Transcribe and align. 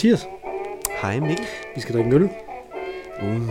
Hej 0.00 0.10
Mathias. 0.10 0.28
Hej 1.00 1.20
Mikkel. 1.20 1.46
Vi 1.74 1.80
skal 1.80 1.94
drikke 1.94 2.08
en 2.08 2.14
øl. 2.22 2.30
Uh, 3.22 3.50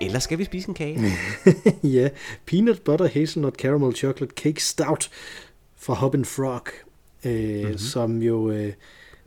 eller 0.00 0.18
skal 0.18 0.38
vi 0.38 0.44
spise 0.44 0.68
en 0.68 0.74
kage? 0.74 1.00
ja, 1.96 2.08
peanut 2.46 2.82
butter 2.82 3.06
hazelnut 3.06 3.54
caramel 3.54 3.96
chocolate 3.96 4.34
cake 4.34 4.62
stout 4.62 5.10
fra 5.76 5.94
Hop 5.94 6.14
and 6.14 6.24
Frog. 6.24 6.66
Øh, 7.24 7.62
mm-hmm. 7.62 7.78
Som 7.78 8.22
jo, 8.22 8.50
øh, 8.50 8.72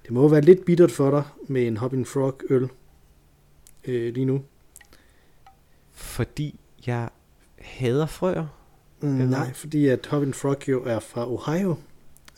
det 0.04 0.12
må 0.12 0.28
være 0.28 0.42
lidt 0.42 0.66
bittert 0.66 0.92
for 0.92 1.10
dig 1.10 1.24
med 1.48 1.68
en 1.68 1.78
Hop 1.78 1.94
and 1.94 2.06
Frog 2.06 2.42
øl 2.50 2.70
øh, 3.86 4.14
lige 4.14 4.26
nu. 4.26 4.42
Fordi 5.92 6.60
jeg 6.88 7.10
hader 7.60 8.06
frøer. 8.06 8.48
Mm, 9.02 9.10
nej, 9.10 9.54
fordi 9.54 9.88
at 9.88 10.06
Hop 10.06 10.22
and 10.22 10.34
Frog 10.34 10.70
jo 10.70 10.84
er 10.84 11.00
fra 11.00 11.32
Ohio, 11.32 11.76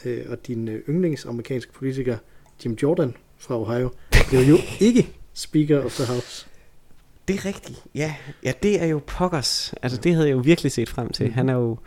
øh, 0.05 0.25
og 0.29 0.47
din 0.47 0.67
øh, 0.67 0.89
yndlingsamerikanske 0.89 1.73
politiker 1.73 2.17
Jim 2.65 2.73
Jordan 2.73 3.15
fra 3.41 3.59
Ohio 3.61 3.89
blev 4.29 4.41
jo 4.41 4.57
ikke 4.79 5.09
Speaker 5.33 5.83
of 5.85 5.95
the 5.95 6.05
House. 6.13 6.45
Det 7.27 7.35
er 7.35 7.45
rigtigt. 7.45 7.83
Ja, 7.95 8.13
ja 8.43 8.53
det 8.63 8.81
er 8.81 8.85
jo 8.85 9.01
pokkers. 9.07 9.73
Altså, 9.81 9.97
det 9.97 10.13
havde 10.13 10.27
jeg 10.27 10.33
jo 10.35 10.39
virkelig 10.39 10.71
set 10.71 10.89
frem 10.89 11.09
til. 11.09 11.23
Mm-hmm. 11.23 11.35
Han 11.35 11.49
er 11.49 11.53
jo... 11.53 11.77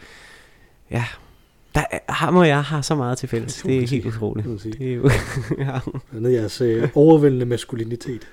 Ja, 0.90 1.04
der, 1.74 1.82
er- 1.90 1.98
ham 2.12 2.36
og 2.36 2.48
jeg 2.48 2.62
har 2.64 2.82
så 2.82 2.94
meget 2.94 3.18
til 3.18 3.28
fælles. 3.28 3.64
Ja, 3.64 3.70
Det 3.70 3.82
er 3.82 3.86
helt 3.88 4.06
utroligt. 4.06 4.46
Det 4.64 4.80
er 4.90 4.94
jo 4.94 5.10
ja. 5.58 5.78
Blandt 6.10 6.26
andet 6.26 6.32
jeres 6.32 6.60
øh, 6.60 6.88
overvældende 6.94 7.46
maskulinitet. 7.46 8.28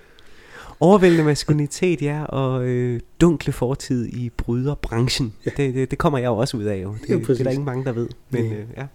overvældende 0.80 1.23
maskulinitet, 1.23 2.02
ja, 2.02 2.23
og 2.23 2.64
øh, 2.66 2.99
dunkle 3.22 3.53
fortid 3.53 4.05
i 4.05 4.30
bryderbranchen. 4.30 5.33
Ja. 5.45 5.52
Det, 5.58 5.73
det, 5.73 5.92
det 5.92 5.99
kommer 5.99 6.19
jeg 6.19 6.27
jo 6.27 6.38
også 6.38 6.58
ud 6.58 6.64
af, 6.64 6.83
jo. 6.83 6.95
Det, 7.02 7.09
Ja, 7.09 7.16
det 7.16 7.39
er 7.39 7.44
der 7.44 7.52
ikke 7.52 7.64
mange, 7.64 7.86
der 7.86 7.92
ved. 7.92 8.08
Men 8.30 8.44
Nej. 8.45 8.53
øh, 8.58 8.66
ja. 8.77 8.86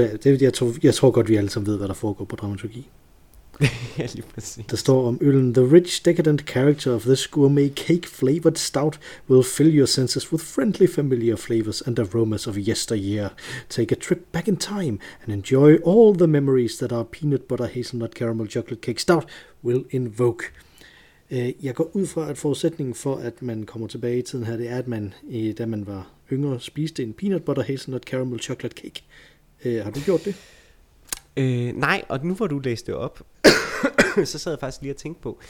Ja, 0.00 0.08
det, 0.24 0.42
jeg, 0.42 0.54
tror, 0.54 0.72
jeg 0.82 0.94
tror 0.94 1.10
godt, 1.10 1.28
vi 1.28 1.36
alle 1.36 1.50
sammen 1.50 1.66
ved, 1.72 1.78
hvad 1.78 1.88
der 1.88 1.94
foregår 1.94 2.24
på 2.24 2.36
dramaturgi. 2.36 2.88
ja, 3.98 4.06
lige 4.14 4.24
præcis. 4.34 4.64
Der 4.70 4.76
står 4.76 5.08
om 5.08 5.18
øllen, 5.20 5.54
The 5.54 5.72
rich, 5.72 6.04
decadent 6.04 6.40
character 6.40 6.94
of 6.94 7.02
this 7.02 7.26
gourmet 7.26 7.72
cake-flavored 7.76 8.56
stout 8.56 8.98
will 9.28 9.44
fill 9.44 9.78
your 9.78 9.86
senses 9.86 10.32
with 10.32 10.44
friendly, 10.44 10.88
familiar 10.88 11.36
flavors 11.36 11.80
and 11.82 11.98
aromas 11.98 12.46
of 12.46 12.56
yesteryear. 12.56 13.28
Take 13.68 13.92
a 13.92 13.98
trip 14.00 14.18
back 14.32 14.48
in 14.48 14.56
time 14.56 14.98
and 15.22 15.32
enjoy 15.32 15.76
all 15.76 16.14
the 16.14 16.26
memories 16.26 16.76
that 16.78 16.92
our 16.92 17.04
peanut 17.04 17.48
butter 17.48 17.66
hazelnut 17.66 18.14
caramel 18.14 18.46
chocolate 18.46 18.80
cake 18.80 19.00
stout 19.00 19.24
will 19.64 19.84
invoke. 19.90 20.44
Øh, 21.30 21.52
jeg 21.62 21.74
går 21.74 21.90
ud 21.96 22.06
fra, 22.06 22.30
at 22.30 22.38
forudsætningen 22.38 22.94
for, 22.94 23.16
at 23.16 23.42
man 23.42 23.62
kommer 23.62 23.88
tilbage 23.88 24.18
i 24.18 24.22
tiden 24.22 24.44
her, 24.44 24.56
det 24.56 24.68
er, 24.68 24.76
at 24.76 24.88
man, 24.88 25.14
øh, 25.30 25.52
da 25.58 25.66
man 25.66 25.86
var 25.86 26.10
yngre, 26.32 26.60
spiste 26.60 27.02
en 27.02 27.12
peanut 27.12 27.44
butter 27.44 27.62
hazelnut 27.62 28.02
caramel 28.02 28.40
chocolate 28.40 28.76
cake. 28.82 29.02
Øh, 29.64 29.84
har 29.84 29.90
du 29.90 30.00
gjort 30.00 30.24
det? 30.24 30.34
Øh, 31.36 31.76
nej, 31.76 32.02
og 32.08 32.24
nu 32.26 32.34
hvor 32.34 32.46
du 32.46 32.58
læste 32.58 32.92
det 32.92 32.94
op, 33.00 33.22
så 34.24 34.38
sad 34.38 34.52
jeg 34.52 34.60
faktisk 34.60 34.82
lige 34.82 34.92
og 34.92 34.96
tænkte 34.96 35.22
på, 35.22 35.40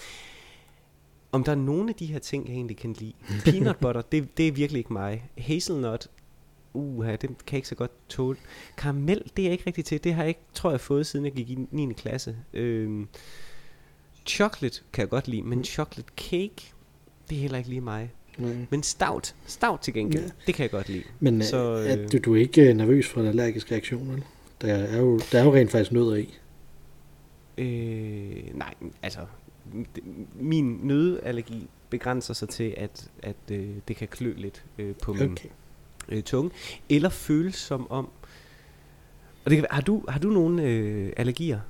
om 1.33 1.45
der 1.45 1.53
er 1.53 1.57
nogle 1.57 1.89
af 1.89 1.95
de 1.95 2.07
her 2.07 2.19
ting, 2.19 2.47
jeg 2.49 2.55
egentlig 2.55 2.77
kan 2.77 2.93
lide. 2.93 3.13
Peanut 3.45 3.77
butter, 3.77 4.03
det, 4.03 4.37
det 4.37 4.49
er 4.49 4.53
virkelig 4.53 4.79
ikke 4.79 4.93
mig. 4.93 5.31
Hazelnut, 5.39 6.09
uha, 6.73 7.11
det 7.13 7.21
kan 7.21 7.33
jeg 7.53 7.55
ikke 7.59 7.69
så 7.69 7.75
godt 7.75 7.91
tåle. 8.09 8.39
Karamel, 8.77 9.23
det 9.37 9.43
er 9.43 9.47
jeg 9.47 9.53
ikke 9.53 9.65
rigtig 9.67 9.85
til. 9.85 10.05
Det 10.05 10.15
har 10.15 10.23
jeg 10.23 10.29
ikke, 10.29 10.41
tror 10.55 10.71
jeg, 10.71 10.81
fået, 10.81 11.07
siden 11.07 11.25
jeg 11.25 11.33
gik 11.35 11.51
i 11.51 11.59
9. 11.71 11.93
klasse. 11.93 12.37
Øhm, 12.53 13.09
chocolate 14.27 14.81
kan 14.93 15.03
jeg 15.03 15.09
godt 15.09 15.29
lide, 15.29 15.43
men 15.43 15.65
chocolate 15.65 16.13
cake, 16.17 16.73
det 17.31 17.37
er 17.37 17.41
heller 17.41 17.59
ikke 17.59 17.71
lige 17.71 17.81
mig. 17.81 18.11
Nej. 18.39 18.57
Men 18.71 18.83
stout, 18.83 19.35
stout 19.47 19.81
til 19.81 19.95
gengæld, 19.95 20.25
Ja. 20.25 20.31
det 20.47 20.55
kan 20.55 20.63
jeg 20.63 20.71
godt 20.71 20.89
lide. 20.89 21.03
Men 21.21 21.43
Så, 21.43 21.75
øh, 21.75 21.87
er 21.87 22.09
du, 22.09 22.19
du 22.19 22.35
er 22.35 22.41
ikke 22.41 22.69
øh, 22.71 22.77
nervøs 22.77 23.09
for 23.09 23.21
en 23.21 23.27
allergisk 23.27 23.73
reaktion, 23.73 24.13
vel? 24.13 24.25
Der 24.61 24.75
er 24.75 25.01
jo, 25.01 25.21
der 25.33 25.41
er 25.41 25.45
jo 25.45 25.55
rent 25.55 25.71
faktisk 25.71 25.93
nødder 25.93 26.17
i. 26.17 26.39
Øh, 27.59 28.57
nej, 28.59 28.75
altså 29.03 29.21
min 30.35 30.81
nødallergi 30.83 31.69
begrænser 31.91 32.35
sig 32.35 32.49
til, 32.49 32.75
at, 32.77 33.11
at 33.23 33.37
øh, 33.51 33.69
det 33.89 33.97
kan 33.97 34.09
klø 34.09 34.35
lidt 34.37 34.65
øh, 34.79 34.95
på 35.03 35.13
min 35.13 35.33
Okay. 35.33 35.49
øh, 36.09 36.23
tunge, 36.23 36.51
eller 36.89 37.09
føles 37.09 37.55
som 37.55 37.91
om. 37.91 38.09
Og 39.45 39.51
det 39.51 39.59
kan, 39.59 39.67
har 39.71 39.81
du 39.83 40.05
har 40.09 40.19
du 40.19 40.29
nogle 40.31 40.63
øh, 40.63 41.13
allergier 41.17 41.61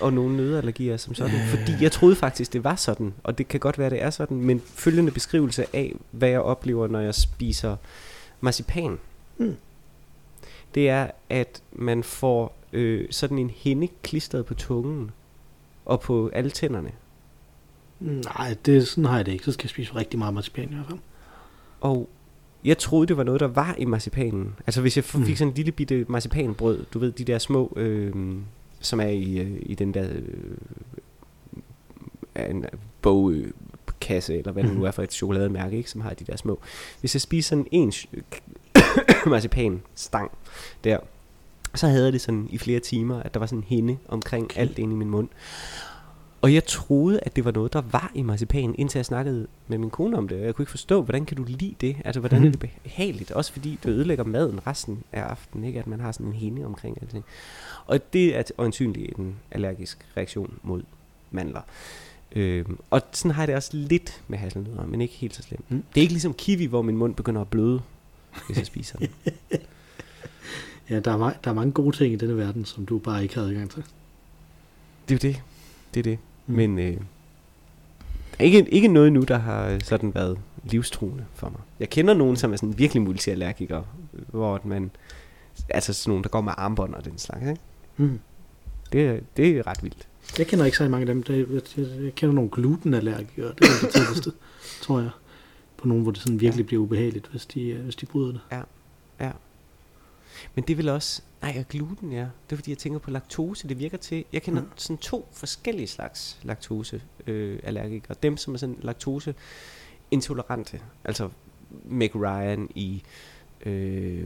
og 0.00 0.12
nogle 0.12 0.36
nødallergier 0.36 0.96
som 0.96 1.14
sådan? 1.14 1.34
Øh. 1.34 1.48
Fordi 1.48 1.72
jeg 1.80 1.92
troede 1.92 2.16
faktisk 2.16 2.52
det 2.52 2.64
var 2.64 2.76
sådan, 2.76 3.14
og 3.24 3.38
det 3.38 3.48
kan 3.48 3.60
godt 3.60 3.78
være 3.78 3.90
det 3.90 4.02
er 4.02 4.10
sådan, 4.10 4.36
men 4.36 4.60
følgende 4.60 5.12
beskrivelse 5.12 5.76
af 5.76 5.94
hvad 6.10 6.28
jeg 6.28 6.40
oplever 6.40 6.86
når 6.86 7.00
jeg 7.00 7.14
spiser 7.14 7.76
marcipan. 8.40 8.98
Mm. 9.38 9.56
Det 10.74 10.88
er 10.88 11.10
at 11.28 11.62
man 11.72 12.02
får 12.02 12.56
øh, 12.72 13.06
sådan 13.10 13.38
en 13.38 13.50
hinde 13.50 13.88
klistret 14.02 14.46
på 14.46 14.54
tungen 14.54 15.10
og 15.84 16.00
på 16.00 16.30
alle 16.32 16.50
tænderne. 16.50 16.90
Nej, 18.00 18.56
det, 18.66 18.88
sådan 18.88 19.04
har 19.04 19.16
jeg 19.16 19.26
det 19.26 19.32
ikke. 19.32 19.44
Så 19.44 19.52
skal 19.52 19.64
jeg 19.64 19.70
spise 19.70 19.94
rigtig 19.94 20.18
meget 20.18 20.34
marcipan 20.34 20.68
i 20.70 20.74
hvert 20.74 20.86
fald. 20.86 20.98
Og 21.80 22.08
jeg 22.64 22.78
troede, 22.78 23.06
det 23.06 23.16
var 23.16 23.22
noget, 23.22 23.40
der 23.40 23.46
var 23.46 23.74
i 23.78 23.84
marcipanen. 23.84 24.54
Altså 24.66 24.80
hvis 24.80 24.96
jeg 24.96 25.04
f- 25.04 25.18
Mm. 25.18 25.24
fik 25.24 25.36
sådan 25.36 25.50
en 25.50 25.54
lille 25.54 25.72
bitte 25.72 26.06
marcipanbrød, 26.08 26.84
du 26.94 26.98
ved, 26.98 27.12
de 27.12 27.24
der 27.24 27.38
små, 27.38 27.72
øh, 27.76 28.36
som 28.80 29.00
er 29.00 29.06
i, 29.08 29.38
øh, 29.38 29.56
i 29.62 29.74
den 29.74 29.94
der 29.94 30.08
øh, 32.36 32.50
en 32.50 32.64
bogkasse, 33.02 34.38
eller 34.38 34.52
hvad 34.52 34.62
det 34.62 34.70
nu 34.72 34.76
Mhm. 34.78 34.86
er 34.86 34.90
for 34.90 35.02
et 35.02 35.12
chokolademærke, 35.12 35.76
ikke, 35.76 35.90
som 35.90 36.00
har 36.00 36.14
de 36.14 36.24
der 36.24 36.36
små. 36.36 36.60
Hvis 37.00 37.14
jeg 37.14 37.20
spiser 37.20 37.48
sådan 37.48 37.66
en 37.70 37.92
ch- 39.10 39.28
marcipanstang 39.28 40.30
der, 40.84 40.98
så 41.74 41.86
havde 41.88 42.04
jeg 42.04 42.12
det 42.12 42.20
sådan 42.20 42.48
i 42.50 42.58
flere 42.58 42.80
timer, 42.80 43.22
at 43.22 43.34
der 43.34 43.40
var 43.40 43.46
sådan 43.46 43.58
en 43.58 43.64
hinde 43.64 43.96
omkring 44.08 44.44
Okay. 44.44 44.60
alt 44.60 44.78
inde 44.78 44.92
i 44.92 44.96
min 44.96 45.10
mund. 45.10 45.28
Og 46.42 46.54
jeg 46.54 46.64
troede, 46.64 47.20
at 47.22 47.36
det 47.36 47.44
var 47.44 47.50
noget, 47.50 47.72
der 47.72 47.80
var 47.80 48.10
i 48.14 48.22
marcipan, 48.22 48.74
indtil 48.78 48.98
jeg 48.98 49.04
snakkede 49.06 49.46
med 49.68 49.78
min 49.78 49.90
kone 49.90 50.18
om 50.18 50.28
det. 50.28 50.38
Og 50.40 50.44
jeg 50.44 50.54
kunne 50.54 50.62
ikke 50.62 50.70
forstå, 50.70 51.02
hvordan 51.02 51.24
kan 51.26 51.36
du 51.36 51.44
lide 51.44 51.74
det? 51.80 51.96
Altså, 52.04 52.20
hvordan 52.20 52.46
er 52.46 52.50
det 52.50 52.60
behageligt? 52.84 53.30
Også 53.30 53.52
fordi 53.52 53.78
det 53.82 53.90
ødelægger 53.90 54.24
maden 54.24 54.66
resten 54.66 55.02
af 55.12 55.20
aftenen, 55.22 55.64
ikke? 55.64 55.78
At 55.78 55.86
man 55.86 56.00
har 56.00 56.12
sådan 56.12 56.26
en 56.26 56.32
hinde 56.32 56.64
omkring 56.66 56.98
alting. 57.02 57.24
Og 57.86 58.12
det 58.12 58.36
er 58.36 58.42
øjensynligt 58.58 59.18
en 59.18 59.36
allergisk 59.50 60.06
reaktion 60.16 60.58
mod 60.62 60.82
mandler. 61.30 61.60
Øhm, 62.32 62.78
og 62.90 63.00
sådan 63.12 63.30
har 63.30 63.42
jeg 63.42 63.48
det 63.48 63.56
også 63.56 63.70
lidt 63.72 64.22
med 64.28 64.38
hasselnødder, 64.38 64.86
men 64.86 65.00
ikke 65.00 65.14
helt 65.14 65.34
så 65.36 65.42
slemt. 65.42 65.70
Mm. 65.70 65.82
Det 65.94 66.00
er 66.00 66.02
ikke 66.02 66.14
ligesom 66.14 66.34
kiwi, 66.34 66.64
hvor 66.64 66.82
min 66.82 66.96
mund 66.96 67.14
begynder 67.14 67.40
at 67.40 67.48
bløde, 67.48 67.80
hvis 68.46 68.58
jeg 68.58 68.66
spiser 68.66 68.98
den. 68.98 69.08
Ja, 70.90 71.00
der 71.00 71.12
er, 71.12 71.30
ma- 71.30 71.36
der 71.44 71.50
er 71.50 71.54
mange 71.54 71.72
gode 71.72 71.96
ting 71.96 72.12
i 72.12 72.16
denne 72.16 72.36
verden, 72.36 72.64
som 72.64 72.86
du 72.86 72.98
bare 72.98 73.22
ikke 73.22 73.34
har 73.34 73.42
adgang 73.42 73.70
til. 73.70 73.84
Det 75.08 75.24
er 75.24 75.28
jo 75.28 75.32
det. 75.32 75.42
Det 75.94 76.00
er 76.00 76.04
det. 76.04 76.18
Mm. 76.46 76.54
Men 76.54 76.78
øh, 76.78 76.96
ikke, 78.40 78.68
ikke 78.68 78.88
noget 78.88 79.12
nu, 79.12 79.20
der 79.22 79.38
har 79.38 79.66
øh, 79.68 79.80
sådan 79.84 80.14
været 80.14 80.38
livstruende 80.64 81.24
for 81.34 81.48
mig. 81.48 81.60
Jeg 81.80 81.90
kender 81.90 82.14
nogen, 82.14 82.36
som 82.36 82.52
er 82.52 82.56
sådan 82.56 82.78
virkelig 82.78 83.02
multiallergikere, 83.02 83.84
hvor 84.12 84.60
man, 84.64 84.90
altså 85.68 85.92
sådan 85.92 86.10
nogen, 86.10 86.22
der 86.24 86.30
går 86.30 86.40
med 86.40 86.52
armbånd 86.56 86.94
og 86.94 87.04
den 87.04 87.18
slags, 87.18 87.48
ikke? 87.48 87.60
Mm. 87.96 88.20
Det, 88.92 89.24
det 89.36 89.48
er 89.58 89.66
ret 89.66 89.82
vildt. 89.82 90.08
Jeg 90.38 90.46
kender 90.46 90.64
ikke 90.64 90.76
så 90.76 90.88
mange 90.88 91.00
af 91.00 91.06
dem. 91.14 91.24
Jeg, 91.28 91.36
jeg, 91.76 91.86
jeg 92.02 92.14
kender 92.14 92.34
nogle 92.34 92.50
glutenallergikere. 92.50 93.48
Det 93.58 93.64
er 93.66 93.80
det 93.86 93.90
tætteste, 93.92 94.32
tror 94.82 95.00
jeg. 95.00 95.10
På 95.80 95.88
nogen, 95.88 96.02
hvor 96.02 96.12
det 96.12 96.20
sådan 96.22 96.40
virkelig 96.40 96.62
Ja. 96.62 96.66
bliver 96.66 96.82
ubehageligt, 96.82 97.26
hvis 97.26 97.46
de, 97.46 97.62
øh, 97.68 97.84
hvis 97.84 97.96
de 97.96 98.06
bryder 98.06 98.32
det. 98.32 98.40
Men 100.54 100.64
det 100.68 100.78
vel 100.78 100.88
også, 100.88 101.22
nej, 101.42 101.56
og 101.58 101.68
gluten, 101.68 102.12
ja. 102.12 102.20
Det 102.20 102.52
er 102.52 102.56
fordi, 102.56 102.70
jeg 102.70 102.78
tænker 102.78 102.98
på 102.98 103.10
laktose. 103.10 103.68
Det 103.68 103.78
virker 103.78 103.96
til, 103.98 104.24
jeg 104.32 104.42
kender 104.42 104.62
Mm. 104.62 104.68
sådan 104.76 104.96
to 104.98 105.28
forskellige 105.32 105.86
slags 105.86 106.38
laktoseallergikere. 106.42 108.10
Øh. 108.16 108.22
Dem, 108.22 108.36
som 108.36 108.54
er 108.54 108.58
sådan 108.58 108.76
laktose 108.82 109.34
intolerante. 110.10 110.80
Altså 111.04 111.28
Meg 111.84 112.16
Ryan 112.16 112.68
i 112.74 113.02
øh, 113.66 114.24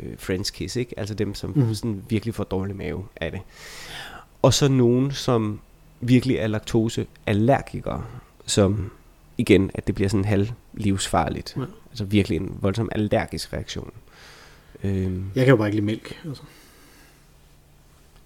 øh, 0.00 0.18
Friends 0.18 0.50
Kiss, 0.50 0.76
ikke? 0.76 0.98
Altså 0.98 1.14
dem, 1.14 1.34
som 1.34 1.52
mm. 1.56 1.74
sådan 1.74 2.04
virkelig 2.08 2.34
får 2.34 2.44
dårlig 2.44 2.76
mave 2.76 3.06
af 3.16 3.30
det. 3.30 3.40
Og 4.42 4.54
så 4.54 4.68
nogen, 4.68 5.10
som 5.12 5.60
virkelig 6.00 6.36
er 6.36 6.46
laktoseallergikere, 6.46 8.04
som 8.46 8.90
igen, 9.38 9.70
at 9.74 9.86
det 9.86 9.94
bliver 9.94 10.08
sådan 10.08 10.24
halv 10.24 10.48
livsfarligt. 10.74 11.54
Ja. 11.56 11.62
Altså 11.90 12.04
virkelig 12.04 12.36
en 12.36 12.58
voldsom 12.60 12.88
allergisk 12.92 13.52
reaktion. 13.52 13.90
Øhm, 14.84 15.24
Jeg 15.34 15.44
kan 15.44 15.50
jo 15.52 15.56
bare 15.56 15.68
ikke 15.68 15.76
lide 15.76 15.86
mælk. 15.86 16.20
Altså. 16.28 16.42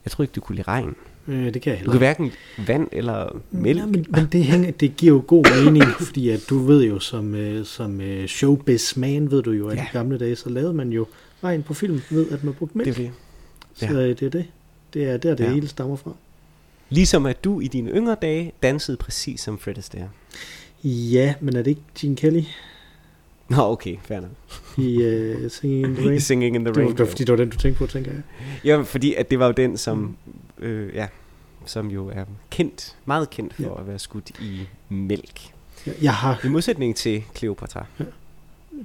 jeg 0.04 0.12
tror 0.12 0.22
ikke, 0.22 0.32
du 0.32 0.40
kunne 0.40 0.56
lide 0.56 0.68
regn. 0.68 0.94
Øh, 1.28 1.54
det 1.54 1.62
kan 1.62 1.70
jeg 1.72 1.78
Du 1.78 1.78
heller 1.78 1.92
kan 1.92 1.98
hverken 1.98 2.32
vand 2.66 2.88
eller 2.92 3.40
mælk. 3.50 3.78
Ja, 3.78 3.86
men, 3.86 4.06
men 4.08 4.26
det, 4.32 4.44
hænger, 4.44 4.70
det 4.70 4.96
giver 4.96 5.14
jo 5.14 5.24
god 5.26 5.64
mening, 5.64 5.84
fordi 6.06 6.28
at 6.28 6.40
du 6.50 6.58
ved 6.58 6.84
jo, 6.84 6.98
som, 6.98 7.34
øh, 7.34 7.64
som 7.66 8.00
øh, 8.00 8.26
showbiz 8.28 8.96
man, 8.96 9.30
ved 9.30 9.42
du 9.42 9.50
jo, 9.52 9.68
at 9.68 9.76
ja. 9.76 9.82
I 9.84 9.86
gamle 9.92 10.18
dage, 10.18 10.36
så 10.36 10.48
lavede 10.48 10.74
man 10.74 10.90
jo 10.90 11.06
regn 11.44 11.62
på 11.62 11.74
film 11.74 12.00
ved, 12.10 12.30
at 12.30 12.44
man 12.44 12.54
brugte 12.54 12.78
mælk. 12.78 12.88
Det 12.96 12.98
er 12.98 13.02
det. 13.02 13.12
Så 13.74 13.98
ja. 14.00 14.08
øh, 14.08 14.08
det 14.08 14.22
er 14.22 14.30
det. 14.30 14.46
Det 14.94 15.04
er 15.04 15.16
der, 15.16 15.34
det. 15.34 15.44
Ja. 15.44 15.52
hele 15.52 15.68
stammer 15.68 15.96
fra. 15.96 16.12
Ligesom 16.90 17.26
at 17.26 17.44
du 17.44 17.60
i 17.60 17.66
dine 17.68 17.90
yngre 17.90 18.16
dage 18.22 18.52
dansede 18.62 18.96
præcis 18.96 19.40
som 19.40 19.58
Fred 19.58 19.78
Astaire. 19.78 20.08
Ja, 20.84 21.34
men 21.40 21.56
er 21.56 21.62
det 21.62 21.70
ikke 21.70 21.82
Gene 21.98 22.16
Kelly 22.16 22.42
Nå, 23.48 23.62
okay, 23.62 23.96
fair 24.02 24.20
nok. 24.20 24.30
i 24.78 24.96
uh, 25.44 25.50
Singing 25.50 25.86
in 25.86 25.94
the 25.94 26.08
Rain? 26.08 26.20
Singing 26.30 26.56
in 26.56 26.64
the 26.64 26.74
Rain. 26.74 26.88
det 26.90 26.98
var, 26.98 27.06
fordi 27.06 27.24
det 27.24 27.30
var 27.32 27.36
den, 27.36 27.48
du 27.50 27.56
tænkte 27.58 27.78
på, 27.78 27.86
tænker 27.86 28.10
jeg. 28.12 28.22
Ja, 28.64 28.80
fordi 28.82 29.14
at 29.14 29.30
det 29.30 29.38
var 29.38 29.46
jo 29.46 29.52
den, 29.52 29.76
som, 29.76 30.16
øh, 30.58 30.94
ja, 30.94 31.06
som 31.66 31.90
jo 31.90 32.08
er 32.08 32.24
kendt, 32.50 32.96
meget 33.06 33.30
kendt 33.30 33.54
for 33.54 33.62
Ja. 33.62 33.80
at 33.80 33.86
være 33.86 33.98
skudt 33.98 34.30
i 34.40 34.60
mælk. 34.88 35.40
Jeg, 35.86 35.94
jeg 36.02 36.14
har, 36.14 36.40
I 36.44 36.48
modsætning 36.48 36.96
til 36.96 37.22
Cleopatra. 37.36 37.86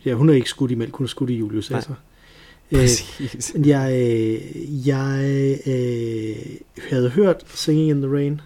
ja, 0.05 0.13
hun 0.13 0.29
er 0.29 0.33
ikke 0.33 0.49
skudt 0.49 0.71
i 0.71 0.75
mælk, 0.75 0.95
hun 0.95 1.05
er 1.05 1.09
skudt 1.09 1.29
i 1.29 1.33
Julius 1.35 1.71
Nej. 1.71 1.79
Caesar. 1.81 1.95
Øh, 2.71 2.79
Præcis. 2.79 3.53
jeg, 3.65 3.91
øh, 3.93 4.87
jeg 4.87 5.19
øh, 5.67 6.35
havde 6.89 7.09
hørt 7.09 7.43
Singing 7.53 7.89
in 7.89 8.01
the 8.01 8.11
Rain 8.15 8.41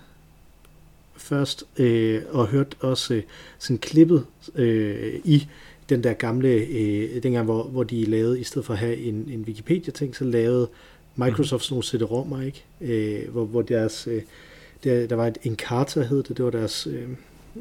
først, 1.28 1.64
øh, 1.78 2.22
og 2.30 2.48
hørt 2.48 2.78
også 2.80 3.14
øh, 3.14 3.24
sådan 3.60 3.78
klippet 3.78 4.26
øh, 4.56 5.20
i 5.24 5.48
den 5.90 6.04
der 6.04 6.14
gamle, 6.14 6.50
øh, 6.50 7.24
dengang 7.24 7.46
hvor, 7.46 7.64
hvor 7.64 7.84
de 7.84 8.06
lavede, 8.06 8.40
i 8.40 8.44
stedet 8.44 8.66
for 8.66 8.74
at 8.74 8.80
have 8.80 8.98
en, 8.98 9.30
en 9.30 9.42
Wikipedia-ting, 9.42 10.16
så 10.16 10.24
lavede 10.24 10.70
Microsoft 11.16 11.64
sådan 11.64 11.74
nogle 11.74 11.86
CD-ROM'er, 11.86 12.46
ikke? 12.46 12.66
Øh, 12.82 13.32
hvor, 13.32 13.46
hvor 13.46 13.62
deres, 13.62 14.08
øh, 14.08 14.22
der, 14.84 15.08
der 15.08 15.16
var 15.16 15.28
et 15.28 15.38
Encarta, 15.44 16.02
hed 16.02 16.24
det, 16.24 16.38
det 16.38 16.46
var 16.46 16.52
deres, 16.52 16.88
øh, 16.88 17.10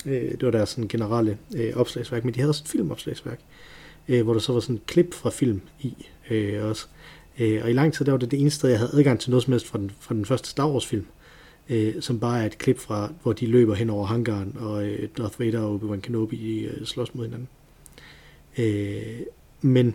øh, 0.07 0.31
det 0.31 0.43
var 0.43 0.51
deres 0.51 0.69
sådan 0.69 0.89
generelle 0.89 1.39
øh, 1.57 1.77
opslagsværk, 1.77 2.25
men 2.25 2.35
de 2.35 2.41
havde 2.41 2.51
også 2.51 2.63
et 2.65 2.69
filmopslagsværk, 2.69 3.41
øh, 4.09 4.25
hvor 4.25 4.33
der 4.33 4.41
så 4.41 4.53
var 4.53 4.61
sådan 4.61 4.77
et 4.77 4.87
klip 4.87 5.15
fra 5.15 5.31
film 5.31 5.61
i 5.81 5.95
øh, 6.31 6.65
også. 6.65 6.87
Øh, 7.39 7.61
og 7.63 7.71
i 7.71 7.73
lang 7.73 7.95
tid, 7.95 8.05
der 8.05 8.13
var 8.13 8.19
det 8.19 8.31
det 8.31 8.41
eneste 8.41 8.59
sted, 8.59 8.69
jeg 8.71 8.79
havde 8.79 8.91
adgang 8.95 9.21
til 9.21 9.31
noget 9.31 9.43
som 9.43 9.53
helst 9.53 9.67
fra 9.67 9.79
den, 9.79 9.91
fra 10.01 10.15
den 10.15 10.25
første 10.25 10.49
Star 10.49 10.71
Wars 10.71 10.87
film, 10.87 11.07
øh, 11.71 11.95
som 12.01 12.21
bare 12.21 12.43
er 12.43 12.47
et 12.47 12.59
klip 12.59 12.79
fra, 12.79 13.13
hvor 13.23 13.33
de 13.33 13.47
løber 13.47 13.75
hen 13.75 13.91
over 13.91 14.07
hangaren, 14.07 14.57
og 14.61 14.87
øh, 14.87 15.09
Darth 15.19 15.41
Vader 15.41 15.61
og 15.61 15.75
Obi-Wan 15.83 16.01
Kenobi 16.01 16.59
øh, 16.65 16.85
slås 16.87 17.15
mod 17.15 17.25
hinanden. 17.25 17.49
Øh, 18.59 19.21
men 19.63 19.87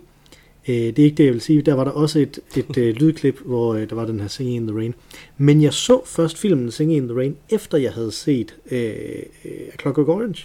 øh, 0.68 0.74
det 0.74 0.98
er 0.98 1.04
ikke 1.04 1.16
det, 1.16 1.24
jeg 1.24 1.32
vil 1.32 1.40
sige. 1.40 1.62
Der 1.62 1.74
var 1.74 1.84
der 1.84 1.90
også 1.90 2.18
et, 2.18 2.38
et 2.56 2.76
øh, 2.78 2.94
lydklip, 2.94 3.38
hvor 3.44 3.74
øh, 3.74 3.88
der 3.90 3.94
var 3.94 4.04
den 4.04 4.20
her 4.20 4.28
Singing 4.28 4.56
in 4.56 4.66
the 4.66 4.76
Rain. 4.76 4.94
Men 5.38 5.62
jeg 5.62 5.72
så 5.72 6.00
først 6.06 6.38
filmen 6.38 6.70
Singing 6.70 6.96
in 7.02 7.08
the 7.08 7.18
Rain, 7.18 7.36
efter 7.50 7.78
jeg 7.78 7.92
havde 7.92 8.12
set 8.12 8.54
øh, 8.70 8.92
A 9.44 9.76
Clockwork 9.80 10.08
Orange. 10.08 10.44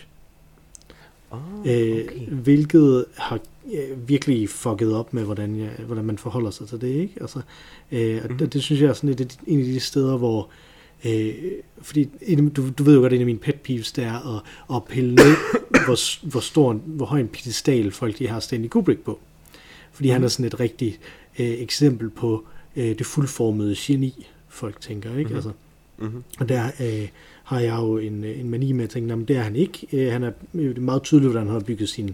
Oh, 1.32 1.40
Øh, 1.66 1.92
okay. 2.06 2.28
hvilket 2.32 3.06
har 3.16 3.40
øh, 3.74 4.08
virkelig 4.10 4.50
fucket 4.50 4.94
op 4.94 5.14
med, 5.14 5.24
hvordan, 5.24 5.60
jeg, 5.60 5.70
hvordan 5.88 6.06
man 6.06 6.18
forholder 6.18 6.52
sig 6.52 6.68
til 6.68 6.82
det. 6.82 6.88
ikke? 6.88 7.14
Altså, 7.22 7.40
øh, 7.92 8.20
og 8.24 8.30
Mhm. 8.30 8.38
det, 8.38 8.54
det 8.54 8.64
synes 8.64 8.82
jeg 8.82 8.90
er 8.90 8.94
sådan 8.94 9.10
et, 9.10 9.40
en 9.48 9.60
af 9.60 9.66
de 9.66 9.80
steder, 9.80 10.18
hvor... 10.18 10.42
Øh, 10.42 10.48
fordi 11.82 12.10
en- 12.22 12.50
du, 12.50 12.70
du 12.78 12.84
ved 12.84 12.96
jo 12.96 13.02
godt, 13.02 13.14
at 13.14 13.16
en 13.16 13.22
af 13.22 13.26
mine 13.26 13.40
pet 13.40 13.56
peeves, 13.56 13.92
det 13.92 14.04
er 14.04 14.36
at, 14.38 14.44
at 14.76 14.84
pille 14.86 15.16
ned, 15.16 15.36
hvor, 15.86 16.26
hvor, 16.30 16.40
stor, 16.40 16.74
hvor 16.74 17.06
høj 17.06 17.20
en 17.20 17.28
pedestal 17.28 17.92
folk 17.92 18.20
de 18.20 18.28
har 18.28 18.40
Stanley 18.40 18.70
Kubrick 18.70 19.00
på. 19.04 19.20
Fordi 19.92 20.10
han 20.10 20.18
Mhm. 20.22 20.26
er 20.26 20.30
sådan 20.30 20.46
et 20.46 20.60
rigtigt 20.60 21.00
øh, 21.40 21.50
eksempel 21.50 22.10
på 22.10 22.46
øh, 22.76 22.98
det 22.98 23.06
fuldformede 23.06 23.76
geni, 23.78 24.28
folk 24.50 24.82
tænker. 24.82 25.10
ikke? 25.18 25.28
Mhm. 25.28 25.36
Altså, 25.36 25.52
Mm-hmm. 26.00 26.24
og 26.40 26.50
der 26.50 26.66
øh, 26.80 27.08
har 27.44 27.60
jeg 27.60 27.76
jo 27.78 27.98
en, 27.98 28.24
øh, 28.24 28.40
en 28.40 28.50
mani 28.50 28.72
med 28.72 28.84
at 28.84 28.90
tænke, 28.90 29.14
at 29.14 29.28
det 29.28 29.36
er 29.38 29.42
han 29.42 29.56
ikke. 29.56 29.88
Øh, 29.94 30.12
han 30.12 30.24
er, 30.24 30.32
det 30.54 30.78
er 30.78 30.82
meget 30.82 31.04
tydeligt, 31.04 31.32
hvordan 31.32 31.48
han 31.48 31.54
har 31.54 31.60
bygget 31.64 31.90
sine 31.90 32.14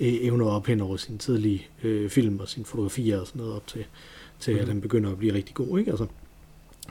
øh, 0.00 0.14
evner 0.20 0.46
op 0.46 0.66
hen 0.66 0.80
over 0.80 0.96
sine 0.96 1.18
tidlige 1.18 1.66
øh, 1.82 2.10
film 2.10 2.40
og 2.40 2.48
sine 2.48 2.64
fotografier 2.66 3.20
og 3.20 3.26
sådan 3.26 3.38
noget 3.40 3.54
op 3.56 3.66
til, 3.66 3.84
til 4.40 4.54
mm. 4.54 4.60
at 4.60 4.68
han 4.68 4.80
begynder 4.80 5.10
at 5.12 5.18
blive 5.18 5.34
rigtig 5.34 5.54
god. 5.54 5.78
Ikke? 5.78 5.90
Altså, 5.90 6.06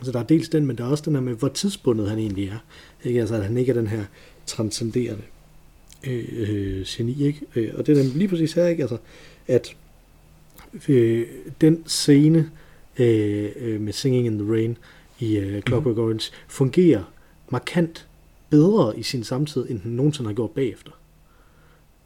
så 0.04 0.12
der 0.12 0.20
er 0.20 0.24
dels 0.24 0.50
den, 0.50 0.66
men 0.66 0.78
der 0.78 0.84
er 0.84 0.88
også 0.88 1.04
den 1.06 1.16
her 1.16 1.22
med, 1.22 1.34
hvor 1.34 1.48
tidsbundet 1.48 2.10
han 2.10 2.20
egentlig 2.20 2.48
er. 2.48 2.58
Ikke? 3.04 3.20
Altså, 3.20 3.36
at 3.36 3.44
han 3.44 3.58
ikke 3.58 3.70
er 3.70 3.74
den 3.74 3.88
her 3.88 4.04
transcenderende 4.46 5.24
øh, 6.08 6.26
øh, 6.32 6.86
geni. 6.88 7.24
Ikke? 7.24 7.42
Øh, 7.56 7.74
og 7.78 7.88
det 7.88 7.98
er 7.98 8.04
den 8.04 8.12
lige 8.12 8.28
præcis 8.28 8.54
her, 8.54 8.68
ikke? 8.68 8.84
Altså, 8.84 8.98
at 9.48 9.76
øh, 10.90 11.28
den 11.62 11.84
scene 11.86 12.52
øh, 13.00 13.50
øh, 13.56 13.82
med 13.82 13.94
Singing 13.94 14.26
in 14.26 14.40
the 14.40 14.52
Rain 14.52 14.78
i 15.20 15.38
øh, 15.38 15.62
Clockwork 15.62 15.98
mm. 15.98 16.04
Orange 16.04 16.32
fungerer 16.48 17.04
markant 17.50 18.08
bedre 18.50 19.00
i 19.00 19.04
sin 19.04 19.24
samtid, 19.24 19.70
end 19.70 19.80
den 19.80 19.92
nogensinde 19.92 20.28
har 20.30 20.36
gjort 20.36 20.52
bagefter. 20.52 20.92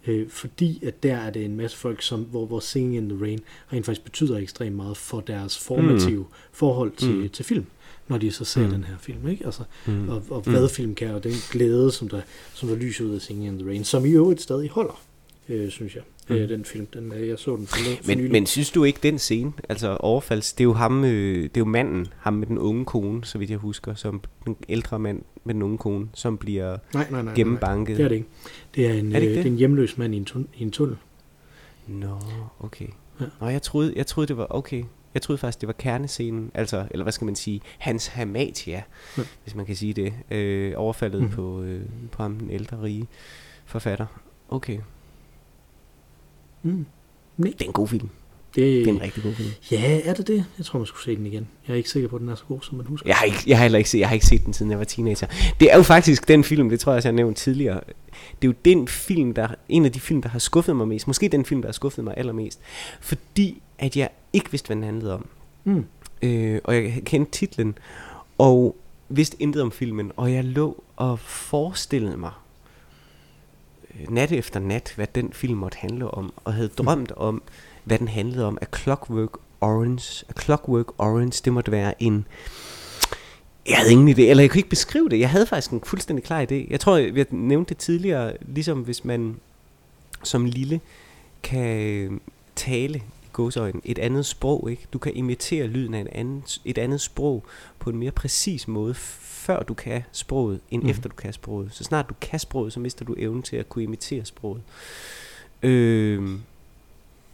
Øh, 0.08 0.30
fordi 0.30 0.84
at 0.86 1.04
der 1.04 1.16
er 1.16 1.30
det 1.30 1.46
en 1.46 1.56
masse 1.58 1.78
folk, 1.78 2.02
som, 2.02 2.22
hvor, 2.22 2.46
hvor 2.46 2.60
Singing 2.60 2.96
in 2.96 3.10
the 3.10 3.22
Rain 3.26 3.40
rent 3.74 3.86
faktisk 3.86 4.04
betyder 4.06 4.38
ekstremt 4.38 4.76
meget 4.76 4.98
for 4.98 5.20
deres 5.20 5.58
formative 5.58 6.20
mm. 6.20 6.26
forhold 6.52 6.92
til, 6.98 7.10
Mm. 7.12 7.22
mm. 7.22 7.30
til 7.30 7.46
film, 7.46 7.66
når 8.08 8.18
de 8.18 8.32
så 8.32 8.46
ser 8.46 8.62
Mm. 8.62 8.68
mm. 8.68 8.74
den 8.74 8.84
her 8.84 8.96
film. 9.00 9.28
Ikke? 9.28 9.46
Altså, 9.46 9.64
Mm. 9.88 10.10
og, 10.10 10.24
og 10.30 10.44
Mm. 10.46 10.52
hvad 10.52 10.70
film 10.70 10.96
kan, 10.96 11.10
og 11.16 11.24
den 11.24 11.34
glæde, 11.52 11.92
som 11.92 12.10
der, 12.10 12.22
som 12.54 12.70
der 12.70 12.76
lyser 12.76 13.06
ud 13.06 13.16
af 13.16 13.22
Singing 13.22 13.48
in 13.54 13.60
the 13.60 13.68
Rain, 13.70 13.84
som 13.84 14.06
i 14.06 14.10
øvrigt 14.10 14.42
stadig 14.42 14.70
holder, 14.70 15.02
øh, 15.50 15.70
synes 15.70 15.96
jeg, 15.96 16.04
Mm. 16.30 16.36
mm. 16.36 16.42
øh, 16.42 16.50
den 16.50 16.66
film. 16.66 16.86
Den, 16.86 17.14
jeg 17.30 17.40
så 17.40 17.56
den 17.56 17.68
for, 17.68 17.78
Men, 18.08 18.18
nylig. 18.18 18.32
men 18.32 18.46
synes 18.46 18.72
du 18.72 18.84
ikke 18.84 19.00
den 19.04 19.20
scene, 19.20 19.54
altså 19.70 19.98
overfalds, 20.00 20.54
det 20.54 20.62
er 20.62 20.66
jo 20.66 20.74
ham, 20.74 21.06
øh, 21.06 21.44
det 21.44 21.46
er 21.46 21.62
jo 21.62 21.66
manden, 21.66 22.08
ham 22.18 22.34
med 22.34 22.48
den 22.48 22.58
unge 22.58 22.86
kone, 22.86 23.26
så 23.26 23.38
vidt 23.38 23.50
jeg 23.50 23.58
husker, 23.60 23.94
som 23.96 24.22
den 24.46 24.56
ældre 24.70 25.00
mand 25.00 25.22
med 25.44 25.54
den 25.54 25.62
unge 25.64 25.78
kone, 25.78 26.08
som 26.14 26.38
bliver 26.38 26.70
nej, 26.70 26.78
nej, 26.94 27.04
nej, 27.04 27.10
nej, 27.12 27.22
nej. 27.22 27.34
gennembanket. 27.36 27.98
Det 27.98 28.04
er 28.06 28.08
det 28.10 28.16
ikke. 28.16 28.28
Det 28.76 28.88
er 28.88 28.94
en, 28.94 29.16
Er 29.16 29.20
det 29.20 29.22
ikke 29.22 29.28
øh, 29.28 29.36
det? 29.36 29.44
det 29.44 29.50
er 29.50 29.52
en 29.52 29.58
hjemløs 29.58 29.98
mand 29.98 30.14
i 30.14 30.18
en, 30.18 30.28
tun- 30.30 30.48
i 30.58 30.64
en 30.64 30.72
tunnel. 30.72 30.98
Nå, 31.88 32.20
okay. 32.60 32.88
Ja. 33.20 33.26
Nå, 33.42 33.48
jeg 33.48 33.62
troede, 33.62 33.94
jeg 33.96 34.08
troede, 34.08 34.28
det 34.28 34.38
var 34.38 34.48
okay. 34.50 34.84
Jeg 35.14 35.22
troede 35.22 35.38
faktisk, 35.38 35.62
det 35.62 35.68
var 35.68 35.74
kernescenen, 35.74 36.52
altså, 36.54 36.86
eller 36.92 37.04
hvad 37.04 37.14
skal 37.14 37.26
man 37.26 37.36
sige, 37.36 37.62
hans 37.78 38.08
hamatia, 38.08 38.84
Ja. 39.18 39.24
hvis 39.44 39.56
man 39.56 39.66
kan 39.66 39.76
sige 39.76 39.94
det, 39.94 40.14
øh, 40.32 40.74
overfaldet 40.78 41.22
Mhm. 41.22 41.32
på, 41.32 41.62
øh, 41.62 41.82
på 42.12 42.22
ham, 42.24 42.36
den 42.40 42.50
ældre 42.50 42.82
rige 42.82 43.08
forfatter. 43.66 44.06
Okay, 44.50 44.78
Mm. 46.66 46.86
Nej, 47.38 47.52
det 47.52 47.62
er 47.62 47.66
en 47.66 47.74
god 47.74 47.88
film. 47.88 48.10
det, 48.56 48.64
Det 48.64 48.88
er 48.88 48.94
en 48.94 49.02
rigtig 49.02 49.24
god 49.24 49.34
film. 49.34 49.50
Ja, 49.72 50.02
er 50.04 50.14
det 50.14 50.28
det? 50.28 50.46
Jeg 50.58 50.66
tror, 50.66 50.80
man 50.80 50.86
skulle 50.86 51.04
se 51.04 51.16
den 51.16 51.26
igen. 51.26 51.48
Jeg 51.68 51.74
er 51.74 51.78
ikke 51.78 51.90
sikker 51.90 52.10
på, 52.10 52.16
at 52.16 52.20
den 52.22 52.30
er 52.30 52.36
så 52.36 52.44
god, 52.48 52.60
som 52.62 52.78
man 52.78 52.86
husker. 52.86 53.10
Jeg 53.10 53.16
har, 53.16 53.26
ikke, 53.26 53.44
jeg 53.48 53.58
har 53.58 53.64
heller 53.64 53.78
ikke 53.78 53.90
set, 53.90 54.00
jeg 54.00 54.08
har 54.08 54.14
ikke 54.14 54.26
set 54.26 54.46
den, 54.46 54.54
siden 54.54 54.72
jeg 54.72 54.80
var 54.80 54.86
teenager. 54.86 55.28
Det 55.60 55.72
er 55.72 55.78
jo 55.78 55.84
faktisk 55.84 56.28
den 56.28 56.44
film, 56.44 56.70
det 56.70 56.80
tror 56.80 56.92
jeg 56.92 56.98
også, 56.98 57.08
jeg 57.08 57.14
har 57.14 57.16
nævnt 57.16 57.38
tidligere. 57.38 57.80
Det 58.42 58.48
er 58.48 58.52
jo 58.52 58.54
den 58.66 58.88
film, 58.88 59.34
der, 59.34 59.48
en 59.70 59.86
af 59.86 59.92
de 59.92 60.00
film, 60.00 60.22
der 60.22 60.30
har 60.30 60.40
skuffet 60.40 60.76
mig 60.76 60.88
mest. 60.88 61.08
Måske 61.08 61.30
den 61.30 61.46
film, 61.46 61.62
der 61.62 61.68
har 61.68 61.74
skuffet 61.74 62.04
mig 62.04 62.14
allermest. 62.18 62.60
Fordi 63.02 63.62
at 63.80 63.98
jeg 63.98 64.10
ikke 64.34 64.52
vidste, 64.52 64.68
hvad 64.68 64.76
den 64.76 64.84
handlede 64.84 65.14
om. 65.14 65.28
Mm. 65.64 65.86
Øh, 66.22 66.60
og 66.64 66.76
jeg 66.76 67.02
kendte 67.06 67.32
titlen, 67.32 67.78
og 68.38 68.76
vidste 69.10 69.38
intet 69.42 69.62
om 69.62 69.72
filmen. 69.72 70.12
Og 70.18 70.34
jeg 70.34 70.44
lå 70.44 70.84
og 70.96 71.20
forestillede 71.20 72.18
mig, 72.18 72.32
Øh, 74.02 74.12
nat 74.12 74.32
efter 74.32 74.60
nat, 74.60 74.94
hvad 74.96 75.08
den 75.16 75.34
film 75.34 75.58
måtte 75.58 75.78
handle 75.78 76.12
om. 76.12 76.34
Og 76.44 76.54
havde 76.54 76.68
drømt 76.68 77.12
om, 77.12 77.42
hvad 77.84 78.00
den 78.00 78.08
handlede 78.08 78.46
om. 78.46 78.58
A 78.62 78.66
Clockwork 78.78 79.38
Orange. 79.62 80.26
A 80.30 80.42
Clockwork 80.42 80.88
Orange, 80.98 81.42
det 81.46 81.54
måtte 81.54 81.72
være 81.72 82.04
en... 82.04 82.28
Jeg 83.68 83.78
havde 83.78 83.92
ingen 83.92 84.10
idé, 84.10 84.22
eller 84.22 84.44
jeg 84.44 84.50
kunne 84.50 84.60
ikke 84.60 84.70
beskrive 84.70 85.10
det. 85.10 85.20
Jeg 85.20 85.30
havde 85.30 85.46
faktisk 85.46 85.72
en 85.72 85.82
fuldstændig 85.84 86.26
klar 86.26 86.46
idé. 86.46 86.68
Jeg 86.70 86.80
tror, 86.80 86.98
jeg 86.98 87.26
nævnte 87.30 87.70
det 87.70 87.78
tidligere, 87.78 88.34
ligesom 88.42 88.82
hvis 88.82 89.06
man 89.06 89.36
som 90.24 90.46
lille 90.46 90.82
kan 91.44 91.80
øh, 91.80 92.12
tale 92.56 93.02
i 93.36 93.42
gåsøjne 93.42 93.82
et 93.84 94.00
andet 94.00 94.26
sprog, 94.26 94.72
ikke? 94.72 94.88
Du 94.94 94.98
kan 94.98 95.16
imitere 95.16 95.68
lyden 95.68 95.94
af 95.94 96.00
en 96.00 96.08
anden, 96.12 96.44
et 96.66 96.78
andet 96.78 97.02
sprog 97.02 97.44
på 97.80 97.90
en 97.90 97.98
mere 97.98 98.12
præcis 98.12 98.68
måde, 98.68 98.94
før 98.94 99.64
du 99.64 99.74
kan 99.74 100.04
sproget, 100.12 100.60
end 100.72 100.84
mm. 100.84 100.90
efter 100.90 101.10
du 101.10 101.16
kan 101.16 101.34
sproget. 101.34 101.70
Så 101.74 101.84
snart 101.84 102.10
du 102.10 102.14
kan 102.22 102.40
sproget, 102.40 102.74
så 102.74 102.80
mister 102.80 103.06
du 103.06 103.16
evnen 103.18 103.44
til 103.44 103.56
at 103.56 103.70
kunne 103.70 103.84
imitere 103.84 104.26
sproget. 104.26 104.62
Øh, 105.64 106.40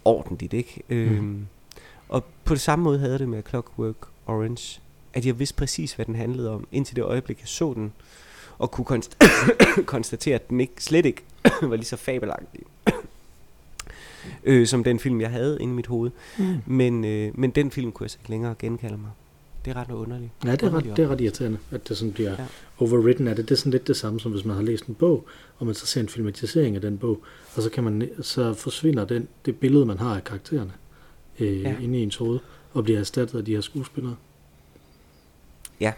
ordentligt, 0.05 0.53
ikke? 0.53 0.81
Øh, 0.89 1.23
og 2.09 2.23
på 2.43 2.53
det 2.53 2.61
samme 2.61 2.83
måde 2.83 2.99
havde 2.99 3.11
jeg 3.11 3.19
det 3.19 3.29
med 3.29 3.43
Clockwork 3.49 4.07
Orange, 4.27 4.81
at 5.13 5.25
jeg 5.25 5.39
vidste 5.39 5.55
præcis, 5.55 5.93
hvad 5.93 6.05
den 6.05 6.15
handlede 6.15 6.51
om, 6.51 6.67
indtil 6.71 6.95
det 6.95 7.03
øjeblik, 7.03 7.39
jeg 7.39 7.47
så 7.47 7.73
den, 7.73 7.93
og 8.57 8.71
kunne 8.71 8.85
konst- 8.85 9.17
konstatere, 9.85 10.35
at 10.35 10.49
den 10.49 10.59
ikke 10.59 10.83
slet 10.83 11.05
ikke 11.05 11.23
var 11.61 11.75
lige 11.75 11.85
så 11.85 11.97
fabelagtig, 11.97 12.61
øh, 14.43 14.67
som 14.67 14.83
den 14.83 14.99
film, 14.99 15.21
jeg 15.21 15.29
havde 15.29 15.57
inde 15.61 15.73
i 15.73 15.75
mit 15.75 15.87
hoved. 15.87 16.11
Mm. 16.39 16.45
Men, 16.65 17.05
øh, 17.05 17.39
men 17.39 17.51
den 17.51 17.71
film 17.71 17.91
kunne 17.91 18.03
jeg 18.05 18.11
så 18.11 18.17
ikke 18.21 18.29
længere 18.29 18.55
genkalde 18.59 18.97
mig. 18.97 19.09
Det 19.65 19.71
er 19.71 19.75
ret 19.75 19.91
underligt. 19.91 20.31
Ja, 20.45 20.51
det 20.51 20.63
er, 20.63 20.73
ret, 20.73 20.83
det 20.83 20.99
er 20.99 21.07
ret 21.07 21.21
irriterende, 21.21 21.57
at 21.71 21.89
det 21.89 21.97
sådan 21.97 22.13
bliver 22.13 22.31
Ja. 22.31 22.45
overwritten 22.77 23.27
af 23.27 23.35
det. 23.35 23.49
Det 23.49 23.55
er 23.55 23.59
sådan 23.59 23.71
lidt 23.71 23.87
det 23.87 23.97
samme, 23.97 24.19
som 24.19 24.31
hvis 24.31 24.45
man 24.45 24.55
har 24.55 24.63
læst 24.63 24.85
en 24.85 24.95
bog, 24.95 25.27
og 25.57 25.65
man 25.65 25.75
så 25.75 25.85
ser 25.85 26.01
en 26.01 26.09
filmatisering 26.09 26.75
af 26.75 26.81
den 26.81 26.97
bog, 26.97 27.21
og 27.55 27.61
så, 27.61 27.69
kan 27.69 27.83
man, 27.83 28.09
så 28.21 28.53
forsvinder 28.53 29.05
den, 29.05 29.27
det 29.45 29.55
billede, 29.59 29.85
man 29.85 29.97
har 29.99 30.15
af 30.15 30.23
karaktererne 30.23 30.71
øh, 31.39 31.61
Ja. 31.61 31.69
ja. 31.69 31.75
inde 31.79 31.99
i 31.99 32.03
ens 32.03 32.15
hoved, 32.15 32.39
og 32.73 32.83
bliver 32.83 32.99
erstattet 32.99 33.37
af 33.39 33.45
de 33.45 33.53
her 33.53 33.61
skuespillere. 33.61 34.15
Ja. 35.79 35.93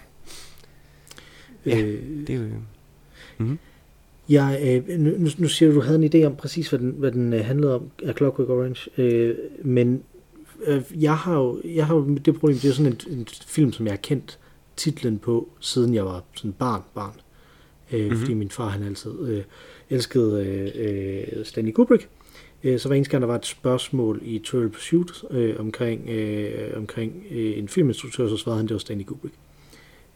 Ja, 1.66 1.82
øh, 1.82 2.28
Det 2.28 2.36
er 2.36 2.40
jo... 2.40 2.44
Mm-hmm. 3.38 3.60
Jeg, 4.30 4.60
øh, 4.90 5.00
nu, 5.00 5.12
nu- 5.38 5.48
siger 5.48 5.70
du, 5.70 5.76
du 5.76 5.82
havde 5.82 6.06
en 6.06 6.12
idé 6.16 6.26
om 6.28 6.36
præcis, 6.36 6.70
hvad 6.70 6.80
den, 6.80 6.96
hvad 6.98 7.12
den 7.12 7.34
øh, 7.34 7.46
handlede 7.46 7.76
om 7.76 7.84
af 8.04 8.16
Clockwork 8.16 8.50
Orange, 8.50 8.90
øh, 9.02 9.36
men 9.64 10.04
øh, 10.66 10.82
jeg 11.00 11.18
har 11.18 11.40
jo 11.40 11.62
jeg 11.66 11.88
har 11.88 11.96
jo 11.96 12.16
det 12.26 12.36
problem, 12.40 12.58
det 12.58 12.70
er 12.70 12.74
sådan 12.74 12.92
en, 13.08 13.18
en 13.20 13.28
film, 13.48 13.72
som 13.72 13.86
jeg 13.86 13.92
har 13.94 13.98
kendt 13.98 14.40
titlen 14.78 15.18
på, 15.20 15.50
siden 15.60 15.94
jeg 15.94 16.06
var 16.06 16.24
sådan 16.36 16.52
barn, 16.54 16.82
barn. 16.96 17.14
Øh, 17.94 18.00
Mhm. 18.00 18.04
mm-hmm. 18.08 18.20
Fordi 18.20 18.34
min 18.34 18.50
far, 18.50 18.70
han 18.70 18.84
altid 18.84 19.12
øh, 19.28 19.44
elskede 19.90 20.46
øh, 20.48 20.72
øh, 21.38 21.46
Stanley 21.46 21.72
Kubrick. 21.72 22.08
Øh, 22.64 22.80
så 22.80 22.88
hver 22.88 22.96
eneste 22.96 23.12
gang, 23.12 23.22
der 23.22 23.28
var 23.28 23.36
et 23.36 23.46
spørgsmål 23.46 24.22
i 24.26 24.40
Trivial 24.40 24.70
Pursuit 24.70 25.08
øh, 25.32 25.56
omkring, 25.60 26.10
øh, 26.10 26.78
omkring 26.78 27.24
øh, 27.32 27.58
en 27.58 27.68
filminstruktør, 27.68 28.28
så 28.28 28.38
svarede 28.38 28.58
han, 28.58 28.68
det 28.68 28.74
var 28.74 28.80
Stanley 28.80 29.06
Kubrick. 29.06 29.34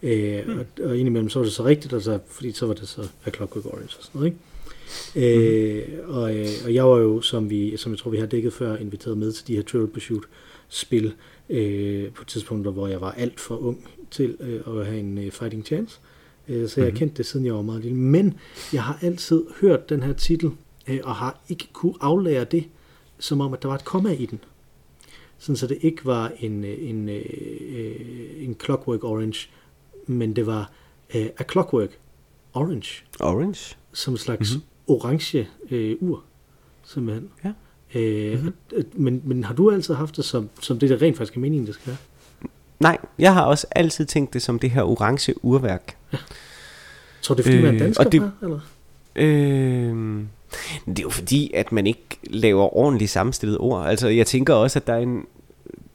Øh, 0.02 0.46
mm. 0.46 0.58
og, 0.58 0.66
og 0.84 0.98
indimellem 0.98 1.28
så 1.30 1.38
var 1.38 1.44
det 1.44 1.52
så 1.52 1.64
rigtigt, 1.64 1.92
og 1.92 2.02
så, 2.02 2.18
fordi 2.28 2.52
så 2.52 2.66
var 2.66 2.74
det 2.74 2.88
så 2.88 3.08
A 3.24 3.30
Clockwork 3.30 3.66
Orange 3.66 3.96
og 3.98 4.04
sådan 4.04 4.18
noget, 4.18 4.26
ikke? 4.26 4.38
Øh, 5.16 6.08
og, 6.08 6.36
øh, 6.36 6.46
og 6.64 6.74
jeg 6.74 6.84
var 6.84 6.98
jo, 6.98 7.20
som, 7.20 7.50
vi, 7.50 7.76
som 7.76 7.92
jeg 7.92 7.98
tror, 7.98 8.10
vi 8.10 8.16
har 8.18 8.26
dækket 8.26 8.52
før, 8.52 8.76
inviteret 8.76 9.18
med 9.18 9.32
til 9.32 9.46
de 9.46 9.56
her 9.56 9.62
Triple 9.62 9.88
Pursuit 9.88 10.22
spil 10.68 11.12
øh, 11.50 12.12
på 12.12 12.24
tidspunkter, 12.24 12.70
hvor 12.70 12.86
jeg 12.88 13.00
var 13.00 13.12
alt 13.12 13.40
for 13.40 13.56
ung 13.56 13.88
til 14.10 14.36
øh, 14.40 14.78
at 14.80 14.86
have 14.86 14.98
en 15.00 15.18
øh, 15.18 15.30
fighting 15.30 15.66
chance. 15.66 15.98
Øh, 16.48 16.68
så 16.68 16.80
jeg 16.80 16.86
har 16.86 16.90
Mhm. 16.90 16.98
kendt 16.98 17.16
det, 17.16 17.26
siden 17.26 17.46
jeg 17.46 17.54
var 17.54 17.62
meget 17.62 17.82
lille. 17.82 17.96
Men 17.98 18.34
jeg 18.72 18.82
har 18.82 18.98
altid 19.02 19.42
hørt 19.60 19.88
den 19.88 20.02
her 20.02 20.12
titel, 20.12 20.50
øh, 20.88 21.00
og 21.02 21.14
har 21.14 21.40
ikke 21.48 21.68
kunne 21.72 21.94
aflære 22.00 22.44
det, 22.44 22.64
som 23.18 23.40
om, 23.40 23.52
at 23.52 23.62
der 23.62 23.68
var 23.68 23.74
et 23.74 23.84
komma 23.84 24.12
i 24.12 24.26
den. 24.26 24.40
Sådan 25.38 25.56
så 25.56 25.66
det 25.66 25.78
ikke 25.80 26.04
var 26.04 26.32
en, 26.40 26.64
øh, 26.64 26.88
en, 26.88 27.08
øh, 27.08 27.22
øh, 27.76 27.94
en 28.38 28.56
Clockwork 28.64 29.04
Orange, 29.04 29.48
men 30.08 30.36
det 30.36 30.46
var 30.46 30.70
øh, 31.14 31.26
A 31.38 31.42
Clockwork 31.52 31.90
Orange 32.54 33.04
Orange. 33.20 33.76
som 33.92 34.14
en 34.14 34.18
slags 34.18 34.54
Mhm. 34.54 34.60
mm-hmm. 34.60 34.94
orange 35.04 35.48
øh, 35.70 35.96
ur, 36.00 36.22
simpelthen. 36.84 37.28
Ja. 37.44 37.52
Øh, 38.00 38.32
Mhm. 38.42 38.52
mm-hmm. 38.72 38.84
men, 38.94 39.22
men 39.24 39.44
har 39.44 39.54
du 39.54 39.70
altid 39.70 39.94
haft 39.94 40.16
det 40.16 40.24
som, 40.24 40.48
som 40.60 40.78
det, 40.78 40.90
der 40.90 41.02
rent 41.02 41.16
faktisk 41.16 41.36
er 41.36 41.40
meningen, 41.40 41.66
det 41.66 41.74
skal 41.74 41.86
være? 41.86 41.96
Nej, 42.80 42.98
jeg 43.18 43.34
har 43.34 43.42
også 43.44 43.66
altid 43.70 44.04
tænkt 44.06 44.34
det 44.34 44.42
som 44.42 44.58
det 44.58 44.70
her 44.70 44.82
orange 44.82 45.34
urværk. 45.44 45.96
Tror 47.22 47.34
du, 47.34 47.42
det 47.42 47.48
er, 47.48 47.52
fordi 47.52 47.56
øh, 47.56 47.62
man 47.64 47.74
er 47.74 47.80
Øh, 47.80 47.80
dansker, 47.84 48.04
og 48.04 48.12
det- 48.12 48.20
det... 48.22 48.32
eller? 48.42 48.60
Øh, 49.16 50.22
det 50.86 50.98
er 50.98 51.02
jo 51.02 51.10
fordi, 51.10 51.50
at 51.54 51.72
man 51.72 51.86
ikke 51.86 52.04
laver 52.22 52.76
ordentligt 52.76 53.10
sammenstillede 53.10 53.58
ord. 53.58 53.86
Altså, 53.86 54.08
jeg 54.08 54.26
tænker 54.26 54.54
også, 54.54 54.78
at 54.78 54.86
der 54.86 54.92
er 54.94 54.98
en 54.98 55.26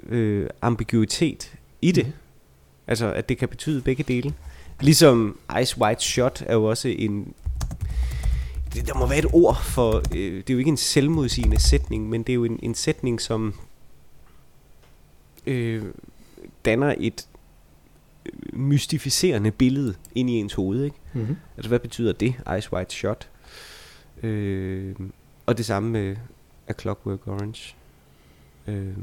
øh, 0.10 0.50
ambiguitet 0.62 1.54
i 1.82 1.92
det. 1.92 2.04
Mhm. 2.06 2.14
Altså, 2.88 3.14
at 3.14 3.30
det 3.30 3.38
kan 3.38 3.50
betyde 3.50 3.82
begge 3.82 4.04
dele. 4.04 4.34
Ligesom 4.82 5.40
Ice 5.62 5.82
White 5.82 6.04
Shot 6.04 6.44
er 6.46 6.54
jo 6.54 6.64
også 6.64 6.88
en... 6.88 7.34
Det, 8.74 8.88
der 8.88 8.94
må 8.94 9.08
være 9.08 9.20
et 9.20 9.34
ord 9.34 9.62
for... 9.64 9.98
Øh, 10.16 10.38
det 10.38 10.50
er 10.50 10.54
jo 10.54 10.60
ikke 10.60 10.70
en 10.70 10.78
selvmodsigende 10.78 11.60
sætning, 11.60 12.10
men 12.10 12.24
det 12.24 12.30
er 12.30 12.36
jo 12.36 12.44
en, 12.44 12.60
en 12.64 12.76
sætning, 12.76 13.22
som 13.22 13.54
øh, 15.46 15.84
danner 16.66 16.96
et 16.98 17.28
øh, 18.26 18.60
mystificerende 18.60 19.52
billede 19.52 19.96
ind 20.16 20.30
i 20.30 20.34
ens 20.34 20.54
hoved, 20.54 20.84
ikke? 20.84 20.98
Mm-hmm. 21.14 21.36
Altså, 21.58 21.70
hvad 21.70 21.80
betyder 21.80 22.14
det, 22.14 22.36
Ice 22.58 22.74
White 22.74 22.96
Shot? 22.96 23.30
Øh, 24.24 24.96
og 25.46 25.58
det 25.58 25.66
samme 25.66 25.90
med 25.90 26.16
A 26.68 26.74
Clockwork 26.74 27.28
Orange. 27.28 27.76
Øh, 28.68 28.98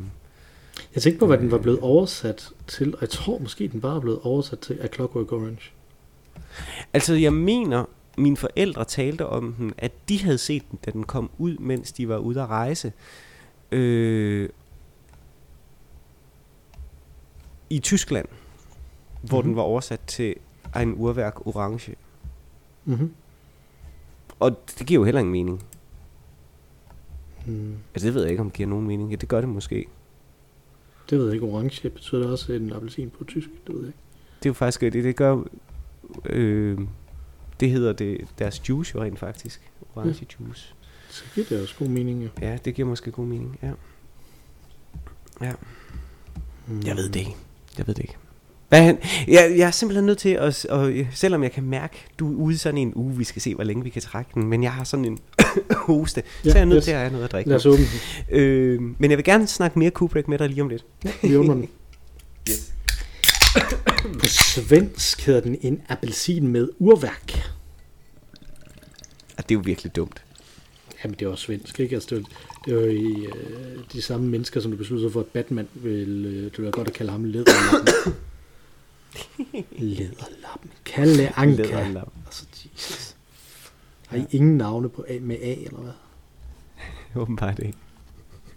Jeg 0.94 1.02
tænkte 1.02 1.18
på, 1.18 1.26
hvad 1.26 1.38
den 1.38 1.50
var 1.50 1.58
blevet 1.58 1.80
oversat 1.80 2.50
til, 2.66 2.94
og 2.94 3.00
jeg 3.00 3.10
tror 3.10 3.38
måske, 3.38 3.68
den 3.68 3.80
bare 3.80 3.96
er 3.96 4.00
blevet 4.00 4.18
oversat 4.22 4.58
til 4.58 4.78
A 4.80 4.86
Clockwork 4.86 5.32
Orange. 5.32 5.70
altså, 6.92 7.14
jeg 7.14 7.32
mener, 7.32 7.84
mine 8.18 8.36
forældre 8.36 8.84
talte 8.84 9.26
om 9.26 9.52
den, 9.52 9.72
at 9.78 9.92
de 10.08 10.22
havde 10.22 10.38
set 10.38 10.62
den, 10.70 10.78
da 10.86 10.90
den 10.90 11.04
kom 11.04 11.30
ud, 11.38 11.56
mens 11.58 11.92
de 11.92 12.08
var 12.08 12.16
ude 12.18 12.42
at 12.42 12.48
rejse. 12.48 12.92
Øh, 13.72 14.48
I 17.70 17.78
Tyskland, 17.78 18.26
hvor 19.22 19.38
Mhm. 19.40 19.48
den 19.48 19.56
var 19.56 19.62
oversat 19.62 20.00
til 20.06 20.34
en 20.76 20.94
urværk 20.96 21.46
orange. 21.46 21.94
Mm-hmm. 22.84 23.14
Og 24.40 24.56
det 24.78 24.86
giver 24.86 25.00
jo 25.00 25.04
heller 25.04 25.18
ingen 25.20 25.32
mening. 25.32 25.64
Mm. 27.46 27.76
Altså, 27.94 28.06
det 28.06 28.14
ved 28.14 28.22
jeg 28.22 28.30
ikke, 28.30 28.40
om 28.40 28.46
det 28.50 28.56
giver 28.56 28.68
nogen 28.68 28.86
mening. 28.86 29.10
Ja, 29.10 29.16
det 29.16 29.28
gør 29.28 29.40
det 29.40 29.48
måske. 29.48 29.86
Det 31.10 31.18
ved 31.18 31.24
jeg 31.26 31.34
ikke. 31.34 31.46
Orange 31.46 31.90
betyder 31.90 32.20
det 32.20 32.30
også 32.30 32.52
en 32.52 32.72
appelsin 32.72 33.10
på 33.10 33.24
tysk. 33.24 33.48
Det 33.66 33.74
ved 33.74 33.80
jeg 33.80 33.88
ikke. 33.88 33.98
Det 34.38 34.46
er 34.46 34.50
jo 34.50 34.54
faktisk, 34.54 34.80
det, 34.80 34.92
det 34.92 35.16
gør, 35.16 35.42
øh, 36.26 36.78
det 37.60 37.70
hedder 37.70 37.92
det, 37.92 38.26
deres 38.38 38.68
juice 38.68 38.92
jo 38.94 39.02
rent 39.02 39.18
faktisk. 39.18 39.70
Orange 39.94 40.26
juice. 40.40 40.74
Så 41.10 41.24
giver 41.34 41.46
det 41.48 41.62
også 41.62 41.74
god 41.78 41.88
mening, 41.88 42.24
jo. 42.24 42.28
Ja, 42.40 42.58
det 42.64 42.74
giver 42.74 42.88
måske 42.88 43.10
god 43.10 43.26
mening, 43.26 43.58
ja. 43.62 43.72
Ja, 45.40 45.52
Mm. 46.66 46.80
jeg 46.86 46.96
ved 46.96 47.08
det 47.08 47.16
ikke. 47.20 47.36
Jeg 47.78 47.86
ved 47.86 47.94
det 47.94 48.02
ikke. 48.02 48.16
Hvad, 48.70 48.82
han- 48.82 48.98
jeg, 49.28 49.54
jeg 49.56 49.66
er 49.66 49.70
simpelthen 49.70 50.06
nødt 50.06 50.18
til 50.18 50.28
at, 50.28 50.64
og, 50.64 50.92
selvom 51.12 51.42
jeg 51.42 51.52
kan 51.52 51.64
mærke, 51.64 51.96
du 52.18 52.32
er 52.32 52.36
ude 52.36 52.54
i 52.54 52.58
sådan 52.58 52.78
en 52.78 52.92
uge, 52.94 53.16
vi 53.16 53.24
skal 53.24 53.42
se, 53.42 53.54
hvor 53.54 53.64
længe 53.64 53.84
vi 53.84 53.90
kan 53.90 54.02
trække 54.02 54.30
den, 54.34 54.46
men 54.46 54.62
jeg 54.62 54.72
har 54.72 54.84
sådan 54.84 55.04
en 55.04 55.18
hoste, 55.86 56.22
ja, 56.44 56.50
så 56.50 56.54
er 56.56 56.60
jeg 56.60 56.66
nødt 56.66 56.74
lad 56.74 56.78
os- 56.78 56.84
til 56.84 56.90
at 56.92 56.98
have 56.98 57.10
noget 57.12 57.24
at 57.24 57.32
drikke. 57.32 57.48
Lad 57.50 57.56
os 57.56 57.66
åbne 57.66 57.84
den. 58.30 58.36
Øh, 58.38 58.80
men 58.98 59.10
jeg 59.10 59.18
vil 59.18 59.24
gerne 59.24 59.46
snakke 59.46 59.78
mere 59.78 59.90
Kubrick 59.90 60.28
med 60.28 60.38
dig 60.38 60.48
lige 60.48 60.62
om 60.62 60.68
lidt. 60.68 60.84
Ja, 61.04 61.10
vi 61.22 61.36
åbner 61.36 61.54
den. 61.54 61.68
Yes. 62.50 62.72
På 64.18 64.26
svensk 64.26 65.26
hedder 65.26 65.40
den 65.40 65.56
en 65.60 65.80
appelsin 65.88 66.48
med 66.48 66.68
urværk. 66.78 67.32
Og 69.36 69.48
det 69.48 69.50
er 69.50 69.54
jo 69.54 69.62
virkelig 69.64 69.96
dumt. 69.96 70.22
Jamen, 71.04 71.16
det 71.18 71.26
er 71.26 71.30
også 71.30 71.44
svensk, 71.44 71.80
ikke? 71.80 71.94
Altså, 71.94 72.08
det, 72.14 72.18
var, 72.18 72.28
det 72.66 72.76
var 72.76 72.82
i 72.92 73.26
øh, 73.26 73.78
de 73.92 74.02
samme 74.02 74.26
mennesker, 74.28 74.60
som 74.60 74.70
du 74.70 74.76
besluttede 74.76 75.10
for, 75.12 75.20
at 75.20 75.26
Batman 75.26 75.68
vil... 75.74 76.24
Øh, 76.26 76.42
det 76.44 76.58
ville 76.58 76.72
godt 76.72 76.88
at 76.88 76.94
kalde 76.94 77.12
ham 77.12 77.24
Lederlappen. 77.24 77.94
Lederlappen. 79.78 80.70
Kalle 80.84 81.38
Anka. 81.38 81.62
Lederlappen. 81.62 82.22
Altså, 82.26 82.46
Jesus. 82.74 83.16
Har 84.06 84.16
I 84.16 84.24
ingen 84.30 84.56
navne 84.56 84.88
på 84.88 85.04
A, 85.08 85.18
med 85.20 85.36
A, 85.42 85.54
eller 85.54 85.78
hvad? 85.78 85.92
Åbenbart 87.22 87.58
ikke. 87.58 87.78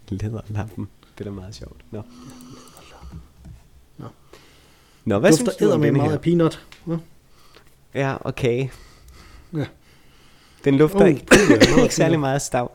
Læderlappen. 0.10 0.88
Det 1.18 1.20
er 1.20 1.30
da 1.30 1.36
meget 1.36 1.56
sjovt. 1.56 1.82
Nå. 1.92 2.02
Nå. 3.98 4.06
Nå, 5.06 5.20
hvad 5.20 5.34
synes 5.34 5.50
Dufter 5.50 5.66
du 5.68 5.72
om 5.72 5.80
med 5.80 5.92
meget 5.92 6.10
her? 6.10 6.18
af 6.18 6.22
peanut. 6.22 6.66
Hva? 6.86 6.98
Ja, 7.94 8.14
og 8.16 8.36
kage. 8.36 8.72
Ja. 9.54 9.66
Den 10.66 10.78
lufter 10.78 11.02
Oh, 11.02 11.10
ikke, 11.10 11.26
ikke 11.84 11.96
særlig 11.96 12.20
meget 12.20 12.42
stavt. 12.42 12.72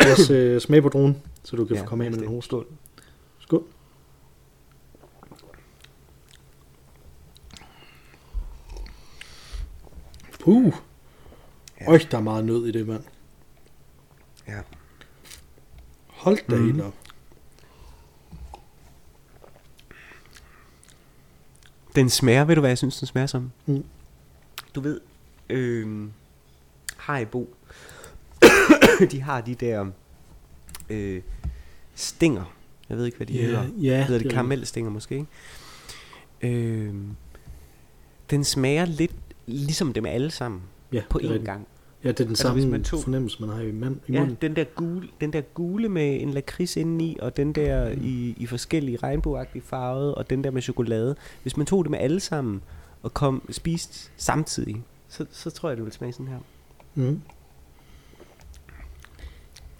Lad 0.00 0.12
os 0.18 0.30
øh, 0.30 0.60
smage 0.60 0.82
på 0.82 0.88
dronen, 0.88 1.16
så 1.42 1.56
du 1.56 1.64
kan 1.64 1.76
ja, 1.76 1.82
Ja, 1.82 1.86
komme 1.88 2.04
af 2.04 2.10
med 2.10 2.18
den 2.18 2.28
hoste. 2.28 2.56
Puh. 10.38 10.74
Ja. 11.80 11.90
Øj, 11.90 11.98
der 12.10 12.18
er 12.18 12.22
meget 12.22 12.44
nød 12.44 12.66
i 12.66 12.72
det, 12.72 12.86
mand. 12.86 13.04
Ja. 14.48 14.60
Hold 16.06 16.38
da 16.50 16.56
mm. 16.56 16.80
op. 16.80 16.94
Den 21.94 22.10
smager, 22.10 22.44
ved 22.44 22.54
du 22.54 22.60
hvad 22.60 22.70
jeg 22.70 22.78
synes, 22.78 22.98
den 22.98 23.06
smager 23.06 23.26
som? 23.26 23.50
Mm. 23.66 23.84
Du 24.74 24.80
ved, 24.80 25.00
øh, 25.48 26.08
Haribo, 26.96 27.54
de 29.10 29.20
har 29.20 29.40
de 29.40 29.54
der 29.54 29.86
øh, 30.90 31.22
stinger. 31.94 32.54
Jeg 32.88 32.96
ved 32.96 33.04
ikke, 33.06 33.16
hvad 33.16 33.26
de 33.26 33.32
Ja, 33.32 33.42
hedder. 33.42 33.62
ja, 33.62 33.96
hedder 34.04 34.06
det 34.18 34.20
det 34.24 34.26
er 34.26 34.30
karamelstinger 34.34 34.90
måske, 34.90 35.14
ikke? 36.40 36.56
Øh, 36.58 36.94
den 38.30 38.44
smager 38.44 38.84
lidt 38.84 39.12
ligesom 39.48 39.92
dem 39.92 40.06
alle 40.06 40.30
sammen 40.30 40.60
Ja, 40.92 41.02
på 41.10 41.18
én 41.22 41.44
gang. 41.44 41.66
Ja, 42.04 42.08
det 42.08 42.20
er 42.20 42.24
den 42.24 42.28
Altså, 42.32 42.42
samme 42.42 42.60
hvis 42.60 42.70
man 42.70 42.84
tog- 42.84 43.02
fornemmelse, 43.02 43.40
man 43.40 43.50
har 43.50 43.60
i, 43.62 43.72
mand, 43.72 43.96
i 44.08 44.12
Ja, 44.12 44.18
munden. 44.20 44.36
den 44.42 44.56
der 44.56 44.64
gule, 44.64 45.08
den 45.20 45.32
der 45.32 45.40
gule 45.40 45.88
med 45.88 46.20
en 46.22 46.30
lakrids 46.30 46.76
indeni, 46.76 47.16
og 47.22 47.36
den 47.36 47.52
der 47.52 47.94
Mm. 47.94 48.00
i, 48.04 48.34
i 48.36 48.46
forskellige 48.46 48.96
regnbueagtige 48.96 49.62
farvede, 49.62 50.14
og 50.14 50.30
den 50.30 50.44
der 50.44 50.50
med 50.50 50.62
chokolade. 50.62 51.16
Hvis 51.42 51.56
man 51.56 51.66
tog 51.66 51.84
det 51.84 51.90
med 51.90 51.98
alle 51.98 52.20
sammen, 52.20 52.62
og 53.02 53.14
kom 53.14 53.42
spist 53.50 54.10
samtidig, 54.16 54.82
så, 55.08 55.26
så 55.30 55.50
tror 55.50 55.68
jeg, 55.68 55.76
det 55.76 55.84
ville 55.84 55.94
smage 55.94 56.12
sådan 56.12 56.26
her. 56.28 56.38
Mm. 56.94 57.20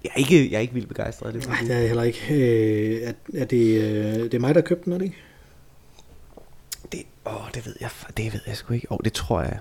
Jeg 0.04 0.10
er 0.14 0.18
ikke, 0.18 0.50
jeg 0.50 0.56
er 0.56 0.60
ikke 0.60 0.74
vildt 0.74 0.88
begejstret 0.88 1.26
af 1.26 1.32
det. 1.32 1.48
Nej, 1.48 1.58
det 1.60 1.70
er 1.74 1.78
jeg 1.78 1.86
heller 1.88 2.02
ikke. 2.02 2.18
Øh, 2.30 3.08
er, 3.08 3.12
er 3.40 3.44
det, 3.44 3.82
øh, 3.82 4.14
det 4.24 4.34
er 4.34 4.38
mig, 4.38 4.54
der 4.54 4.60
købte 4.60 4.84
den, 4.84 4.92
er 4.92 4.98
det 4.98 5.04
ikke? 5.04 5.16
Det, 6.92 7.02
åh, 7.26 7.32
det 7.54 7.66
ved 7.66 7.74
jeg, 7.80 7.90
det 8.16 8.32
ved 8.32 8.40
jeg 8.46 8.56
sgu 8.56 8.74
ikke. 8.74 8.92
Åh, 8.92 8.98
det 9.04 9.12
tror 9.12 9.40
jeg. 9.42 9.58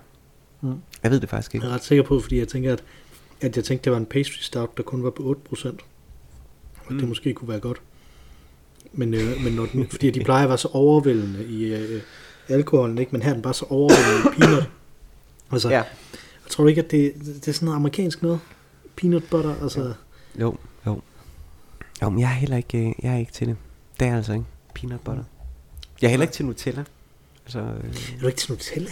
Mm. 0.62 0.76
Jeg 1.04 1.12
ved 1.12 1.20
det 1.20 1.30
faktisk 1.30 1.56
ikke. 1.56 1.66
Jeg 1.66 1.72
er 1.72 1.76
ret 1.76 1.84
sikker 1.84 2.04
på, 2.04 2.20
fordi 2.20 2.40
jeg 2.40 2.48
tænker, 2.48 2.74
at, 2.74 2.84
at 3.42 3.56
jeg 3.56 3.64
tænkte, 3.64 3.84
det 3.84 3.92
var 3.92 3.98
en 3.98 4.06
pastry 4.06 4.40
stout, 4.42 4.78
der 4.78 4.84
kun 4.84 5.04
var 5.04 5.10
på 5.10 5.36
8%. 5.54 5.68
Og 6.86 6.94
mm. 6.94 7.00
det 7.00 7.08
måske 7.08 7.34
kunne 7.34 7.50
være 7.50 7.60
godt. 7.60 7.82
Men, 8.94 9.14
øh, 9.14 9.44
men 9.44 9.54
når 9.54 9.66
den, 9.66 9.88
fordi 9.90 10.12
de 10.12 10.24
plejer 10.24 10.44
at 10.44 10.50
være 10.50 10.58
så 10.58 10.68
overvældende 10.68 11.46
i 11.46 11.74
øh, 11.74 12.02
alkoholen, 12.50 12.98
ikke? 12.98 13.12
men 13.12 13.22
her 13.22 13.30
er 13.30 13.34
den 13.34 13.42
bare 13.42 13.54
så 13.54 13.66
overvældende 13.70 14.36
i 14.36 14.40
peanut. 14.40 14.70
Altså, 15.52 15.70
Ja. 15.70 15.76
jeg 15.76 15.86
tror 16.50 16.68
ikke, 16.68 16.82
at 16.82 16.92
det, 16.92 17.14
det 17.26 17.48
er 17.48 17.52
sådan 17.52 17.66
noget 17.66 17.76
amerikansk 17.76 18.22
noget? 18.22 18.40
Peanut 18.96 19.24
butter, 19.32 19.56
altså... 19.62 19.94
Jo, 20.40 20.56
jo. 20.86 21.02
Jo, 22.02 22.10
men 22.10 22.20
jeg 22.20 22.26
er 22.30 22.34
heller 22.34 22.58
ikke, 22.58 22.78
øh, 22.88 22.94
jeg 23.04 23.14
er 23.14 23.18
ikke 23.18 23.32
til 23.32 23.48
det. 23.48 23.58
Det 24.00 24.06
er 24.06 24.10
jeg 24.10 24.18
altså 24.18 24.34
ikke. 24.34 24.46
Peanut 24.76 25.00
butter. 25.02 25.24
Jeg 26.02 26.08
er 26.08 26.10
heller 26.10 26.24
ikke 26.24 26.34
til 26.34 26.46
Nutella. 26.46 26.84
Altså, 27.48 27.60
øh, 27.60 28.16
Er 28.16 28.20
du 28.22 28.28
ikke 28.28 28.38
til 28.38 28.52
Nutella? 28.52 28.92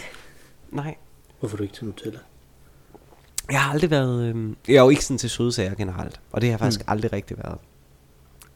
nej. 0.70 0.96
Hvorfor 1.40 1.56
er 1.56 1.58
du 1.58 1.62
ikke 1.62 1.74
til 1.74 1.84
Nutella? 1.84 2.18
Jeg 3.50 3.62
har 3.62 3.72
aldrig 3.72 3.90
været... 3.90 4.34
Øh, 4.36 4.52
jeg 4.68 4.76
er 4.76 4.82
jo 4.82 4.88
ikke 4.90 5.04
sådan 5.04 5.18
til 5.18 5.30
søde 5.30 5.52
sager 5.52 5.74
generelt. 5.74 6.20
Og 6.32 6.40
det 6.40 6.48
har 6.48 6.52
jeg 6.52 6.58
faktisk 6.58 6.80
Mm. 6.80 6.90
aldrig 6.92 7.12
rigtig 7.12 7.36
været. 7.38 7.58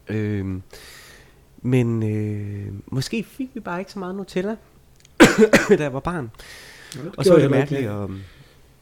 Øh, 0.07 0.61
men 1.61 2.03
øh, 2.03 2.73
måske 2.85 3.23
fik 3.23 3.49
vi 3.53 3.59
bare 3.59 3.79
ikke 3.79 3.91
så 3.91 3.99
meget 3.99 4.15
Nutella. 4.15 4.55
da 5.77 5.83
jeg 5.83 5.93
var 5.93 5.99
barn. 5.99 6.31
Ja, 6.95 7.01
det 7.01 7.15
Og 7.17 7.25
så 7.25 7.33
var 7.33 7.39
det 7.39 7.51
mærkeligt. 7.51 7.87
Og, 7.89 8.11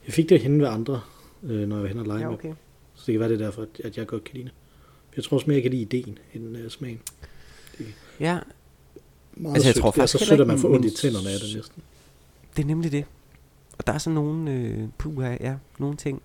Jeg 0.05 0.13
fik 0.13 0.29
det 0.29 0.39
henne 0.41 0.59
ved 0.63 0.67
andre, 0.69 1.01
øh, 1.43 1.67
når 1.67 1.75
jeg 1.75 1.81
var 1.83 1.87
henne 1.87 2.01
og 2.01 2.07
lege 2.07 2.19
ja, 2.19 2.25
med. 2.29 2.33
okay. 2.33 2.53
Så 2.95 3.03
det 3.05 3.13
kan 3.13 3.19
være 3.19 3.29
det 3.29 3.41
er 3.41 3.45
derfor, 3.45 3.67
at- 3.83 3.97
jeg 3.97 4.07
godt 4.07 4.23
kan 4.23 4.33
lide 4.35 4.45
det. 4.45 4.53
Jeg 5.15 5.23
tror 5.23 5.37
også 5.37 5.47
mere, 5.47 5.55
jeg 5.55 5.61
kan 5.63 5.71
lide 5.71 5.81
ideen 5.81 6.17
end 6.33 6.57
øh, 6.57 6.69
smagen. 6.69 7.01
Ja, 8.19 8.39
Meget 9.39 9.53
Altså, 9.55 9.67
jeg 9.67 9.75
sødt. 9.75 9.81
tror 9.81 9.91
det 9.91 9.97
er 9.97 10.01
faktisk 10.01 10.11
så 10.11 10.19
heller 10.19 10.31
sødt, 10.35 10.41
at 10.41 10.47
man 10.47 10.59
får 10.59 10.69
ondt 10.69 10.85
i 10.85 10.89
tænderne 10.95 11.29
af 11.29 11.39
det 11.39 11.55
næsten. 11.55 11.83
det 12.57 12.63
er 12.63 12.67
nemlig 12.67 12.91
det. 12.91 13.05
Og 13.77 13.87
der 13.87 13.93
er 13.93 13.97
sådan 13.97 14.15
nogle, 14.15 14.51
øh, 14.51 14.87
puha, 14.97 15.37
ja, 15.39 15.55
nogle 15.79 15.97
ting, 15.97 16.21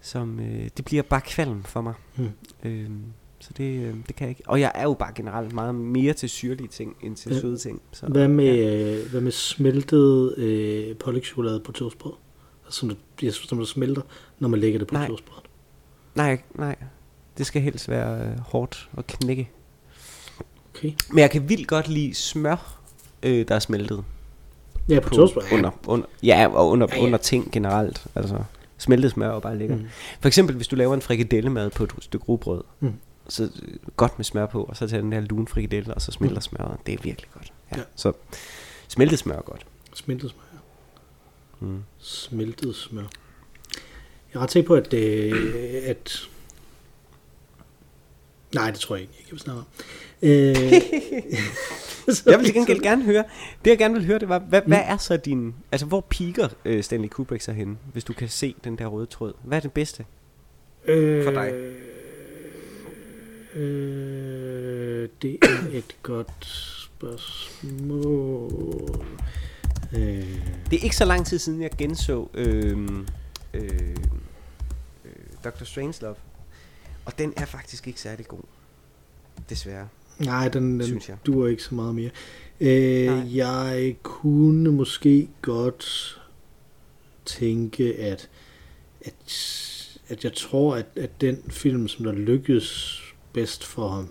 som, 0.00 0.40
øh, 0.40 0.68
det 0.76 0.84
bliver 0.84 1.02
bare 1.02 1.20
kvalm 1.20 1.62
for 1.62 1.80
mig. 1.80 1.94
Hmm. 2.16 2.28
Øh, 2.64 2.90
så 3.38 3.50
det, 3.56 3.64
øh, 3.82 3.94
det 4.08 4.16
kan 4.16 4.24
jeg 4.24 4.28
ikke. 4.28 4.42
Og 4.46 4.60
jeg 4.60 4.72
er 4.74 4.82
jo 4.82 4.94
bare 4.94 5.12
generelt 5.14 5.52
meget 5.52 5.74
mere 5.74 6.12
til 6.12 6.28
syrlige 6.28 6.68
ting, 6.68 6.96
end 7.02 7.16
til 7.16 7.32
Ja. 7.32 7.40
søde 7.40 7.56
ting. 7.56 7.82
Så, 7.92 8.06
Hvad 8.06 8.28
med, 8.28 8.54
Ja. 8.56 8.94
øh, 8.94 9.10
hvad 9.10 9.20
med 9.20 9.32
smeltet 9.32 10.34
øh, 10.38 10.96
pålægtschokolade 10.96 11.60
på 11.60 11.72
toastbrød? 11.72 12.12
Altså, 12.64 12.80
som, 12.80 12.96
der, 13.20 13.30
som 13.30 13.58
der 13.58 13.64
smelter, 13.64 14.02
når 14.38 14.48
man 14.48 14.60
lægger 14.60 14.78
det 14.78 14.88
på 14.88 14.94
Nej. 14.94 15.06
toastbrød. 15.06 15.38
Nej, 16.14 16.40
nej. 16.54 16.76
Det 17.38 17.46
skal 17.46 17.62
helst 17.62 17.88
være 17.88 18.26
øh, 18.30 18.38
hårdt 18.38 18.90
og 18.92 19.06
knække. 19.06 19.50
Okay. 20.74 20.92
Men 21.10 21.18
jeg 21.18 21.30
kan 21.30 21.48
vildt 21.48 21.68
godt 21.68 21.88
lide 21.88 22.14
smør, 22.14 22.78
øh, 23.22 23.48
der 23.48 23.54
er 23.54 23.58
smeltet. 23.58 24.04
Ja, 24.88 25.00
på, 25.00 25.08
på 25.08 25.14
toastbrød. 25.14 25.44
Under, 25.52 25.70
under, 25.86 26.06
ja, 26.22 26.48
og 26.52 26.68
under, 26.68 26.86
Ja, 26.90 26.96
ja, 26.96 27.04
under 27.04 27.18
ting 27.18 27.52
generelt. 27.52 28.06
Altså, 28.14 28.42
smeltet 28.78 29.10
smør 29.10 29.36
er 29.36 29.40
bare 29.40 29.58
lækkert. 29.58 29.78
Mm. 29.78 29.86
For 30.20 30.28
eksempel, 30.28 30.56
hvis 30.56 30.68
du 30.68 30.76
laver 30.76 30.94
en 30.94 31.02
frikadellemad 31.02 31.70
på 31.70 31.84
et 31.84 31.92
stykke 32.00 32.24
rugbrød, 32.26 32.62
Mm. 32.80 32.92
så 33.28 33.42
øh, 33.44 33.50
godt 33.96 34.18
med 34.18 34.24
smør 34.24 34.46
på, 34.46 34.64
og 34.64 34.76
så 34.76 34.88
tager 34.88 35.00
den 35.02 35.12
der 35.12 35.20
lun 35.20 35.48
frikadelle, 35.48 35.94
og 35.94 36.02
så 36.02 36.12
smelter 36.12 36.36
Mm. 36.36 36.40
smøret. 36.40 36.76
Det 36.86 36.94
er 36.94 36.98
virkelig 37.02 37.30
godt. 37.34 37.52
Ja. 37.72 37.76
Ja. 37.78 37.82
Så 37.96 38.12
smeltet 38.88 39.18
smør 39.18 39.36
er 39.36 39.42
godt. 39.42 39.66
Smeltet 39.94 40.30
smør. 40.30 40.60
Mm. 41.68 41.82
Smeltet 41.98 42.76
smør. 42.76 43.02
Jeg 44.34 44.38
er 44.38 44.42
ret 44.42 44.50
sikker 44.52 44.66
på, 44.68 44.74
at, 44.74 44.92
øh, 44.94 45.82
at... 45.86 46.28
Nej, 48.54 48.70
det 48.70 48.80
tror 48.80 48.94
jeg 48.94 49.02
ikke, 49.02 49.14
jeg 49.18 49.28
kan 49.28 49.38
snakke 49.38 49.60
om. 49.60 49.66
Øh, 50.22 50.56
Jeg 52.26 52.38
vil 52.38 52.44
til 52.44 52.54
gengæld 52.54 52.80
gerne 52.80 53.02
høre, 53.04 53.24
det 53.64 53.70
jeg 53.70 53.78
gerne 53.78 53.94
vil 53.94 54.06
høre, 54.06 54.18
det 54.18 54.28
var, 54.28 54.38
hvad, 54.38 54.62
mm. 54.62 54.68
hvad 54.68 54.80
er 54.84 54.96
så 54.96 55.16
din, 55.16 55.54
altså 55.72 55.86
hvor 55.86 56.00
piker 56.00 56.48
øh, 56.64 56.82
Stanley 56.82 57.08
Kubrick 57.08 57.42
så 57.42 57.52
henne, 57.52 57.76
hvis 57.92 58.04
du 58.04 58.12
kan 58.12 58.28
se 58.28 58.54
den 58.64 58.78
der 58.78 58.86
røde 58.86 59.06
tråd? 59.06 59.32
Hvad 59.44 59.58
er 59.58 59.62
det 59.62 59.72
bedste? 59.72 60.04
øh, 60.84 61.24
For 61.24 61.30
dig. 61.30 61.52
Øh, 63.54 65.08
det 65.22 65.38
er 65.42 65.48
et 65.72 65.96
godt 66.02 66.46
spørgsmål. 67.00 69.06
Øh, 69.92 70.38
Det 70.70 70.78
er 70.78 70.82
ikke 70.84 70.96
så 70.96 71.04
lang 71.04 71.26
tid 71.26 71.38
siden, 71.38 71.62
jeg 71.62 71.70
genså 71.78 72.28
øh, 72.34 72.78
øh, 73.54 73.70
øh, 75.04 75.12
Dr. 75.44 75.64
Strangelove, 75.64 76.16
og 77.04 77.18
den 77.18 77.32
er 77.36 77.44
faktisk 77.44 77.86
ikke 77.86 78.00
særlig 78.00 78.26
god, 78.26 78.42
desværre. 79.50 79.88
Nej, 80.20 80.48
den, 80.48 80.80
den 80.80 81.02
jeg. 81.08 81.16
duer 81.26 81.48
ikke 81.48 81.62
så 81.62 81.74
meget 81.74 81.94
mere. 81.94 82.10
Øh, 82.60 83.06
Nej. 83.06 83.36
jeg 83.36 83.96
kunne 84.02 84.72
måske 84.72 85.28
godt 85.42 86.16
tænke, 87.24 87.96
at, 87.96 88.28
at, 89.00 89.14
at 90.08 90.24
jeg 90.24 90.32
tror, 90.32 90.76
at, 90.76 90.86
at 90.96 91.20
den 91.20 91.38
film, 91.48 91.88
som 91.88 92.04
der 92.04 92.12
lykkedes 92.12 93.00
bedst 93.32 93.64
for 93.64 93.88
ham, 93.88 94.08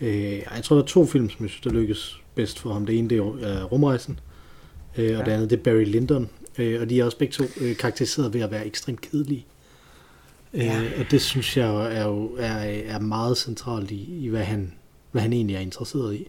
øh, 0.00 0.32
jeg 0.32 0.60
tror, 0.64 0.76
der 0.76 0.82
er 0.82 0.86
to 0.86 1.06
film, 1.06 1.30
som 1.30 1.42
jeg 1.44 1.50
synes, 1.50 1.62
der 1.62 1.70
lykkedes 1.70 2.20
bedst 2.34 2.58
for 2.58 2.72
ham. 2.72 2.86
Det 2.86 2.98
ene, 2.98 3.08
det 3.08 3.18
er 3.18 3.22
uh, 3.64 3.72
Rumrejsen, 3.72 4.20
øh, 4.98 5.04
og 5.04 5.10
Ja. 5.10 5.18
det 5.24 5.30
andet, 5.32 5.50
det 5.50 5.58
er 5.58 5.62
Barry 5.62 5.84
Lyndon. 5.84 6.30
Øh, 6.58 6.80
og 6.80 6.90
de 6.90 7.00
er 7.00 7.04
også 7.04 7.18
begge 7.18 7.32
to 7.32 7.44
øh, 7.60 7.76
karakteriseret 7.76 8.34
ved 8.34 8.40
at 8.40 8.50
være 8.50 8.66
ekstremt 8.66 9.00
kedelige. 9.00 9.46
Ja. 10.54 10.82
Øh, 10.82 10.92
og 11.00 11.10
det 11.10 11.22
synes 11.22 11.56
jeg 11.56 11.96
er, 11.96 12.04
jo 12.08 12.34
er, 12.38 12.46
er 12.86 12.98
meget 13.00 13.36
centralt 13.38 13.90
i, 13.90 14.24
i 14.24 14.28
hvad, 14.28 14.44
han, 14.44 14.72
hvad 15.14 15.22
han 15.22 15.32
egentlig 15.32 15.56
er 15.56 15.60
interesseret 15.60 16.14
i. 16.14 16.28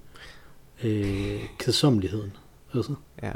Øh, 0.83 1.45
kedsommeligheden. 1.59 2.31
Altså, 2.73 2.95
Ja. 3.23 3.31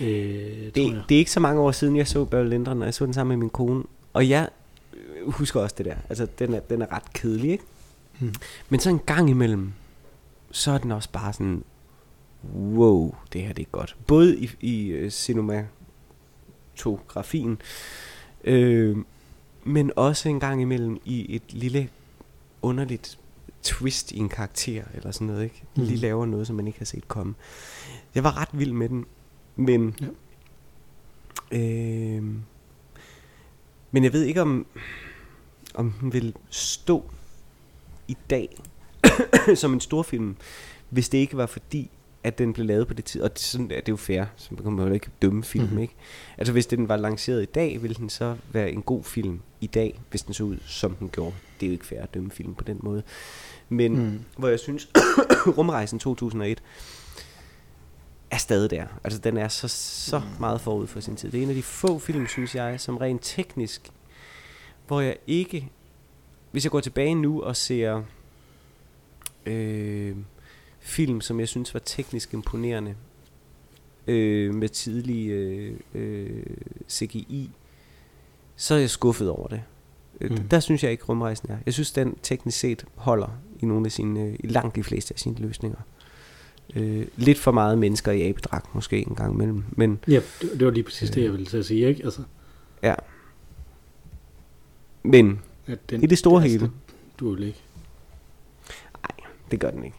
øh, 0.00 0.64
Det, 0.74 1.02
det 1.08 1.14
er 1.14 1.18
ikke 1.18 1.30
så 1.30 1.40
mange 1.40 1.60
år 1.60 1.72
siden, 1.72 1.96
jeg 1.96 2.08
så 2.08 2.24
Barry 2.24 2.44
Lyndon, 2.44 2.80
og 2.80 2.86
jeg 2.86 2.94
så 2.94 3.06
den 3.06 3.14
sammen 3.14 3.38
med 3.38 3.44
min 3.44 3.50
kone. 3.50 3.84
Og 4.12 4.28
jeg 4.28 4.48
husker 5.26 5.60
også 5.60 5.74
det 5.78 5.86
der. 5.86 5.96
Altså, 6.08 6.26
den 6.38 6.54
er, 6.54 6.60
den 6.60 6.82
er 6.82 6.92
ret 6.92 7.12
kedelig, 7.12 7.50
ikke? 7.50 7.64
Hmm. 8.18 8.34
Men 8.68 8.80
så 8.80 8.90
en 8.90 9.00
gang 9.06 9.30
imellem, 9.30 9.72
så 10.50 10.70
er 10.70 10.78
den 10.78 10.92
også 10.92 11.08
bare 11.12 11.32
sådan, 11.32 11.64
wow, 12.54 13.14
det 13.32 13.42
her 13.42 13.52
det 13.52 13.62
er 13.62 13.66
godt. 13.72 13.96
Både 14.06 14.38
i, 14.38 14.50
i 14.60 14.86
øh, 14.86 15.10
cinematografien, 15.10 17.58
øh, 18.44 18.96
men 19.64 19.92
også 19.96 20.28
en 20.28 20.40
gang 20.40 20.62
imellem 20.62 21.00
i 21.04 21.34
et 21.36 21.42
lille 21.52 21.88
underligt 22.62 23.18
twist 23.66 24.12
i 24.12 24.18
en 24.18 24.28
karakter, 24.28 24.84
eller 24.94 25.10
sådan 25.10 25.26
noget, 25.26 25.44
ikke? 25.44 25.62
Mhm. 25.76 25.86
Lige 25.86 25.96
laver 25.96 26.26
noget, 26.26 26.46
som 26.46 26.56
man 26.56 26.66
ikke 26.66 26.78
har 26.78 26.86
set 26.86 27.08
komme. 27.08 27.34
Jeg 28.14 28.24
var 28.24 28.40
ret 28.40 28.48
vild 28.52 28.72
med 28.72 28.88
den, 28.88 29.04
men... 29.56 29.96
Ja. 30.00 30.06
Øh, 31.52 32.24
men 33.90 34.04
jeg 34.04 34.12
ved 34.12 34.22
ikke, 34.22 34.42
om, 34.42 34.66
om 35.74 35.92
den 36.00 36.12
vil 36.12 36.34
stå 36.50 37.10
i 38.08 38.16
dag 38.30 38.56
som 39.54 39.72
en 39.72 39.80
stor 39.80 40.02
film, 40.02 40.36
hvis 40.90 41.08
det 41.08 41.18
ikke 41.18 41.36
var 41.36 41.46
fordi, 41.46 41.90
at 42.24 42.38
den 42.38 42.52
blev 42.52 42.66
lavet 42.66 42.88
på 42.88 42.94
det 42.94 43.04
tid. 43.04 43.22
Og 43.22 43.30
det, 43.32 43.38
sådan, 43.38 43.70
er 43.70 43.80
det 43.80 43.88
jo 43.88 43.96
fair, 43.96 44.24
så 44.36 44.48
man 44.50 44.62
kan 44.62 44.72
man 44.72 44.88
jo 44.88 44.94
ikke 44.94 45.10
dømme 45.22 45.44
film, 45.44 45.64
mm-hmm. 45.64 45.78
ikke? 45.78 45.94
Altså 46.38 46.52
hvis 46.52 46.66
den 46.66 46.88
var 46.88 46.96
lanceret 46.96 47.42
i 47.42 47.46
dag, 47.46 47.82
ville 47.82 47.94
den 47.94 48.10
så 48.10 48.36
være 48.52 48.70
en 48.70 48.82
god 48.82 49.04
film 49.04 49.40
i 49.60 49.66
dag, 49.66 50.00
hvis 50.10 50.22
den 50.22 50.34
så 50.34 50.44
ud, 50.44 50.56
som 50.66 50.94
den 50.94 51.08
gjorde. 51.08 51.34
Det 51.60 51.66
er 51.66 51.70
jo 51.70 51.72
ikke 51.72 51.86
fair 51.86 52.02
at 52.02 52.14
dømme 52.14 52.30
film 52.30 52.54
på 52.54 52.64
den 52.64 52.80
måde. 52.82 53.02
Men 53.68 53.92
Mm. 53.92 53.98
mm. 54.02 54.20
hvor 54.38 54.48
jeg 54.48 54.60
synes, 54.60 54.88
Rumrejsen 55.58 55.98
2001 55.98 56.62
er 58.30 58.36
stadig 58.36 58.70
der. 58.70 58.86
Altså 59.04 59.18
den 59.18 59.36
er 59.36 59.48
så, 59.48 59.68
så 59.68 60.22
meget 60.40 60.60
forud 60.60 60.86
for 60.86 61.00
sin 61.00 61.16
tid. 61.16 61.30
Det 61.30 61.38
er 61.38 61.42
en 61.42 61.48
af 61.48 61.54
de 61.54 61.62
få 61.62 61.98
film, 61.98 62.26
synes 62.26 62.54
jeg, 62.54 62.80
som 62.80 62.96
rent 62.96 63.20
teknisk, 63.24 63.90
hvor 64.86 65.00
jeg 65.00 65.16
ikke, 65.26 65.70
hvis 66.50 66.64
jeg 66.64 66.70
går 66.70 66.80
tilbage 66.80 67.14
nu 67.14 67.42
og 67.42 67.56
ser 67.56 68.02
øh, 69.46 70.16
film, 70.80 71.20
som 71.20 71.40
jeg 71.40 71.48
synes 71.48 71.74
var 71.74 71.80
teknisk 71.80 72.32
imponerende, 72.34 72.94
øh, 74.06 74.54
med 74.54 74.68
tidlig 74.68 75.28
øh, 75.28 75.76
øh, 75.94 76.42
CGI, 76.88 77.50
så 78.56 78.74
er 78.74 78.78
jeg 78.78 78.90
skuffet 78.90 79.30
over 79.30 79.48
det. 79.48 79.62
Mm. 80.20 80.26
Mm. 80.30 80.48
Der 80.48 80.60
synes 80.60 80.82
jeg 80.84 80.90
ikke, 80.92 81.04
rumrejsen 81.04 81.50
er. 81.50 81.56
Jeg 81.66 81.74
synes, 81.74 81.92
den 81.92 82.16
teknisk 82.22 82.58
set 82.58 82.84
holder 82.94 83.28
i 83.60 83.66
nogle 83.66 83.86
af 83.86 83.92
sine, 83.92 84.20
øh, 84.20 84.34
i 84.40 84.46
langt 84.46 84.76
de 84.76 84.82
fleste 84.82 85.14
af 85.14 85.18
sine 85.18 85.36
løsninger. 85.38 85.78
Øh, 86.76 87.06
lidt 87.16 87.38
for 87.38 87.50
meget 87.52 87.78
mennesker 87.78 88.12
i 88.12 88.28
abedragt 88.28 88.74
måske 88.74 88.98
en 89.08 89.14
gang 89.14 89.34
imellem, 89.34 89.64
men 89.70 89.98
Ja, 90.08 90.20
det, 90.42 90.64
var 90.64 90.70
lige 90.70 90.84
præcis 90.84 91.10
det, 91.10 91.20
jeg 91.20 91.26
Øh. 91.26 91.32
ville 91.32 91.46
til 91.46 91.56
at 91.58 91.64
sige, 91.64 91.88
ikke? 91.88 92.04
Altså, 92.04 92.22
ja. 92.82 92.94
Men 95.02 95.40
at 95.66 95.90
den, 95.90 96.02
i 96.02 96.06
det 96.06 96.18
store 96.18 96.42
altså, 96.42 96.58
hele, 96.58 96.72
duer 97.20 97.46
ikke. 97.46 97.58
det 99.50 99.60
gør 99.60 99.70
den 99.70 99.84
ikke. 99.84 99.96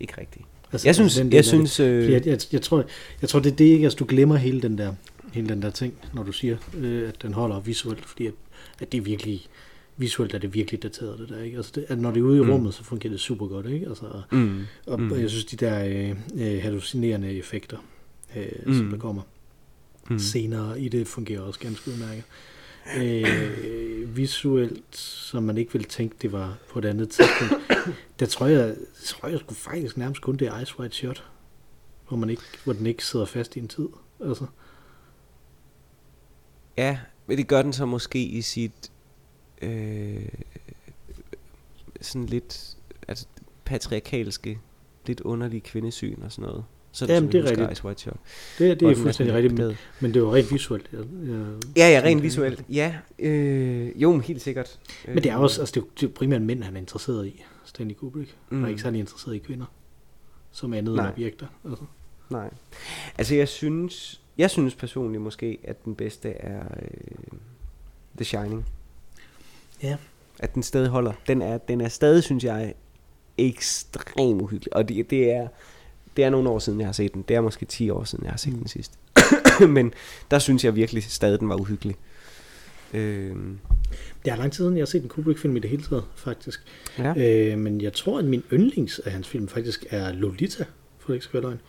Ikke 0.00 0.14
rigtigt. 0.20 0.44
Altså, 0.74 0.88
Jeg 0.88 0.94
synes, 0.94 1.14
den 1.14 1.26
del 1.26 1.34
jeg 1.34 1.44
synes, 1.44 1.80
øh, 1.80 2.12
Jeg, 2.12 2.26
jeg, 2.26 2.38
jeg, 2.52 2.62
tror, 2.62 2.84
jeg 3.22 3.28
tror, 3.28 3.40
det 3.40 3.52
er 3.52 3.56
det 3.56 3.64
ikke, 3.64 3.84
altså 3.84 3.96
du 3.96 4.04
glemmer 4.08 4.36
hele 4.36 4.60
den 4.62 4.78
der, 4.78 4.92
hele 5.32 5.48
den 5.48 5.62
der 5.62 5.70
ting, 5.70 5.94
når 6.14 6.22
du 6.22 6.32
siger, 6.32 6.56
øh, 6.78 7.08
at 7.08 7.22
den 7.22 7.32
holder 7.34 7.60
visuelt, 7.60 8.06
fordi 8.06 8.26
at, 8.26 8.32
at 8.80 8.92
det 8.92 8.98
er 8.98 9.02
virkelig, 9.02 9.46
visuelt 9.96 10.34
er 10.34 10.38
det 10.38 10.54
virkelig 10.54 10.82
dateret, 10.82 11.18
det 11.18 11.28
der, 11.28 11.42
ikke? 11.42 11.56
Altså 11.56 11.72
det, 11.74 11.84
at 11.88 11.98
når 11.98 12.10
det 12.10 12.20
er 12.20 12.24
ude 12.24 12.38
i 12.38 12.40
Mm. 12.40 12.50
rummet, 12.50 12.74
så 12.74 12.84
fungerer 12.84 13.10
det 13.12 13.20
super 13.20 13.46
godt, 13.46 13.66
ikke? 13.66 13.86
Altså, 13.86 14.04
mm, 14.32 14.60
og, 14.86 15.00
Mm. 15.00 15.12
og 15.12 15.20
jeg 15.20 15.30
synes, 15.30 15.44
de 15.44 15.56
der 15.56 15.84
øh, 15.84 16.16
øh, 16.54 16.62
hallucinerende 16.62 17.32
effekter, 17.32 17.76
øh, 18.36 18.46
mm. 18.66 18.74
som 18.74 18.84
Mm. 18.84 18.90
der 18.90 18.98
kommer 18.98 19.22
mm, 19.22 20.12
mm. 20.12 20.18
senere 20.18 20.80
i 20.80 20.88
det, 20.88 21.06
fungerer 21.06 21.40
også 21.40 21.60
ganske 21.60 21.90
udmærket. 21.90 22.16
Øh, 22.18 22.53
Øh, 22.96 24.16
visuelt, 24.16 24.96
som 24.96 25.42
man 25.42 25.58
ikke 25.58 25.72
ville 25.72 25.88
tænke, 25.88 26.16
det 26.22 26.32
var 26.32 26.58
på 26.70 26.78
et 26.78 26.84
andet 26.84 27.10
tidspunkt, 27.10 27.54
der 28.20 28.26
tror 28.26 28.46
jeg, 28.46 28.76
tror 29.04 29.28
jeg 29.28 29.38
skulle 29.38 29.58
faktisk 29.58 29.96
nærmest 29.96 30.20
kun 30.20 30.36
det 30.36 30.52
Ice 30.62 30.80
White 30.80 30.96
Shot, 30.96 31.24
hvor, 32.08 32.16
man 32.16 32.30
ikke, 32.30 32.42
hvor 32.64 32.72
den 32.72 32.86
ikke 32.86 33.04
sidder 33.04 33.26
fast 33.26 33.56
i 33.56 33.58
en 33.58 33.68
tid. 33.68 33.88
Altså, 34.20 34.46
Ja, 36.76 36.98
men 37.26 37.38
det 37.38 37.48
gør 37.48 37.62
den 37.62 37.72
så 37.72 37.86
måske 37.86 38.24
i 38.24 38.42
sit 38.42 38.92
øh, 39.62 40.28
sådan 42.00 42.26
lidt 42.26 42.76
altså, 43.08 43.26
patriarkalske, 43.64 44.60
lidt 45.06 45.20
underlige 45.20 45.60
kvindesyn 45.60 46.22
og 46.22 46.32
sådan 46.32 46.48
noget. 46.50 46.64
Så 46.96 47.06
Jamen, 47.06 47.32
det 47.32 47.40
er 47.40 47.50
rigtigt. 47.50 47.72
Ice 47.72 47.84
White 47.84 48.00
Shot. 48.00 48.16
det, 48.58 48.80
det 48.80 48.90
er 48.90 48.94
fuldstændig 48.96 49.14
sådan 49.14 49.34
rigtigt, 49.34 49.54
men, 49.58 49.76
men 50.00 50.14
det 50.14 50.22
var 50.22 50.34
rent 50.34 50.52
visuelt. 50.52 50.88
Jeg, 50.92 51.00
jeg, 51.00 51.46
Ja, 51.76 51.88
ja, 51.90 52.00
rent 52.04 52.22
visuelt. 52.22 52.64
Ja, 52.68 52.94
øh, 53.18 54.02
jo, 54.02 54.18
helt 54.18 54.42
sikkert. 54.42 54.78
Men 55.06 55.16
det 55.16 55.26
er 55.26 55.36
også, 55.36 55.60
altså 55.62 55.72
det 55.74 55.80
er 55.80 55.84
det 56.00 56.08
er 56.08 56.12
primært 56.12 56.42
mænd, 56.42 56.62
han 56.62 56.76
er 56.76 56.80
interesseret 56.80 57.26
i, 57.26 57.44
Stanley 57.64 57.94
Kubrick. 57.94 58.28
Mm. 58.50 58.56
Han 58.56 58.58
er 58.58 58.66
Mm. 58.66 58.70
ikke 58.70 58.82
særlig 58.82 59.00
interesseret 59.00 59.34
i 59.34 59.38
kvinder, 59.38 59.66
som 60.52 60.72
andet 60.72 60.94
Nej. 60.94 61.04
end 61.04 61.12
objekter. 61.14 61.46
Altså. 61.64 61.84
Nej. 62.30 62.50
Altså 63.18 63.34
jeg 63.34 63.48
synes, 63.48 64.20
jeg 64.38 64.50
synes 64.50 64.74
personligt 64.74 65.22
måske, 65.22 65.58
at 65.64 65.84
den 65.84 65.94
bedste 65.94 66.28
er 66.30 66.60
øh, 66.82 67.38
The 68.16 68.24
Shining. 68.24 68.66
Ja. 69.82 69.96
At 70.38 70.54
den 70.54 70.62
stadig 70.62 70.88
holder. 70.88 71.12
Den 71.26 71.42
er, 71.42 71.58
den 71.58 71.80
er 71.80 71.88
stadig, 71.88 72.22
synes 72.22 72.44
jeg, 72.44 72.74
ekstremt 73.38 74.42
uhyggelig. 74.42 74.76
Og 74.76 74.88
det, 74.88 75.10
det 75.10 75.30
er 75.32 75.48
det 76.16 76.24
er 76.24 76.30
nogle 76.30 76.48
år 76.48 76.58
siden, 76.58 76.80
jeg 76.80 76.88
har 76.88 76.92
set 76.92 77.14
den. 77.14 77.24
Det 77.28 77.36
er 77.36 77.40
måske 77.40 77.66
10 77.66 77.90
år 77.90 78.04
siden, 78.04 78.24
jeg 78.24 78.32
har 78.32 78.38
set 78.38 78.52
mm. 78.52 78.58
den 78.58 78.68
sidst. 78.68 78.92
Men 79.68 79.92
der 80.30 80.38
synes 80.38 80.64
jeg 80.64 80.76
virkelig 80.76 81.02
stadig, 81.04 81.40
den 81.40 81.48
var 81.48 81.56
uhyggelig. 81.60 81.96
Øhm. 82.94 83.58
Det 84.24 84.32
er 84.32 84.36
lang 84.36 84.52
tid 84.52 84.56
siden, 84.56 84.76
jeg 84.76 84.80
har 84.80 84.86
set 84.86 85.02
en 85.02 85.08
Kubrick-film 85.08 85.56
i 85.56 85.60
det 85.60 85.70
hele 85.70 85.82
taget, 85.82 86.04
faktisk. 86.16 86.62
Ja. 86.98 87.14
Øh, 87.52 87.58
men 87.58 87.80
jeg 87.80 87.92
tror, 87.92 88.18
at 88.18 88.24
min 88.24 88.42
yndlings 88.52 88.98
af 88.98 89.12
hans 89.12 89.28
film 89.28 89.48
faktisk 89.48 89.86
er 89.90 90.12
Lolita, 90.12 90.64
for 90.98 91.06
det 91.06 91.14
ikke 91.14 91.24
skal 91.24 91.42
være 91.42 91.50
løgn. 91.50 91.60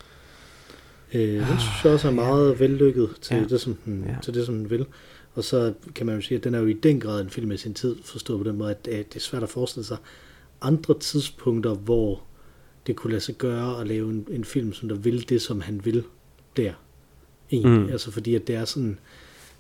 Øh, 1.14 1.50
den 1.50 1.60
synes 1.60 1.84
jeg 1.84 1.94
også 1.94 2.08
er 2.08 2.12
meget 2.12 2.52
ja. 2.52 2.58
vellykket 2.58 3.10
til, 3.22 3.38
Ja. 3.38 3.44
det, 3.44 3.62
som 3.62 3.78
den, 3.86 4.04
Ja. 4.08 4.16
til 4.24 4.34
det, 4.34 4.46
som 4.46 4.56
den 4.56 4.70
vil. 4.70 4.86
Og 5.34 5.44
så 5.44 5.74
kan 5.96 6.06
man 6.06 6.16
jo 6.16 6.22
sige, 6.22 6.38
at 6.38 6.44
den 6.44 6.56
er 6.56 6.60
jo 6.60 6.66
i 6.66 6.74
den 6.74 7.00
grad 7.00 7.22
en 7.22 7.30
film 7.30 7.52
af 7.52 7.60
sin 7.60 7.74
tid, 7.74 7.96
forstået 8.04 8.44
på 8.44 8.50
den 8.50 8.58
måde, 8.58 8.72
at, 8.72 8.88
at 8.88 9.14
det 9.14 9.16
er 9.16 9.20
svært 9.20 9.44
at 9.44 9.50
forestille 9.50 9.86
sig 9.86 9.98
andre 10.62 11.00
tidspunkter, 11.00 11.74
hvor 11.74 12.24
det 12.88 12.96
kunne 12.96 13.12
lade 13.12 13.22
sig 13.22 13.36
gøre 13.36 13.82
at 13.82 13.88
lave 13.88 14.10
en, 14.10 14.28
en 14.32 14.44
film, 14.44 14.74
som 14.74 14.90
der 14.90 14.96
vil 14.96 15.30
det, 15.30 15.42
som 15.42 15.62
han 15.62 15.86
vil 15.86 16.04
der. 16.58 16.74
Egentlig. 17.52 17.82
Mm. 17.82 17.90
Altså 17.90 18.12
fordi, 18.12 18.36
at 18.36 18.48
det 18.48 18.56
er 18.56 18.66
sådan, 18.66 19.00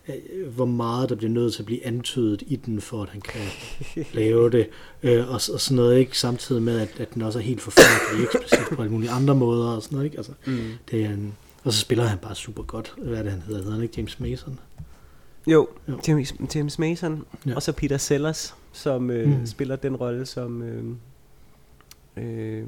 øh, 0.09 0.47
hvor 0.55 0.65
meget 0.65 1.09
der 1.09 1.15
bliver 1.15 1.31
nødt 1.31 1.53
til 1.53 1.61
at 1.61 1.65
blive 1.65 1.85
antydet 1.85 2.43
i 2.47 2.55
den, 2.55 2.81
for 2.81 3.03
at 3.03 3.09
han 3.09 3.21
kan 3.21 3.41
lave 4.13 4.49
det. 4.49 4.67
Øh, 5.03 5.27
og, 5.27 5.33
og 5.33 5.41
sådan 5.41 5.75
noget, 5.75 5.97
ikke? 5.99 6.17
Samtidig 6.19 6.61
med, 6.63 6.79
at, 6.79 6.99
at 6.99 7.13
den 7.13 7.21
også 7.21 7.39
er 7.39 7.43
helt 7.43 7.61
forfærdelig 7.61 8.25
eksplicit 8.25 8.59
på 8.75 8.81
alle 8.81 8.91
mulige 8.91 9.09
andre 9.11 9.35
måder 9.35 9.67
og 9.67 9.83
sådan 9.83 9.95
noget, 9.95 10.05
ikke? 10.05 10.17
Altså, 10.17 10.31
Mm. 10.47 10.57
det 10.91 11.05
er 11.05 11.09
en, 11.09 11.33
og 11.63 11.73
så 11.73 11.79
spiller 11.79 12.05
han 12.05 12.17
bare 12.17 12.35
super 12.35 12.63
godt. 12.63 12.93
Hvad 12.97 13.17
er 13.19 13.23
det, 13.23 13.31
han 13.31 13.41
hedder? 13.41 13.59
Hedder 13.59 13.73
han 13.73 13.83
ikke 13.83 13.93
James 13.97 14.19
Mason? 14.19 14.59
Jo, 15.47 15.67
Jo. 15.87 15.99
James, 16.07 16.35
James 16.55 16.79
Mason. 16.79 17.25
Ja. 17.45 17.55
Og 17.55 17.63
så 17.63 17.71
Peter 17.71 17.97
Sellers, 17.97 18.55
som 18.73 19.09
øh. 19.11 19.39
Mm. 19.39 19.45
spiller 19.45 19.75
den 19.75 19.95
rolle 19.95 20.25
som... 20.25 20.61
Øh, 20.63 20.83
øh, 22.17 22.63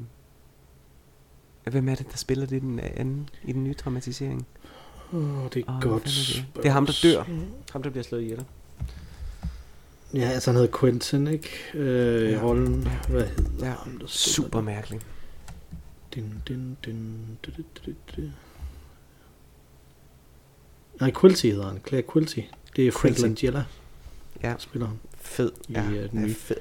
hvem 1.70 1.88
er 1.88 1.94
det, 1.94 2.10
der 2.10 2.16
spiller 2.16 2.46
det 2.46 2.56
i 2.56 2.60
den 2.60 2.80
anden, 2.80 3.28
i 3.44 3.52
den 3.52 3.64
nye 3.64 3.74
dramatisering? 3.84 4.46
Åh, 5.12 5.44
oh, 5.44 5.48
det 5.54 5.64
er 5.68 5.72
oh, 5.76 5.82
godt. 5.82 6.02
er 6.02 6.06
det? 6.06 6.44
Det 6.56 6.66
er 6.66 6.70
ham, 6.70 6.86
der 6.86 6.94
dør. 7.02 7.24
Ham, 7.72 7.82
der 7.82 7.90
bliver 7.90 8.04
slået 8.04 8.22
ihjel. 8.22 8.44
Ja, 10.14 10.20
altså 10.28 10.50
han 10.50 10.60
hedder 10.60 10.78
Quentin, 10.80 11.26
ikke? 11.26 11.48
Øh, 11.74 12.24
Ja. 12.24 12.36
ja. 12.36 12.42
rollen. 12.42 12.88
Hvad 13.08 13.26
hedder 13.26 13.66
Ja, 13.66 13.72
ham, 13.72 13.98
der 13.98 14.06
Super 14.06 14.58
den? 14.58 14.64
mærkeligt. 14.66 15.06
Din, 16.14 16.32
din, 16.48 16.76
din, 16.84 16.94
din, 17.46 17.54
din, 17.56 17.64
din, 17.86 17.96
din. 18.16 18.32
Nej, 21.00 21.12
Quilty 21.20 21.46
hedder 21.46 21.66
han. 21.68 21.80
Claire 21.88 22.04
Quilty. 22.12 22.40
Det 22.76 22.86
er 22.86 22.92
Frank. 22.92 23.18
Langella, 23.18 23.64
Ja, 24.42 24.48
der 24.48 24.54
spiller 24.58 24.86
ham. 24.86 24.98
fed. 25.20 25.52
I, 25.68 25.72
Ja, 25.72 25.82
øh, 25.82 26.10
den 26.10 26.18
ja, 26.20 26.26
nye. 26.26 26.34
fed. 26.34 26.56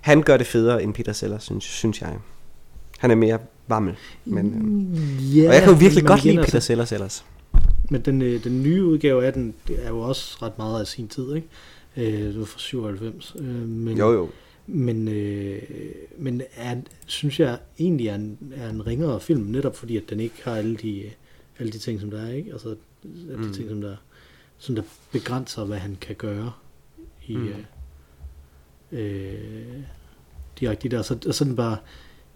Han 0.00 0.22
gør 0.22 0.36
det 0.36 0.46
federe 0.46 0.82
end 0.82 0.94
Peter 0.94 1.12
Sellers, 1.12 1.42
synes, 1.44 1.64
synes 1.64 2.00
jeg. 2.02 2.18
Han 2.98 3.10
er 3.10 3.14
mere 3.14 3.38
vammel. 3.68 3.94
Men, 4.24 4.46
øh, 4.94 5.38
ja, 5.38 5.48
og 5.48 5.54
jeg 5.54 5.62
kan 5.62 5.72
jo 5.72 5.78
virkelig 5.78 6.04
godt 6.04 6.24
lide 6.24 6.36
Peter 6.36 6.60
Sellers 6.60 6.92
ellers. 6.92 7.24
Men 7.90 8.00
den, 8.00 8.22
øh, 8.22 8.44
den 8.44 8.62
nye 8.62 8.84
udgave 8.84 9.26
af 9.26 9.32
den, 9.32 9.54
det 9.68 9.84
er 9.84 9.88
jo 9.88 10.00
også 10.00 10.38
ret 10.42 10.58
meget 10.58 10.80
af 10.80 10.86
sin 10.86 11.08
tid, 11.08 11.34
ikke? 11.34 11.48
Øh, 11.96 12.22
det 12.22 12.38
var 12.38 12.44
fra 12.44 12.58
97. 12.58 13.36
Øh, 13.38 13.44
men, 13.68 13.98
Jo, 13.98 14.12
jo. 14.12 14.28
Men, 14.66 15.08
øh, 15.08 15.62
men 16.18 16.42
er, 16.56 16.76
synes 17.06 17.40
jeg 17.40 17.58
egentlig 17.78 18.08
er 18.08 18.14
en, 18.14 18.38
er 18.54 18.70
en 18.70 18.86
ringere 18.86 19.20
film, 19.20 19.40
netop 19.42 19.76
fordi, 19.76 19.96
at 19.96 20.02
den 20.10 20.20
ikke 20.20 20.34
har 20.44 20.54
alle 20.56 20.76
de, 20.76 21.02
alle 21.58 21.72
de 21.72 21.78
ting, 21.78 22.00
som 22.00 22.10
der 22.10 22.22
er, 22.22 22.32
ikke? 22.32 22.52
Altså, 22.52 22.68
alle 23.30 23.42
de 23.42 23.48
Mm. 23.48 23.52
ting, 23.52 23.68
som 23.68 23.80
der, 23.80 23.96
som 24.58 24.74
der 24.74 24.82
begrænser, 25.12 25.64
hvad 25.64 25.78
han 25.78 25.96
kan 26.00 26.14
gøre 26.16 26.52
i 27.26 27.36
Mm. 27.36 27.42
mm. 28.90 28.98
øh, 28.98 29.82
direkte 30.60 30.88
der. 30.88 31.02
Så, 31.02 31.18
og 31.26 31.34
sådan 31.34 31.56
bare, 31.56 31.76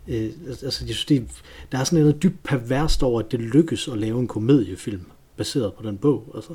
øh, 0.09 0.31
altså, 0.49 0.85
jeg 0.87 0.95
synes, 0.95 1.05
det, 1.05 1.27
der 1.73 1.79
er 1.79 1.85
sådan 1.85 1.99
noget 2.01 2.23
dybt 2.23 2.43
perverst 2.43 3.03
over, 3.03 3.21
at 3.21 3.33
det 3.33 3.41
lykkes 3.41 3.89
at 3.89 3.99
lave 3.99 4.21
en 4.21 4.27
komediefilm 4.29 5.01
baseret 5.37 5.75
på 5.75 5.83
den 5.89 5.97
bog. 5.99 6.33
Altså, 6.35 6.53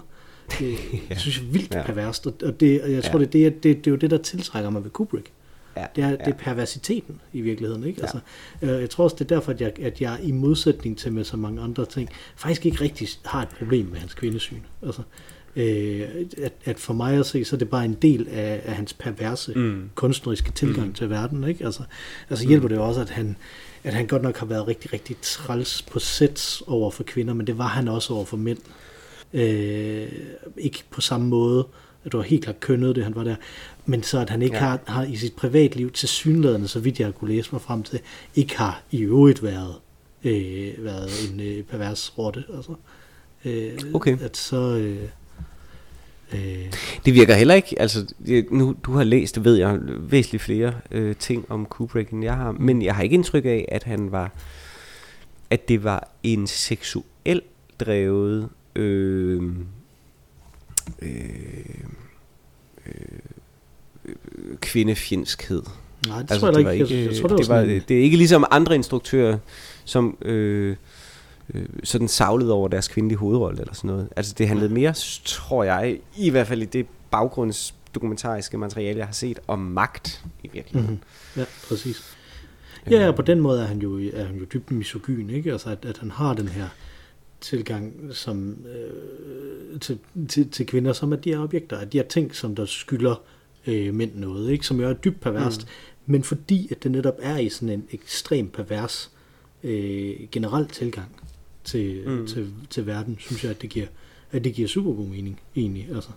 det, 0.60 0.72
Ja. 0.94 0.98
ja. 1.10 1.18
synes 1.18 1.38
jeg 1.40 1.48
er 1.48 1.52
vildt 1.52 1.74
Ja. 1.76 1.84
perverst, 1.86 2.28
og, 2.28 2.60
det, 2.60 2.82
og 2.82 2.92
jeg 2.92 3.04
tror, 3.04 3.20
Ja. 3.20 3.26
det, 3.26 3.34
det, 3.34 3.46
er- 3.46 3.50
det, 3.50 3.64
det 3.64 3.88
er 3.88 3.92
jo 3.92 3.98
det, 3.98 4.12
der 4.12 4.18
tiltrækker 4.18 4.70
mig 4.70 4.84
ved 4.84 4.92
Kubrick. 4.92 5.32
Ja, 5.78 5.86
Det 5.96 6.04
er, 6.04 6.10
ja. 6.10 6.16
det 6.16 6.28
er 6.28 6.34
perversiteten 6.38 7.22
i 7.34 7.42
virkeligheden. 7.42 7.84
Ikke? 7.84 8.00
Ja. 8.02 8.04
Altså, 8.04 8.20
øh, 8.62 8.82
jeg 8.82 8.90
tror 8.90 9.04
også, 9.04 9.16
det 9.20 9.32
er 9.32 9.36
derfor, 9.36 9.52
at 9.52 9.62
jeg, 9.62 9.74
at 9.82 10.02
jeg 10.02 10.20
i 10.24 10.32
modsætning 10.32 10.98
til 10.98 11.14
med 11.14 11.24
så 11.24 11.38
mange 11.38 11.62
andre 11.62 11.86
ting, 11.86 12.10
faktisk 12.36 12.66
ikke 12.66 12.82
rigtig 12.84 13.08
har 13.26 13.42
et 13.42 13.50
problem 13.50 13.86
med 13.86 13.98
hans 14.00 14.14
kvindesyn. 14.14 14.60
Altså, 14.86 15.02
øh, 15.56 16.02
at, 16.38 16.54
at 16.66 16.80
for 16.80 16.94
mig 16.94 17.20
at 17.20 17.26
se, 17.26 17.46
så 17.46 17.56
er 17.56 17.58
det 17.58 17.70
bare 17.70 17.86
en 17.86 17.94
del 18.02 18.28
af, 18.32 18.62
af 18.66 18.76
hans 18.76 18.94
perverse 18.94 19.54
Mm. 19.56 19.90
kunstneriske 19.96 20.52
tilgang 20.52 20.82
Mm. 20.82 20.88
mm. 20.88 20.94
til 20.94 21.10
verden. 21.10 21.44
Ikke? 21.44 21.66
Altså, 21.66 21.84
altså 22.30 22.48
hjælper 22.48 22.68
det 22.68 22.76
jo 22.76 22.88
også, 22.88 23.02
at 23.02 23.10
han, 23.10 23.36
at 23.84 23.94
han 23.94 24.08
godt 24.08 24.22
nok 24.22 24.38
har 24.38 24.46
været 24.46 24.68
rigtig, 24.68 24.94
rigtig 24.94 25.16
træls 25.22 25.82
på 25.82 26.00
sets 26.00 26.64
over 26.68 26.92
for 26.92 27.04
kvinder, 27.04 27.34
men 27.34 27.48
det 27.48 27.58
var 27.58 27.68
han 27.68 27.88
også 27.88 28.14
over 28.14 28.26
for 28.26 28.38
mænd. 28.38 28.58
Øh, 29.34 30.12
ikke 30.58 30.84
på 30.90 31.02
samme 31.02 31.28
måde, 31.28 31.68
at 32.06 32.12
du 32.12 32.18
var 32.18 32.24
helt 32.24 32.44
klart 32.44 32.60
kønnet 32.60 32.96
det, 32.96 33.04
han 33.04 33.16
var 33.16 33.24
der, 33.24 33.36
men 33.86 34.04
så 34.04 34.20
at 34.20 34.30
han 34.30 34.42
ikke 34.42 34.56
ja. 34.56 34.62
har, 34.64 34.80
har 34.88 35.04
i 35.04 35.16
sit 35.16 35.34
privatliv 35.36 35.92
til 35.92 36.10
synlædende, 36.10 36.68
så 36.68 36.80
vidt 36.80 37.00
jeg 37.00 37.08
har 37.08 37.12
kunne 37.12 37.32
læse 37.36 37.50
mig 37.52 37.62
frem 37.62 37.84
til, 37.84 38.00
ikke 38.36 38.58
har 38.58 38.84
i 38.92 39.02
øvrigt 39.02 39.44
været, 39.44 39.76
øh, 40.24 40.86
været 40.86 41.10
en 41.34 41.40
øh, 41.40 41.64
pervers 41.64 42.18
rotte. 42.18 42.44
Altså, 42.56 42.72
øh, 43.46 43.72
Okay. 43.94 44.18
At 44.22 44.38
så... 44.38 44.76
Øh, 44.76 44.98
øh, 46.34 46.72
Det 47.06 47.14
virker 47.14 47.34
heller 47.36 47.54
ikke, 47.56 47.82
altså 47.82 48.06
nu 48.52 48.76
du 48.84 48.92
har 48.92 49.04
læst, 49.04 49.44
ved 49.44 49.56
jeg, 49.56 49.80
væsentligt 50.00 50.44
flere 50.44 50.74
øh, 50.92 51.16
ting 51.16 51.46
om 51.50 51.66
Kubrick, 51.66 52.10
end 52.10 52.24
jeg 52.24 52.36
har, 52.36 52.52
men 52.52 52.82
jeg 52.82 52.96
har 52.96 53.04
ikke 53.04 53.14
indtryk 53.14 53.46
af, 53.46 53.66
at 53.72 53.84
han 53.84 54.12
var, 54.12 54.32
at 55.50 55.68
det 55.70 55.84
var 55.84 56.10
en 56.24 56.48
seksuel 56.48 57.42
drevet 57.80 58.50
øh, 58.76 59.44
øh, 61.02 61.10
øh, 62.86 64.14
kvindefjendskhed. 64.62 65.64
nej, 66.08 66.22
det 66.22 66.32
Altså, 66.32 66.40
tror 66.40 66.48
jeg 66.48 66.56
det 66.56 66.60
da 66.60 66.68
var 66.68 66.72
ikke. 66.72 66.84
ikke, 66.96 67.06
Jeg, 67.12 67.22
tror, 67.22 67.28
det 67.38 67.50
var, 67.50 67.62
det, 67.62 67.74
var, 67.76 67.82
det 67.88 67.98
er 67.98 68.02
ikke 68.04 68.18
ligesom 68.18 68.46
andre 68.52 68.76
instruktører, 68.76 69.38
som 69.86 70.18
øh, 70.22 70.76
øh, 71.54 71.66
sådan 71.84 72.08
savlede 72.08 72.54
over 72.54 72.68
deres 72.68 72.88
kvindelige 72.88 73.18
hovedrolle 73.18 73.62
eller 73.62 73.74
sådan 73.74 73.88
noget. 73.88 74.10
Altså 74.16 74.36
det 74.38 74.48
handlede 74.48 74.74
mere, 74.74 74.94
tror 75.26 75.64
jeg, 75.64 76.00
i 76.18 76.30
hvert 76.30 76.48
fald 76.48 76.62
i 76.62 76.66
det 76.66 76.86
baggrundsdokumentariske 77.12 78.58
materiale, 78.58 79.00
jeg 79.00 79.06
har 79.06 79.14
set, 79.14 79.40
om 79.48 79.60
magt 79.60 80.26
i 80.44 80.50
virkeligheden. 80.54 80.96
Mm-hmm. 80.96 81.42
Ja, 81.42 81.46
præcis. 81.68 82.18
Ja, 82.90 83.08
og 83.08 83.16
på 83.16 83.22
den 83.22 83.40
måde 83.40 83.62
er 83.62 83.66
han 83.66 83.80
jo, 83.80 84.00
er 84.14 84.24
han 84.24 84.36
jo 84.36 84.46
dybt 84.54 84.72
misogyn, 84.72 85.30
ikke? 85.30 85.52
Altså, 85.52 85.70
at, 85.70 85.86
at 85.86 85.98
han 85.98 86.12
har 86.12 86.34
den 86.34 86.48
her 86.48 86.68
tilgang 87.42 87.94
som, 88.12 88.66
øh, 88.66 89.80
til, 89.80 90.00
til, 90.30 90.50
til 90.50 90.66
kvinder, 90.66 90.94
som 90.94 91.14
at 91.14 91.24
de 91.24 91.34
er 91.34 91.40
objekter, 91.40 91.78
at 91.78 91.94
de 91.94 92.00
er 92.00 92.04
ting, 92.04 92.36
som 92.36 92.56
der 92.56 92.66
skylder 92.66 93.22
øh, 93.68 93.94
mænd 93.94 94.16
noget, 94.16 94.52
ikke? 94.52 94.66
Som 94.66 94.80
jo 94.80 94.90
er 94.90 94.94
dybt 94.94 95.22
perverst, 95.22 95.62
mm. 95.62 96.12
men 96.12 96.24
fordi 96.24 96.68
at 96.72 96.84
det 96.84 96.92
netop 96.92 97.16
er 97.22 97.38
i 97.38 97.50
sådan 97.50 97.70
en 97.70 97.88
ekstrem 97.92 98.50
pervers 98.50 99.12
øh, 99.64 100.16
generel 100.32 100.68
tilgang 100.68 101.08
til, 101.64 102.04
Mm. 102.06 102.12
mm. 102.14 102.28
til, 102.28 102.54
til 102.70 102.86
verden, 102.88 103.18
synes 103.20 103.44
jeg, 103.44 103.52
at 103.52 103.62
det 103.62 103.70
giver, 103.70 103.88
at 104.32 104.44
det 104.44 104.54
giver 104.54 104.68
super 104.68 104.94
god 104.94 105.06
mening, 105.08 105.40
egentlig. 105.56 105.88
Altså. 105.96 106.10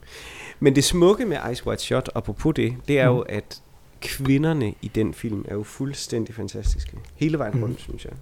Men 0.61 0.75
det 0.77 0.85
smukke 0.85 1.27
med 1.27 1.39
Ice 1.53 1.67
White 1.67 1.83
Shot, 1.83 2.11
apropos 2.15 2.55
det, 2.55 2.75
det 2.89 2.99
er 2.99 3.11
Mm. 3.11 3.17
jo, 3.17 3.21
at 3.23 3.63
kvinderne 4.01 4.75
i 4.83 4.89
den 4.89 5.15
film 5.15 5.45
er 5.49 5.55
jo 5.55 5.63
fuldstændig 5.63 6.35
fantastiske. 6.35 6.97
Hele 7.15 7.39
vejen 7.39 7.55
rundt, 7.55 7.69
Mhm. 7.69 7.79
synes 7.79 8.05
jeg. 8.05 8.13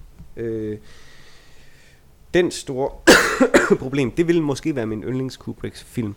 Øh, 0.45 0.79
den 2.35 2.51
store 2.51 2.91
problem, 3.85 4.11
det 4.11 4.27
ville 4.27 4.43
måske 4.43 4.77
være 4.77 4.87
min 4.87 5.03
yndlings 5.05 5.37
Kubricks 5.37 5.83
film, 5.85 6.15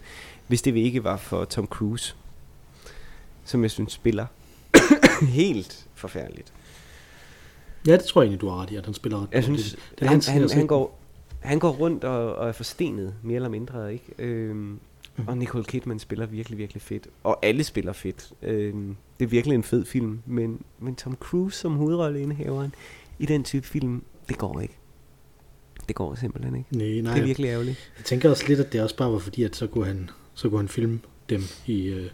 hvis 0.47 0.61
det 0.61 0.75
ikke 0.75 1.03
var 1.03 1.17
for 1.17 1.45
Tom 1.45 1.67
Cruise, 1.67 2.15
som 3.45 3.63
jeg 3.63 3.71
synes 3.71 3.93
spiller 3.93 4.25
helt 5.21 5.85
forfærdeligt. 5.95 6.53
Ja, 7.87 7.91
det 7.97 8.03
tror 8.03 8.21
jeg 8.21 8.25
egentlig, 8.27 8.41
du 8.41 8.47
har 8.49 8.61
ret 8.61 8.71
i, 8.71 8.75
at 8.75 8.85
han 8.85 8.93
spiller 8.93 9.21
ret 9.21 9.27
Jeg 9.31 9.43
synes, 9.43 9.63
det, 9.71 9.79
det 9.99 10.05
er 10.05 10.09
han, 10.09 10.21
han, 10.27 10.49
han, 10.49 10.67
går, 10.67 10.99
han 11.39 11.59
går 11.59 11.69
rundt 11.71 12.03
og, 12.03 12.35
og 12.35 12.47
er 12.47 12.51
forstenet, 12.51 13.13
mere 13.23 13.35
eller 13.35 13.49
mindre, 13.49 13.93
ikke? 13.93 14.05
Øhm, 14.19 14.79
Mhm. 15.17 15.27
og 15.27 15.37
Nicole 15.37 15.63
Kidman 15.63 15.99
spiller 15.99 16.25
virkelig, 16.25 16.57
virkelig 16.57 16.81
fedt. 16.81 17.07
Og 17.23 17.39
alle 17.45 17.63
spiller 17.63 17.93
fedt. 17.93 18.31
Øhm, 18.41 18.95
det 19.19 19.25
er 19.25 19.29
virkelig 19.29 19.55
en 19.55 19.63
fed 19.63 19.85
film, 19.85 20.19
men, 20.25 20.61
men 20.79 20.95
Tom 20.95 21.15
Cruise 21.15 21.57
som 21.59 21.75
hovedrolleindehaveren 21.75 22.73
i 23.19 23.25
den 23.25 23.43
type 23.43 23.67
film, 23.67 24.03
det 24.29 24.37
går 24.37 24.59
ikke. 24.61 24.77
Det 25.87 25.95
går 25.95 26.15
simpelthen 26.15 26.55
ikke. 26.55 26.77
Nej, 26.77 27.01
nej. 27.01 27.13
Det 27.13 27.21
er 27.21 27.25
virkelig 27.25 27.47
ærgerligt. 27.49 27.91
Jeg 27.97 28.05
tænker 28.05 28.29
også 28.29 28.43
lidt, 28.47 28.59
at 28.59 28.73
det 28.73 28.81
også 28.81 28.97
bare 28.97 29.11
var 29.11 29.19
fordi, 29.19 29.43
at 29.43 29.55
så 29.55 29.67
kunne 29.67 29.85
han, 29.85 30.09
så 30.33 30.49
kunne 30.49 30.59
han 30.59 30.67
filme 30.67 30.99
dem 31.29 31.41
i, 31.65 31.85
øh, 31.87 32.09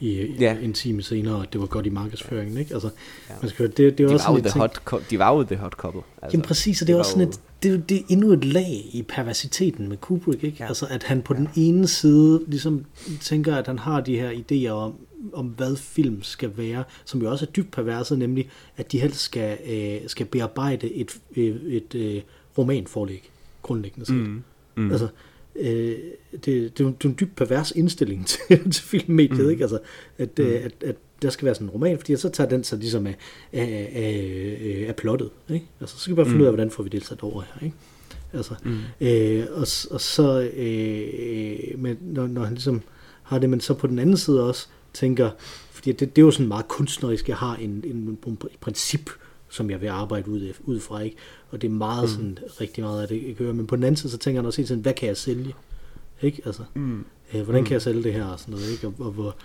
i 0.00 0.26
Ja. 0.40 0.56
en 0.62 0.72
time 0.72 1.02
senere, 1.02 1.34
og 1.36 1.52
det 1.52 1.60
var 1.60 1.66
godt 1.66 1.86
i 1.86 1.88
markedsføringen, 1.88 2.56
ikke? 2.58 2.74
Altså, 2.74 2.90
Ja. 3.30 3.34
man 3.42 3.50
skal, 3.50 3.66
det, 3.66 3.76
det 3.78 3.90
er 3.90 3.92
De 4.08 4.14
også 4.14 4.26
var, 4.28 4.34
sådan 4.36 4.46
et 4.46 4.52
hot, 4.52 4.82
cou- 4.92 5.02
de 5.10 5.18
var 5.18 5.36
jo 5.36 5.42
the 5.44 5.56
hot 5.56 5.72
couple. 5.72 6.00
Altså, 6.22 6.36
Jamen 6.36 6.46
præcis, 6.46 6.80
og 6.82 6.86
det 6.86 6.92
er 6.92 6.96
var 6.96 7.00
også 7.02 7.12
sådan 7.12 7.28
et, 7.28 7.40
det, 7.62 7.74
er 7.74 7.76
det 7.78 7.96
er 7.96 8.02
endnu 8.08 8.32
et 8.32 8.44
lag 8.44 8.84
i 8.92 9.02
perversiteten 9.08 9.88
med 9.88 9.96
Kubrick, 9.96 10.44
ikke? 10.44 10.56
Ja. 10.58 10.64
Ja. 10.64 10.68
Altså, 10.68 10.86
at 10.90 11.02
han 11.02 11.22
på 11.22 11.34
ja. 11.34 11.38
den 11.40 11.48
ene 11.56 11.86
side 11.86 12.44
ligesom 12.46 12.84
tænker, 13.20 13.56
at 13.56 13.66
han 13.66 13.78
har 13.78 14.00
de 14.00 14.16
her 14.20 14.30
idéer 14.30 14.70
om, 14.72 14.94
om 15.32 15.46
hvad 15.46 15.76
film 15.76 16.22
skal 16.22 16.50
være, 16.56 16.84
som 17.04 17.22
jo 17.22 17.30
også 17.30 17.44
er 17.46 17.50
dybt 17.50 17.70
perverse, 17.70 18.16
nemlig 18.16 18.48
at 18.76 18.92
de 18.92 19.00
helst 19.00 19.20
skal, 19.20 19.58
øh, 19.70 20.08
skal 20.08 20.26
bearbejde 20.26 20.92
et, 20.94 21.16
øh, 21.36 21.56
et 21.66 21.94
øh, 21.94 22.20
romanforlæg, 22.58 23.30
grundlæggende 23.62 24.06
set. 24.06 24.14
Mm. 24.16 24.42
Mm. 24.76 24.90
Altså, 24.90 25.08
øh, 25.58 25.96
det, 26.32 26.44
det, 26.44 26.56
er 26.56 26.68
det 26.70 26.80
er 27.04 27.08
en 27.08 27.16
dybt 27.20 27.36
pervers 27.36 27.70
indstilling 27.70 28.26
til, 28.48 28.70
til 28.72 28.82
filmmediet, 28.84 29.44
mm. 29.44 29.50
ikke? 29.50 29.64
Altså, 29.64 29.78
at, 30.18 30.38
mm. 30.38 30.44
øh, 30.44 30.64
at, 30.64 30.72
at 30.84 30.96
der 31.22 31.30
skal 31.30 31.44
være 31.46 31.54
sådan 31.54 31.66
en 31.66 31.70
roman, 31.70 31.98
fordi 31.98 32.16
så 32.16 32.28
tager 32.28 32.48
den 32.48 32.64
sig 32.64 32.78
ligesom 32.78 33.06
af, 33.06 33.16
af, 33.52 33.90
af, 33.94 34.84
af 34.88 34.96
plottet, 34.96 35.30
ikke? 35.50 35.66
Altså, 35.80 35.96
så 35.96 36.02
skal 36.02 36.10
vi 36.12 36.16
bare 36.16 36.24
finde 36.26 36.36
Mm. 36.36 36.42
ud 36.42 36.46
af, 36.46 36.52
hvordan 36.52 36.70
får 36.70 36.82
vi 36.82 36.88
det 36.88 37.04
sat 37.04 37.22
over 37.22 37.42
her, 37.42 37.64
ikke? 37.66 37.76
Altså, 38.32 38.54
Mm. 38.64 38.78
øh, 39.00 39.46
og, 39.50 39.66
og 39.90 40.00
så, 40.00 40.50
øh, 40.56 41.78
men 41.78 41.98
når, 42.00 42.26
når 42.26 42.44
han 42.44 42.54
ligesom 42.54 42.82
har 43.22 43.38
det, 43.38 43.50
men 43.50 43.60
så 43.60 43.74
på 43.74 43.86
den 43.86 43.98
anden 43.98 44.16
side 44.16 44.48
også 44.48 44.66
tænker, 44.94 45.30
fordi 45.70 45.92
det, 45.92 46.16
det 46.16 46.22
er 46.22 46.26
jo 46.26 46.30
sådan 46.30 46.48
meget 46.48 46.68
kunstnerisk, 46.68 47.28
jeg 47.28 47.36
har 47.36 47.56
en, 47.56 47.84
en, 47.86 48.18
en 48.26 48.38
princip, 48.60 49.10
som 49.56 49.70
jeg 49.70 49.80
vil 49.80 49.86
arbejde 49.88 50.30
ud, 50.30 50.52
ud 50.64 50.80
fra, 50.80 51.00
ikke? 51.00 51.16
Og 51.50 51.62
det 51.62 51.68
er 51.68 51.72
meget 51.72 52.02
mm. 52.02 52.08
sådan, 52.08 52.38
rigtig 52.60 52.84
meget 52.84 53.02
af 53.02 53.08
det, 53.08 53.22
jeg 53.26 53.34
gør, 53.34 53.52
men 53.52 53.66
på 53.66 53.76
den 53.76 53.84
anden 53.84 53.96
side, 53.96 54.12
så 54.12 54.18
tænker 54.18 54.40
han 54.40 54.46
også 54.46 54.56
hele 54.60 54.68
tiden, 54.68 54.80
hvad 54.82 54.92
kan 54.94 55.08
jeg 55.08 55.16
sælge? 55.16 55.54
Ikke? 56.22 56.42
Altså, 56.46 56.62
Mm. 56.74 57.04
øh, 57.34 57.42
hvordan 57.42 57.64
kan 57.64 57.72
jeg 57.72 57.82
sælge 57.82 58.02
det 58.02 58.12
her 58.12 58.24
og 58.24 58.40
sådan 58.40 58.52
noget, 58.54 58.70
ikke? 58.72 58.86
Og, 58.86 58.94
og 58.98 59.12
hvor, 59.12 59.36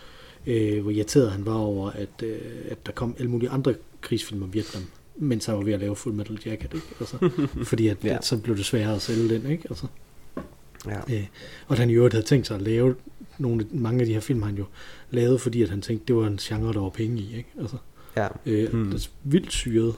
øh, 0.48 0.82
hvor 0.82 0.92
irriteret 0.92 1.32
han 1.32 1.46
var 1.46 1.54
over, 1.56 1.90
at, 1.90 2.10
øh, 2.24 2.38
at 2.70 2.86
der 2.86 2.92
kom 2.92 3.16
alle 3.20 3.32
mulige 3.32 3.50
andre 3.50 3.74
krigsfilm 4.02 4.44
om 4.44 4.54
Vietnam, 4.54 4.84
mens 5.18 5.46
han 5.46 5.56
var 5.56 5.62
ved 5.64 5.74
at 5.74 5.80
lave 5.80 5.96
Full 5.96 6.16
Metal 6.16 6.40
Jacket, 6.46 6.74
ikke? 6.74 6.88
Altså, 7.00 7.30
fordi 7.70 7.88
at, 7.88 7.98
Ja. 8.04 8.16
at, 8.16 8.26
så 8.26 8.38
blev 8.38 8.58
det 8.58 8.66
sværere 8.66 8.96
at 8.96 9.02
sælge 9.02 9.30
den, 9.36 9.52
ikke? 9.52 9.64
Altså, 9.70 9.86
Ja. 10.88 11.16
øh, 11.16 11.26
og 11.68 11.78
han 11.78 11.90
i 11.90 11.94
øvrigt 11.94 12.14
havde 12.14 12.26
tænkt 12.26 12.48
sig 12.48 12.56
at 12.56 12.62
lave 12.62 12.96
nogle, 13.38 13.68
mange 13.72 14.00
af 14.00 14.06
de 14.06 14.14
her 14.14 14.20
film, 14.20 14.42
han 14.42 14.56
jo 14.58 14.66
lavet, 15.12 15.42
fordi 15.42 15.62
at 15.62 15.70
han 15.70 15.82
tænkte, 15.82 16.06
det 16.08 16.16
var 16.16 16.28
en 16.28 16.38
genre, 16.38 16.74
der 16.74 16.80
var 16.80 16.90
penge 16.90 17.22
i, 17.22 17.36
ikke? 17.38 17.50
Altså, 17.60 17.78
ja. 18.18 18.28
øh, 18.46 18.74
Mm. 18.74 18.86
det 18.92 19.06
er 19.06 19.10
vildt 19.24 19.52
syret 19.52 19.96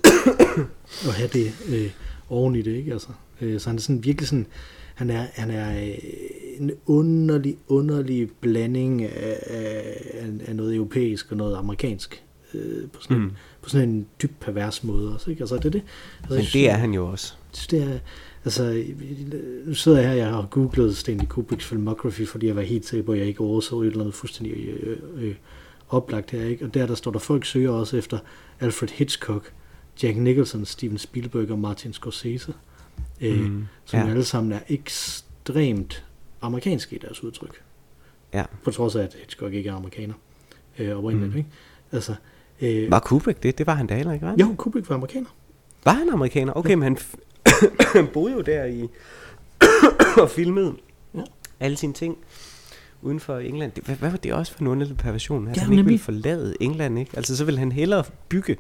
at 1.08 1.14
have 1.14 1.30
det 1.34 1.52
øh, 1.70 1.92
oven 2.30 2.56
i 2.56 2.62
det, 2.62 2.72
ikke? 2.76 2.92
Altså, 2.92 3.08
øh, 3.42 3.60
så 3.60 3.70
han 3.70 3.78
er 3.78 3.82
sådan 3.82 4.04
virkelig 4.04 4.28
sådan, 4.28 4.46
han 4.96 5.10
er, 5.10 5.26
han 5.34 5.52
er 5.52 5.82
øh, 5.88 5.98
en 6.60 6.72
underlig, 6.86 7.58
underlig 7.68 8.30
blanding 8.42 9.04
af, 9.04 9.40
af, 9.48 10.30
af 10.48 10.56
noget 10.56 10.76
europæisk 10.76 11.32
og 11.32 11.38
noget 11.38 11.56
amerikansk. 11.56 12.24
Øh, 12.54 12.90
på, 12.94 13.02
sådan 13.02 13.18
mm. 13.18 13.24
En, 13.24 13.32
på 13.62 13.70
sådan 13.70 13.90
en 13.90 14.06
dybt 14.22 14.40
pervers 14.40 14.84
måde 14.84 15.14
også, 15.14 15.30
ikke? 15.30 15.42
Altså, 15.42 15.56
det 15.56 15.66
er 15.66 15.70
det. 15.70 15.84
Altså, 16.20 16.30
Men 16.30 16.38
jeg 16.38 16.44
synes, 16.46 16.54
det 16.54 16.70
er 16.70 16.74
han 16.76 16.94
jo 16.94 17.08
også. 17.08 17.34
synes, 17.54 17.68
det 17.68 17.84
er, 17.84 18.00
altså, 18.46 18.84
nu 19.66 19.74
sidder 19.74 20.00
jeg 20.00 20.08
her, 20.10 20.16
jeg 20.16 20.28
har 20.28 20.48
googlet 20.52 20.98
Stanley 20.98 21.26
Kubricks 21.26 21.66
filmography, 21.66 22.28
fordi 22.28 22.48
jeg 22.48 22.56
var 22.56 22.62
helt 22.62 22.86
sikker 22.86 23.06
på, 23.06 23.12
at 23.12 23.20
jeg 23.20 23.28
ikke 23.28 23.42
overså 23.42 23.82
et 23.82 23.88
eller 23.88 24.00
andet 24.00 24.14
fuldstændig 24.14 24.54
øh, 24.58 24.98
øh, 25.16 25.36
oplagt 25.94 26.32
her, 26.32 26.44
ikke? 26.46 26.66
Og 26.66 26.74
der, 26.74 26.86
der 26.86 26.96
står 26.96 27.12
der, 27.12 27.20
folk 27.20 27.46
søger 27.46 27.72
også 27.72 27.98
efter 27.98 28.20
Alfred 28.60 28.90
Hitchcock, 28.90 29.52
Jack 30.04 30.18
Nicholson, 30.18 30.66
Steven 30.66 30.98
Spielberg 30.98 31.52
og 31.52 31.60
Martin 31.60 31.94
Scorsese, 31.94 32.54
øh, 33.22 33.40
mm, 33.40 33.44
Mm. 33.46 33.68
som 33.86 34.00
Ja. 34.00 34.06
ja. 34.06 34.12
alle 34.12 34.24
sammen 34.24 34.52
er 34.52 34.60
ekstremt 34.70 36.06
amerikanske 36.42 36.96
i 36.96 37.00
deres 37.00 37.24
udtryk. 37.24 37.62
Ja. 38.34 38.44
På 38.64 38.72
trods 38.72 38.96
af, 38.96 39.04
at 39.04 39.14
Hitchcock 39.20 39.54
ikke 39.54 39.70
er 39.70 39.74
amerikaner. 39.74 40.14
Øh, 40.80 40.98
oprindeligt, 40.98 41.32
Mm. 41.32 41.38
ikke? 41.38 41.50
Altså, 41.92 42.16
øh, 42.62 42.92
Var 42.92 43.00
Kubrick 43.00 43.44
det? 43.44 43.58
Det 43.58 43.68
var 43.68 43.74
han 43.76 43.88
da 43.88 43.96
heller 43.96 44.14
ikke, 44.14 44.26
var? 44.26 44.36
jo, 44.40 44.56
Kubrick 44.58 44.90
var 44.90 44.96
amerikaner. 44.96 45.30
Var 45.84 45.92
han 45.92 46.10
amerikaner? 46.10 46.54
Okay, 46.58 46.74
men 46.74 46.84
han, 46.84 46.98
f- 46.98 47.16
han 47.94 48.08
boede 48.14 48.34
jo 48.34 48.42
der 48.42 48.66
i 48.66 48.88
og 50.22 50.30
filmede 50.30 50.74
Ja. 51.16 51.22
alle 51.60 51.78
sine 51.78 51.94
ting 51.94 52.18
uden 53.04 53.20
for 53.20 53.38
England. 53.38 53.72
Det, 53.72 53.84
hvad, 53.84 53.96
hvad 53.96 54.10
var 54.10 54.18
det 54.18 54.34
også 54.34 54.54
for 54.54 54.62
en 54.62 54.68
underlig 54.68 54.98
perversion? 54.98 55.48
At 55.48 55.58
Ja, 55.58 55.62
han 55.62 55.72
ikke 55.74 55.84
ville 55.84 56.00
forlade 56.00 56.56
England, 56.60 57.00
ikke? 57.00 57.12
Altså, 57.18 57.38
så 57.38 57.46
ville 57.46 57.60
han 57.60 57.72
hellere 57.72 58.04
bygge 58.30 58.58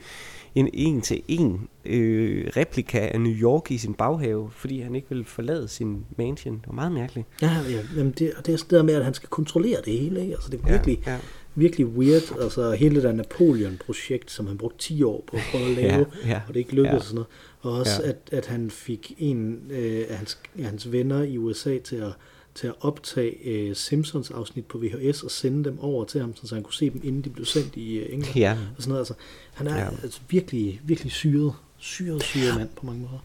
en 0.56 0.70
en 0.74 1.02
til 1.02 1.22
en 1.28 1.68
øh, 1.86 2.48
replika 2.58 3.00
af 3.14 3.22
New 3.22 3.34
York 3.34 3.72
i 3.72 3.78
sin 3.78 3.94
baghave, 3.94 4.50
fordi 4.52 4.80
han 4.80 4.96
ikke 4.96 5.10
ville 5.10 5.26
forlade 5.26 5.68
sin 5.68 6.06
mansion. 6.18 6.56
Det 6.56 6.68
var 6.68 6.74
meget 6.74 6.92
mærkeligt. 6.92 7.28
Ja, 7.42 7.52
ja 7.70 7.80
jamen 7.98 8.12
det, 8.20 8.32
og 8.38 8.46
det 8.46 8.54
er 8.54 8.58
sådan 8.58 8.78
der 8.78 8.84
med, 8.84 8.94
at 8.94 9.04
han 9.06 9.14
skal 9.14 9.30
kontrollere 9.30 9.78
det 9.86 10.00
hele, 10.00 10.22
ikke? 10.22 10.34
Altså, 10.34 10.50
det 10.50 10.60
er 10.64 10.72
virkelig, 10.72 11.00
Ja, 11.06 11.12
ja. 11.12 11.18
virkelig 11.56 11.88
weird. 11.88 12.42
Altså, 12.42 12.72
hele 12.72 12.96
det 12.96 13.04
der 13.04 13.12
Napoleon-projekt, 13.12 14.32
som 14.32 14.48
han 14.48 14.58
brugte 14.58 14.78
10 14.78 15.04
år 15.04 15.24
på 15.28 15.38
at 15.38 15.44
prøve 15.52 15.66
at 15.66 15.72
lave, 15.84 16.06
Ja, 16.26 16.30
ja. 16.30 16.42
og 16.48 16.54
det 16.54 16.60
ikke 16.60 16.76
lykkedes 16.76 16.94
Ja. 16.94 17.00
sådan 17.00 17.16
noget. 17.16 17.28
Og 17.62 17.72
også, 17.80 18.02
Ja. 18.04 18.10
at, 18.10 18.18
at 18.32 18.46
han 18.46 18.70
fik 18.72 19.14
en 19.18 19.60
øh, 19.70 20.04
af 20.10 20.18
hans, 20.18 20.38
af 20.60 20.66
hans 20.66 20.92
venner 20.92 21.24
i 21.24 21.38
USA 21.38 21.78
til 21.78 21.96
at, 21.96 22.12
til 22.56 22.68
at 22.68 22.74
optage 22.82 23.48
øh, 23.48 23.76
Simpsons-afsnit 23.76 24.66
på 24.66 24.78
VHS 24.78 25.24
og 25.24 25.32
sende 25.32 25.63
dem 25.63 25.80
over 25.80 26.06
til 26.06 26.22
ham, 26.22 26.36
så 26.36 26.56
han 26.56 26.63
kunne 26.63 26.74
se 26.74 26.89
dem, 26.89 27.02
inden 27.04 27.22
de 27.22 27.30
blev 27.30 27.46
sendt 27.46 27.76
i 27.76 27.96
øh, 27.98 28.13
England. 28.13 28.36
Ja, 28.36 28.52
Og 28.52 28.58
sådan 28.84 28.89
noget. 28.89 29.00
Altså, 29.02 29.13
han 29.54 29.68
er 29.68 29.78
Ja. 29.78 29.89
altså, 30.04 30.20
virkelig, 30.30 30.82
virkelig 30.84 31.12
syret, 31.12 31.54
syret, 31.78 32.24
syret 32.24 32.58
mand 32.58 32.70
på 32.70 32.86
mange 32.86 33.02
måder. 33.02 33.20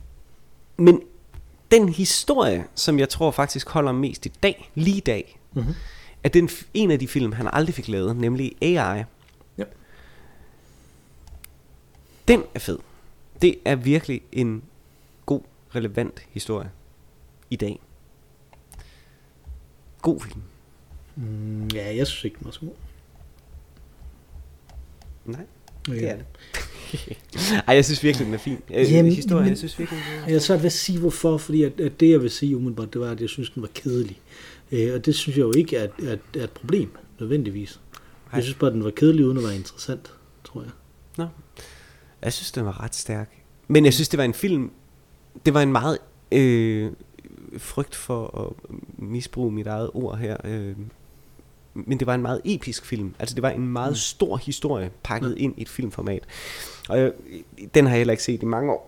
Men 0.76 1.02
den 1.70 1.88
historie, 1.88 2.64
som 2.74 2.98
jeg 2.98 3.08
tror 3.08 3.30
faktisk 3.30 3.68
holder 3.68 3.92
mest 3.92 4.26
i 4.26 4.32
dag, 4.42 4.70
lige 4.74 4.96
i 4.96 5.00
dag, 5.00 5.34
Mm-hmm. 5.52 5.74
er 6.24 6.28
den, 6.28 6.48
en 6.74 6.90
af 6.90 6.98
de 6.98 7.08
film, 7.08 7.32
han 7.32 7.48
aldrig 7.52 7.74
fik 7.74 7.88
lavet, 7.88 8.16
nemlig 8.16 8.52
AI. 8.62 9.04
Ja. 9.58 9.64
Den 12.28 12.42
er 12.54 12.58
fed. 12.58 12.78
Det 13.42 13.54
er 13.64 13.74
virkelig 13.76 14.20
en 14.32 14.62
god, 15.26 15.40
relevant 15.74 16.26
historie 16.30 16.70
i 17.50 17.56
dag. 17.56 17.80
God 20.02 20.20
film. 20.20 20.42
Mm, 21.16 21.68
ja, 21.74 21.96
jeg 21.96 22.06
synes 22.06 22.24
ikke, 22.24 22.36
den 22.38 22.44
var 22.44 22.50
så 22.50 22.60
god. 22.60 22.70
Nej, 25.24 25.44
det 25.86 26.10
er 26.10 26.16
det. 26.16 26.24
Ej, 27.68 27.74
jeg 27.74 27.84
synes 27.84 28.02
virkelig, 28.04 28.26
den 28.26 28.34
er 28.34 28.38
fin. 28.38 28.58
Øh, 28.74 28.92
Jamen, 28.92 29.12
historie, 29.12 29.40
men- 29.42 29.48
jeg 29.50 29.58
synes 29.58 29.78
virkelig, 29.78 30.00
den 30.14 30.22
er 30.22 30.26
Jeg 30.28 30.34
er 30.34 30.38
svært 30.40 30.58
ved 30.58 30.66
at 30.66 30.72
sige 30.72 30.98
hvorfor, 30.98 31.38
fordi 31.38 31.62
at, 31.62 31.80
at 31.80 32.00
det 32.00 32.10
jeg 32.10 32.22
vil 32.22 32.30
sige 32.30 32.56
umiddelbart, 32.56 32.92
det 32.92 33.00
var, 33.00 33.10
at 33.10 33.20
jeg 33.20 33.28
synes, 33.28 33.50
den 33.50 33.62
var 33.62 33.68
kedelig. 33.74 34.20
Øh, 34.72 34.94
og 34.94 35.06
det 35.06 35.14
synes 35.14 35.36
jeg 35.38 35.42
jo 35.42 35.52
ikke 35.56 35.76
er, 35.76 35.88
er, 36.02 36.16
er 36.38 36.44
et 36.44 36.50
problem, 36.50 36.90
nødvendigvis. 37.20 37.80
Nej. 37.92 38.00
Jeg 38.36 38.42
synes 38.42 38.58
bare, 38.58 38.70
at 38.70 38.74
den 38.74 38.84
var 38.84 38.90
kedelig, 38.90 39.24
uden 39.26 39.38
at 39.38 39.44
være 39.44 39.56
interessant, 39.56 40.12
tror 40.44 40.62
jeg. 40.62 40.70
Jeg 42.22 42.32
synes, 42.32 42.52
den 42.52 42.64
var 42.64 42.80
ret 42.84 42.94
stærk. 42.94 43.30
Men 43.68 43.84
jeg 43.84 43.94
synes, 43.94 44.08
det 44.08 44.18
var 44.18 44.24
en 44.24 44.34
film... 44.34 44.70
Det 45.46 45.54
var 45.54 45.62
en 45.62 45.72
meget 45.72 45.98
øh, 46.32 46.90
frygt 47.58 47.94
for 47.94 48.46
at 48.46 48.70
misbruge 48.98 49.52
mit 49.52 49.66
eget 49.66 49.90
ord 49.94 50.18
her. 50.18 50.36
Øh, 50.44 50.76
men 51.74 51.98
det 51.98 52.06
var 52.06 52.14
en 52.14 52.22
meget 52.22 52.40
episk 52.44 52.84
film. 52.86 53.14
Altså, 53.18 53.34
det 53.34 53.42
var 53.42 53.50
en 53.50 53.68
meget 53.68 53.90
Mm. 53.90 53.96
stor 53.96 54.36
historie 54.36 54.90
pakket 55.02 55.34
ind 55.38 55.54
i 55.58 55.62
et 55.62 55.68
filmformat. 55.68 56.22
Og 56.88 56.98
jeg, 56.98 57.12
den 57.74 57.84
har 57.86 57.92
jeg 57.92 57.98
heller 57.98 58.12
ikke 58.12 58.22
set 58.22 58.42
i 58.42 58.46
mange 58.46 58.72
år. 58.72 58.86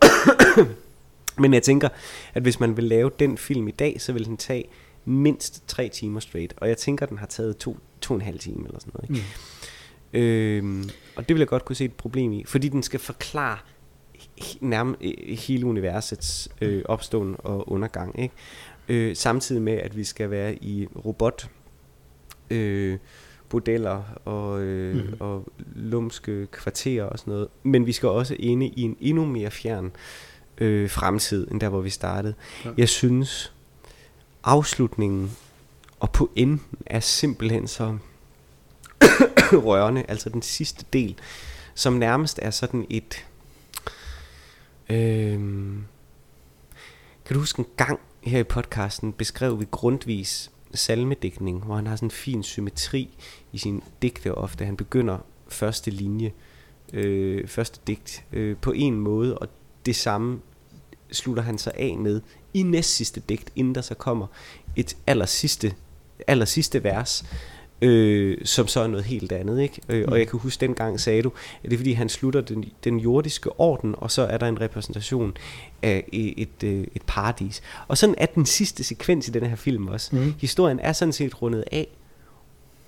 men 1.42 1.54
jeg 1.54 1.62
tænker, 1.62 1.88
at 2.34 2.42
hvis 2.42 2.60
man 2.60 2.76
vil 2.76 2.84
lave 2.84 3.10
den 3.18 3.38
film 3.38 3.68
i 3.68 3.70
dag, 3.70 4.00
så 4.00 4.12
vil 4.12 4.24
den 4.24 4.36
tage 4.36 4.64
mindst 5.04 5.68
tre 5.68 5.88
timer 5.88 6.20
straight. 6.20 6.54
Og 6.56 6.68
jeg 6.68 6.76
tænker, 6.76 7.06
den 7.06 7.18
har 7.18 7.26
taget 7.26 7.56
to, 7.56 7.76
to 8.00 8.14
og 8.14 8.16
en 8.20 8.22
halv 8.26 8.38
time 8.38 8.66
eller 8.66 8.80
sådan 8.80 8.92
noget. 8.94 9.10
Ikke? 9.10 9.26
Mm. 10.12 10.20
Øhm, 10.20 10.90
og 11.16 11.28
det 11.28 11.34
vil 11.34 11.40
jeg 11.40 11.48
godt 11.48 11.64
kunne 11.64 11.76
se 11.76 11.84
et 11.84 11.94
problem 11.94 12.32
i, 12.32 12.44
fordi 12.46 12.68
den 12.68 12.82
skal 12.82 13.00
forklare 13.00 13.58
nærmest 14.60 15.00
hele 15.46 15.66
universets 15.66 16.48
øh, 16.60 16.82
opståen 16.84 17.36
og 17.38 17.72
undergang. 17.72 18.20
Ikke? 18.20 18.34
Øh, 18.88 19.16
samtidig 19.16 19.62
med, 19.62 19.72
at 19.72 19.96
vi 19.96 20.04
skal 20.04 20.30
være 20.30 20.54
i 20.54 20.86
robot 21.04 21.50
øh, 22.50 22.98
bordeller 23.48 24.02
og, 24.24 24.60
øh, 24.60 24.94
mm. 24.94 25.16
og 25.20 25.48
lumske 25.74 26.46
kvarterer 26.46 27.04
og 27.04 27.18
sådan 27.18 27.32
noget. 27.32 27.48
Men 27.62 27.86
vi 27.86 27.92
skal 27.92 28.08
også 28.08 28.36
inde 28.38 28.66
i 28.66 28.82
en 28.82 28.96
endnu 29.00 29.24
mere 29.24 29.50
fjern 29.50 29.92
øh, 30.58 30.90
fremtid, 30.90 31.48
end 31.50 31.60
der, 31.60 31.68
hvor 31.68 31.80
vi 31.80 31.90
startede. 31.90 32.34
Ja. 32.64 32.70
Jeg 32.76 32.88
synes, 32.88 33.52
afslutningen 34.44 35.30
og 36.00 36.12
pointen 36.12 36.62
er 36.86 37.00
simpelthen 37.00 37.68
så 37.68 37.98
rørende, 39.66 40.04
altså 40.08 40.28
den 40.28 40.42
sidste 40.42 40.84
del, 40.92 41.18
som 41.74 41.92
nærmest 41.92 42.38
er 42.42 42.50
sådan 42.50 42.86
et... 42.90 43.26
Øhm, 44.90 45.84
kan 47.24 47.34
du 47.34 47.40
huske 47.40 47.60
en 47.60 47.66
gang 47.76 48.00
her 48.22 48.38
i 48.38 48.44
podcasten 48.44 49.12
beskrev 49.12 49.60
vi 49.60 49.66
grundvis 49.70 50.50
salmedækning, 50.74 51.64
hvor 51.64 51.76
han 51.76 51.86
har 51.86 51.96
sådan 51.96 52.06
en 52.06 52.10
fin 52.10 52.42
symmetri 52.42 53.18
i 53.52 53.58
sin 53.58 53.82
digte 54.02 54.34
ofte. 54.34 54.64
Han 54.64 54.76
begynder 54.76 55.18
første 55.48 55.90
linje, 55.90 56.32
øh, 56.92 57.48
første 57.48 57.80
digt 57.86 58.24
øh, 58.32 58.56
på 58.56 58.72
en 58.72 59.00
måde, 59.00 59.38
og 59.38 59.48
det 59.86 59.96
samme 59.96 60.40
slutter 61.12 61.42
han 61.42 61.58
sig 61.58 61.72
af 61.76 61.96
med 61.98 62.20
i 62.54 62.62
næst 62.62 62.96
sidste 62.96 63.22
digt, 63.28 63.52
inden 63.56 63.74
der 63.74 63.80
så 63.80 63.94
kommer 63.94 64.26
et 64.76 64.96
aller 65.06 65.26
sidste, 65.26 65.74
aller 66.26 66.44
sidste 66.44 66.84
vers, 66.84 67.24
øh, 67.82 68.38
som 68.44 68.66
så 68.66 68.80
er 68.80 68.86
noget 68.86 69.04
helt 69.04 69.32
andet. 69.32 69.60
Ikke? 69.60 69.80
Øh, 69.88 70.00
Mm. 70.06 70.12
Og 70.12 70.18
jeg 70.18 70.28
kan 70.28 70.38
huske, 70.38 70.60
dengang 70.60 71.00
sagde 71.00 71.22
du, 71.22 71.32
at 71.64 71.70
det 71.70 71.72
er 71.72 71.76
fordi, 71.78 71.92
han 71.92 72.08
slutter 72.08 72.40
den, 72.40 72.64
den 72.84 72.98
jordiske 73.00 73.60
orden, 73.60 73.94
og 73.98 74.10
så 74.10 74.22
er 74.22 74.38
der 74.38 74.46
en 74.46 74.60
repræsentation 74.60 75.36
af 75.82 76.04
et, 76.12 76.34
et, 76.36 76.64
øh, 76.64 76.86
et 76.94 77.02
paradis. 77.06 77.62
Og 77.88 77.98
sådan 77.98 78.14
er 78.18 78.26
den 78.26 78.46
sidste 78.46 78.84
sekvens 78.84 79.28
i 79.28 79.30
den 79.30 79.46
her 79.46 79.56
film 79.56 79.88
også. 79.88 80.16
Mm. 80.16 80.34
Historien 80.40 80.80
er 80.80 80.92
sådan 80.92 81.12
set 81.12 81.42
rundet 81.42 81.64
af, 81.72 81.88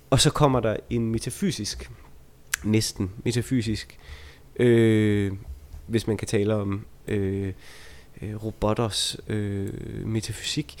og 0.09 0.19
så 0.19 0.29
kommer 0.29 0.59
der 0.59 0.75
en 0.89 1.11
metafysisk, 1.11 1.91
næsten 2.63 3.11
metafysisk, 3.25 3.97
øh, 4.59 5.31
hvis 5.87 6.07
man 6.07 6.17
kan 6.17 6.27
tale 6.27 6.55
om 6.55 6.85
øh, 7.07 7.53
øh, 8.21 8.43
robotters 8.43 9.17
øh, 9.27 9.73
metafysik, 10.07 10.75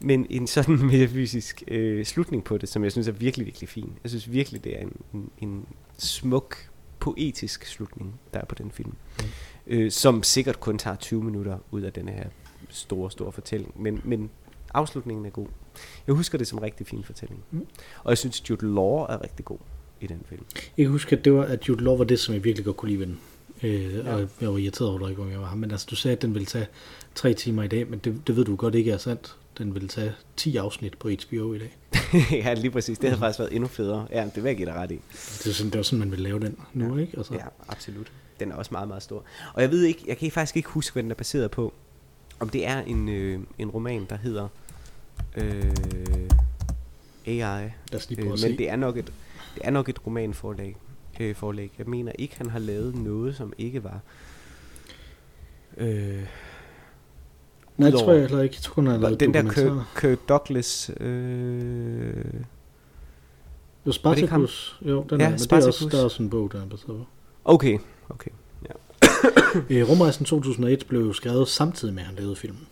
men 0.00 0.26
en 0.30 0.46
sådan 0.46 0.76
metafysisk 0.92 1.62
øh, 1.68 2.04
slutning 2.04 2.44
på 2.44 2.58
det, 2.58 2.68
som 2.68 2.84
jeg 2.84 2.92
synes 2.92 3.08
er 3.08 3.12
virkelig, 3.12 3.46
virkelig 3.46 3.68
fin. 3.68 3.92
Jeg 4.02 4.10
synes 4.10 4.32
virkelig, 4.32 4.64
det 4.64 4.76
er 4.76 4.80
en, 4.82 4.96
en, 5.14 5.30
en 5.38 5.66
smuk, 5.98 6.56
poetisk 7.00 7.64
slutning, 7.66 8.20
der 8.34 8.40
er 8.40 8.44
på 8.44 8.54
den 8.54 8.70
film, 8.70 8.92
Mm. 9.20 9.24
øh, 9.66 9.90
som 9.90 10.22
sikkert 10.22 10.60
kun 10.60 10.78
tager 10.78 10.96
20 10.96 11.24
minutter 11.24 11.58
ud 11.70 11.82
af 11.82 11.92
den 11.92 12.08
her 12.08 12.24
store, 12.68 13.10
store 13.10 13.32
fortælling, 13.32 13.82
men, 13.82 14.00
men 14.04 14.30
afslutningen 14.74 15.26
er 15.26 15.30
god. 15.30 15.46
Jeg 16.06 16.14
husker 16.14 16.38
det 16.38 16.46
som 16.46 16.58
en 16.58 16.62
rigtig 16.64 16.86
fin 16.86 17.04
fortælling. 17.04 17.44
Mm. 17.50 17.66
Og 18.04 18.10
jeg 18.10 18.18
synes, 18.18 18.50
Jude 18.50 18.74
Law 18.74 18.98
er 18.98 19.22
rigtig 19.22 19.44
god 19.44 19.58
i 20.00 20.06
den 20.06 20.20
film. 20.28 20.44
Jeg 20.76 20.84
kan 20.84 20.92
huske, 20.92 21.16
at, 21.16 21.24
det 21.24 21.32
var, 21.32 21.42
at 21.44 21.68
Jude 21.68 21.84
Law 21.84 21.96
var 21.96 22.04
det, 22.04 22.18
som 22.18 22.34
jeg 22.34 22.44
virkelig 22.44 22.64
godt 22.64 22.76
kunne 22.76 22.88
lide 22.88 22.98
ved 23.00 23.06
den. 23.06 23.20
Øh, 23.62 23.94
Ja. 23.94 24.14
Og 24.14 24.28
jeg 24.40 24.52
var 24.52 24.58
irriteret 24.58 24.90
over, 24.90 25.06
at 25.26 25.32
jeg 25.32 25.40
var 25.40 25.46
ham. 25.46 25.58
Men 25.58 25.70
altså, 25.70 25.86
du 25.90 25.96
sagde, 25.96 26.16
at 26.16 26.22
den 26.22 26.34
ville 26.34 26.46
tage 26.46 26.66
tre 27.14 27.34
timer 27.34 27.62
i 27.62 27.68
dag, 27.68 27.90
men 27.90 27.98
det, 27.98 28.26
det 28.26 28.36
ved 28.36 28.44
du 28.44 28.56
godt 28.56 28.74
ikke 28.74 28.90
er 28.90 28.96
sandt. 28.98 29.36
Den 29.58 29.74
ville 29.74 29.88
tage 29.88 30.12
10 30.36 30.56
afsnit 30.56 30.98
på 30.98 31.08
HBO 31.08 31.52
i 31.54 31.58
dag. 31.58 31.76
ja, 32.44 32.54
lige 32.54 32.70
præcis. 32.70 32.98
Det 32.98 33.08
havde 33.08 33.18
faktisk 33.20 33.38
været 33.38 33.52
endnu 33.54 33.68
federe. 33.68 34.06
Ja, 34.10 34.24
det 34.34 34.42
vil 34.42 34.44
jeg 34.44 34.56
give 34.56 34.66
dig 34.66 34.74
ret 34.74 34.90
i. 34.90 35.00
Det 35.12 35.46
er 35.46 35.52
sådan, 35.52 35.70
det 35.72 35.76
var 35.78 35.82
sådan, 35.82 35.98
man 35.98 36.10
ville 36.10 36.22
lave 36.24 36.40
den 36.40 36.56
nu, 36.74 36.94
Ja. 36.96 37.00
ikke? 37.00 37.16
Altså, 37.16 37.34
Ja, 37.34 37.44
absolut. 37.68 38.12
Den 38.40 38.52
er 38.52 38.56
også 38.56 38.68
meget, 38.72 38.88
meget 38.88 39.02
stor. 39.02 39.24
Og 39.54 39.62
jeg 39.62 39.70
ved 39.70 39.82
ikke, 39.84 40.04
jeg 40.06 40.16
kan 40.18 40.30
faktisk 40.30 40.56
ikke 40.56 40.68
huske, 40.68 40.92
hvad 40.92 41.02
den 41.02 41.10
er 41.10 41.14
baseret 41.14 41.50
på. 41.50 41.74
Om 42.40 42.48
det 42.48 42.66
er 42.66 42.80
en, 42.80 43.08
øh, 43.08 43.40
en 43.58 43.70
roman, 43.70 44.06
der 44.10 44.16
hedder 44.16 44.48
øh, 45.36 45.74
AI. 47.26 47.64
Øh, 47.64 47.70
at 47.92 48.02
se. 48.02 48.16
men 48.16 48.58
det 48.58 48.70
er 48.70 48.76
nok 48.76 48.96
et, 48.96 49.04
det 49.54 49.60
er 49.64 49.70
nok 49.70 49.88
et 49.88 50.06
romanforlæg. 50.06 50.76
Øh, 51.20 51.34
forlæg. 51.34 51.72
Jeg 51.78 51.86
mener 51.86 52.12
ikke, 52.18 52.34
han 52.38 52.50
har 52.50 52.58
lavet 52.58 52.94
noget, 52.94 53.36
som 53.36 53.52
ikke 53.58 53.84
var... 53.84 54.00
Øh, 55.76 56.22
Nej, 57.76 57.90
det 57.90 57.98
tror 58.00 58.12
jeg 58.12 58.20
heller 58.20 58.42
ikke. 58.42 58.54
Jeg 58.54 58.62
tror, 58.62 58.74
hun 58.74 58.86
har 58.86 58.96
lavet 58.98 59.20
den 59.20 59.34
der. 59.34 59.42
Kirk, 59.52 59.72
Kirk 60.00 60.18
Douglas... 60.28 60.90
Øh, 61.00 62.24
Var 63.84 63.92
Spartacus. 63.92 64.78
Jo, 64.82 65.04
den 65.10 65.20
Ja, 65.20 65.24
er, 65.26 65.28
men 65.30 65.32
det 65.38 65.40
er 65.42 65.44
Spartacus. 65.44 65.66
også, 65.82 65.88
der 65.96 66.00
er 66.00 66.04
også 66.04 66.22
en 66.22 66.30
bog, 66.30 66.52
der 66.52 66.62
er 66.62 66.66
baseret 66.66 66.86
på. 66.98 67.04
okay, 67.44 67.78
okay. 68.08 68.30
Øh, 69.70 69.88
Rumrejsen 69.90 70.24
2001 70.24 70.84
blev 70.88 71.00
jo 71.00 71.12
skrevet 71.12 71.48
samtidig 71.48 71.94
med, 71.94 72.02
at 72.02 72.06
han 72.06 72.16
lavede 72.16 72.36
filmen. 72.36 72.66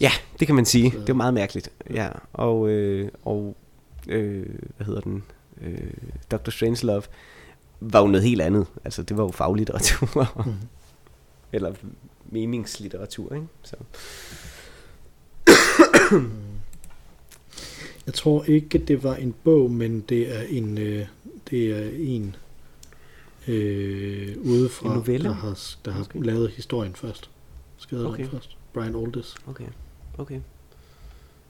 Ja, 0.00 0.10
det 0.40 0.46
kan 0.46 0.56
man 0.56 0.64
sige. 0.64 0.90
Så- 0.90 0.98
Det 0.98 1.08
er 1.08 1.14
meget 1.14 1.34
mærkeligt. 1.34 1.70
Ja, 1.90 2.08
og, 2.32 2.68
øh, 2.68 3.08
og 3.24 3.56
øh, 4.08 4.46
hvad 4.76 4.86
hedder 4.86 5.00
den? 5.00 5.22
Øh, 5.62 5.78
Dr. 6.30 6.50
Strangelove 6.50 7.02
var 7.80 8.00
jo 8.00 8.06
noget 8.06 8.24
helt 8.24 8.40
andet. 8.40 8.66
Altså, 8.84 9.02
det 9.02 9.16
var 9.16 9.22
jo 9.22 9.30
faglitteratur. 9.30 10.08
Mhm. 10.46 10.54
Eller 11.52 11.74
meningslitteratur, 12.26 13.34
ikke? 13.34 13.46
Så. 13.62 13.76
Jeg 18.06 18.14
tror 18.14 18.44
ikke, 18.44 18.78
det 18.78 19.02
var 19.02 19.14
en 19.16 19.34
bog, 19.44 19.70
men 19.70 20.00
det 20.00 20.36
er 20.36 20.42
en, 20.42 20.78
øh, 20.78 21.06
det 21.50 21.70
er 21.70 21.90
en 21.94 22.36
øh, 23.48 24.36
udefra, 24.44 24.88
En 24.88 24.94
novelle? 24.94 25.28
der 25.28 25.34
har, 25.34 25.58
der 25.84 25.90
har 25.90 25.98
Måske. 25.98 26.20
lavet 26.20 26.50
historien 26.50 26.94
først. 26.94 27.30
Skrevet 27.76 28.06
okay. 28.06 28.22
Okay. 28.24 28.30
først. 28.32 28.56
Brian 28.72 28.94
Aldiss. 29.06 29.36
Okay, 29.46 29.66
okay, 30.18 30.40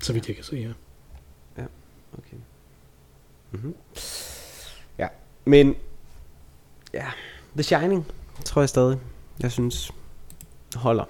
Så 0.02 0.12
vidt 0.12 0.28
jeg 0.28 0.36
kan 0.36 0.44
se 0.44 0.56
her. 0.56 0.72
okay. 2.18 2.36
Mm-hmm. 3.52 3.74
Ja, 4.98 5.08
men 5.44 5.74
ja, 6.96 7.06
The 7.54 7.62
Shining 7.62 8.06
tror 8.44 8.62
jeg 8.62 8.68
stadig, 8.68 8.98
jeg 9.40 9.52
synes 9.52 9.92
holder. 10.74 11.04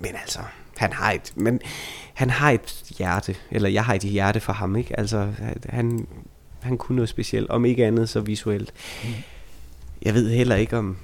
Men 0.00 0.10
altså, 0.20 0.40
han 0.76 0.92
har 0.92 1.12
et, 1.12 1.32
men 1.36 1.60
han 2.14 2.30
har 2.30 2.50
et 2.50 2.94
hjerte, 2.98 3.36
eller 3.50 3.68
jeg 3.68 3.84
har 3.84 3.94
et 3.94 4.02
hjerte 4.02 4.40
for 4.40 4.52
ham, 4.52 4.76
ikke? 4.76 4.98
Altså, 4.98 5.32
han, 5.68 6.06
han 6.60 6.78
kunne 6.78 6.96
noget 6.96 7.08
specielt, 7.08 7.50
om 7.50 7.64
ikke 7.64 7.86
andet 7.86 8.08
så 8.08 8.20
visuelt. 8.20 8.72
Mm. 9.04 9.10
Jeg 10.02 10.14
ved 10.14 10.30
heller 10.30 10.56
ikke 10.56 10.78
om, 10.78 10.96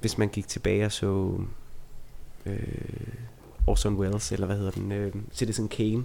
hvis 0.00 0.18
man 0.18 0.28
gik 0.28 0.48
tilbage 0.48 0.86
og 0.86 0.92
så 0.92 1.34
øh, 2.46 2.58
Orson 3.66 3.94
Welles, 3.94 4.32
eller 4.32 4.46
hvad 4.46 4.56
hedder 4.56 4.70
den, 4.70 4.92
øh, 4.92 5.12
Citizen 5.32 5.68
Kane, 5.68 6.04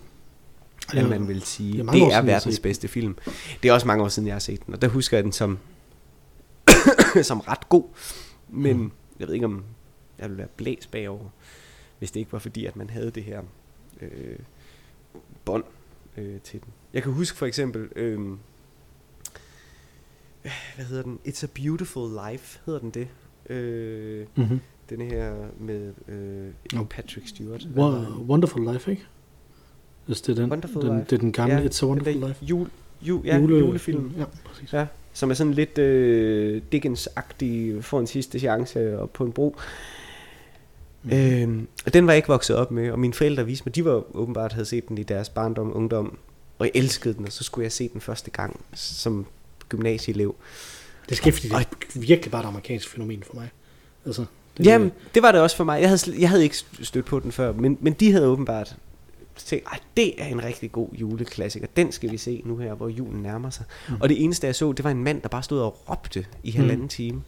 Ja, 0.94 1.00
at 1.00 1.10
man 1.10 1.28
vil 1.28 1.42
sige, 1.42 1.74
det 1.74 1.88
er 1.88 1.92
det, 1.92 2.14
er 2.14 2.22
verdens 2.22 2.60
bedste 2.60 2.88
film. 2.88 3.18
Det 3.64 3.70
er 3.70 3.74
også 3.74 3.88
mange 3.88 4.04
år 4.04 4.08
siden, 4.08 4.28
jeg 4.28 4.36
har 4.36 4.40
set 4.40 4.66
den, 4.66 4.74
og 4.74 4.82
der 4.82 4.88
husker 4.88 5.18
jeg 5.18 5.24
den 5.24 5.32
som, 5.32 5.58
som 7.24 7.40
ret 7.40 7.70
god, 7.70 7.84
men 8.50 8.78
Mm. 8.78 8.92
jeg 9.20 9.28
ved 9.28 9.34
ikke, 9.36 9.46
om 9.46 9.64
jeg 10.20 10.30
ville 10.30 10.38
være 10.38 10.48
blæst 10.58 10.92
bagover, 10.92 11.30
hvis 12.00 12.12
det 12.12 12.20
ikke 12.20 12.34
var 12.34 12.40
fordi, 12.40 12.66
at 12.66 12.76
man 12.76 12.90
havde 12.90 13.12
det 13.12 13.24
her 13.24 13.42
øh, 14.02 14.40
bånd 15.46 15.64
øh, 16.18 16.40
til 16.42 16.62
den. 16.62 16.70
Jeg 16.94 17.04
kan 17.04 17.12
huske 17.12 17.38
for 17.38 17.46
eksempel, 17.46 17.90
øh, 17.96 18.20
hvad 20.76 20.86
hedder 20.86 21.04
den? 21.04 21.20
It's 21.28 21.44
a 21.44 21.48
Beautiful 21.56 22.10
Life, 22.32 22.60
hedder 22.66 22.80
den 22.80 22.90
det? 22.90 23.08
Øh, 23.50 24.26
Mm-hmm. 24.36 24.60
den 24.90 25.02
her 25.02 25.36
med 25.60 25.94
øh. 26.08 26.86
Patrick 26.90 27.28
Stewart. 27.28 27.64
Han? 27.76 28.08
Wonderful 28.28 28.74
Life, 28.74 28.92
ikke? 28.92 29.06
Hvis 30.06 30.22
det 30.22 30.38
er 30.38 30.42
den, 30.42 30.52
Wonderful 30.52 30.82
den, 30.82 30.98
Life. 30.98 31.06
det 31.10 31.14
er 31.14 31.18
den 31.20 31.32
gamle 31.32 31.56
Ja, 31.56 31.66
It's 31.66 31.84
a 31.84 31.88
Wonderful 31.88 32.28
Life. 32.28 32.46
Jul, 32.46 32.70
jul, 33.02 33.26
ja, 33.26 33.38
Jule- 33.40 33.56
julefilm. 33.60 34.14
Ja, 34.18 34.26
præcis. 34.46 34.74
Ja, 34.74 34.88
som 35.16 35.30
er 35.30 35.34
sådan 35.34 35.54
lidt 35.54 35.78
øh, 35.78 36.62
Dickens-agtig, 36.72 37.82
får 37.82 38.00
en 38.00 38.08
sidste 38.08 38.40
chance 38.40 39.00
op 39.00 39.14
på 39.14 39.24
en 39.24 39.32
bro. 39.32 39.56
Mm. 41.04 41.12
Øhm, 41.14 41.68
og 41.86 41.94
den 41.94 42.08
var 42.08 42.14
jeg 42.14 42.18
ikke 42.18 42.28
vokset 42.28 42.56
op 42.56 42.72
med, 42.72 42.92
og 42.92 43.00
mine 43.00 43.14
forældre 43.14 43.46
viste 43.46 43.64
mig, 43.66 43.76
de 43.76 43.86
var 43.86 44.16
åbenbart 44.16 44.54
havde 44.54 44.66
set 44.66 44.90
den 44.90 44.98
i 44.98 45.04
deres 45.04 45.30
barndom 45.30 45.70
og 45.70 45.76
ungdom, 45.76 46.18
og 46.60 46.66
jeg 46.66 46.72
elskede 46.76 47.14
den, 47.14 47.26
og 47.26 47.32
så 47.32 47.44
skulle 47.44 47.64
jeg 47.64 47.72
se 47.72 47.90
den 47.94 48.02
første 48.02 48.32
gang 48.32 48.60
som 48.74 49.26
gymnasieelev. 49.70 50.36
Det 51.10 51.18
sker, 51.18 51.32
fordi 51.32 51.48
det 51.48 51.56
er 51.56 52.00
virkelig 52.00 52.32
bare 52.32 52.42
et 52.42 52.48
amerikansk 52.48 52.90
fænomen 52.90 53.24
for 53.24 53.36
mig. 53.36 53.50
Altså, 54.06 54.26
det, 54.58 54.66
Jamen, 54.66 54.92
det 55.14 55.24
var 55.24 55.32
det 55.32 55.42
også 55.42 55.56
for 55.56 55.64
mig. 55.64 55.82
Jeg 55.82 55.90
havde, 55.90 56.22
jeg 56.22 56.30
havde 56.30 56.44
ikke 56.44 56.56
stødt 56.82 57.06
på 57.06 57.20
den 57.20 57.32
før, 57.32 57.54
men, 57.54 57.78
men 57.82 57.94
de 57.94 58.12
havde 58.12 58.28
åbenbart 58.28 58.76
tænkt, 59.36 59.66
Ej, 59.72 59.80
det 59.98 60.22
er 60.22 60.26
en 60.28 60.44
rigtig 60.44 60.72
god 60.72 60.90
juleklassiker. 60.94 61.68
Den 61.76 61.92
skal 61.92 62.12
vi 62.12 62.18
se 62.18 62.42
nu 62.46 62.58
her, 62.58 62.74
hvor 62.74 62.88
julen 62.88 63.22
nærmer 63.24 63.50
sig. 63.50 63.66
Mm. 63.88 63.94
Mm. 63.96 64.02
Og 64.02 64.10
det 64.10 64.24
eneste, 64.24 64.48
jeg 64.48 64.56
så, 64.56 64.72
det 64.72 64.84
var 64.84 64.92
en 64.92 65.04
mand, 65.04 65.22
der 65.22 65.28
bare 65.30 65.44
stod 65.44 65.60
og 65.60 65.90
råbte 65.90 66.26
i 66.44 66.52
halvanden 66.52 66.82
Mm. 66.84 66.88
time. 66.90 67.22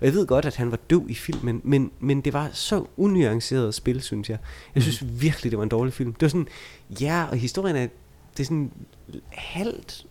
Og 0.00 0.06
jeg 0.06 0.14
ved 0.14 0.26
godt, 0.26 0.44
at 0.44 0.56
han 0.56 0.70
var 0.70 0.76
døv 0.90 1.06
i 1.08 1.14
filmen, 1.14 1.60
men, 1.64 1.90
men 2.00 2.20
det 2.20 2.32
var 2.32 2.48
så 2.52 2.84
unuanceret 2.96 3.74
spil, 3.74 4.00
synes 4.02 4.30
jeg. 4.30 4.38
Jeg 4.74 4.82
synes 4.82 5.04
virkelig, 5.22 5.50
det 5.50 5.56
var 5.58 5.62
en 5.62 5.68
dårlig 5.68 5.92
film. 5.94 6.12
Det 6.12 6.22
var 6.22 6.28
sådan, 6.28 6.46
ja, 7.00 7.24
og 7.30 7.36
historien 7.36 7.76
er, 7.76 7.86
det 8.36 8.40
er 8.40 8.44
sådan 8.44 8.70
halvt 9.30 10.06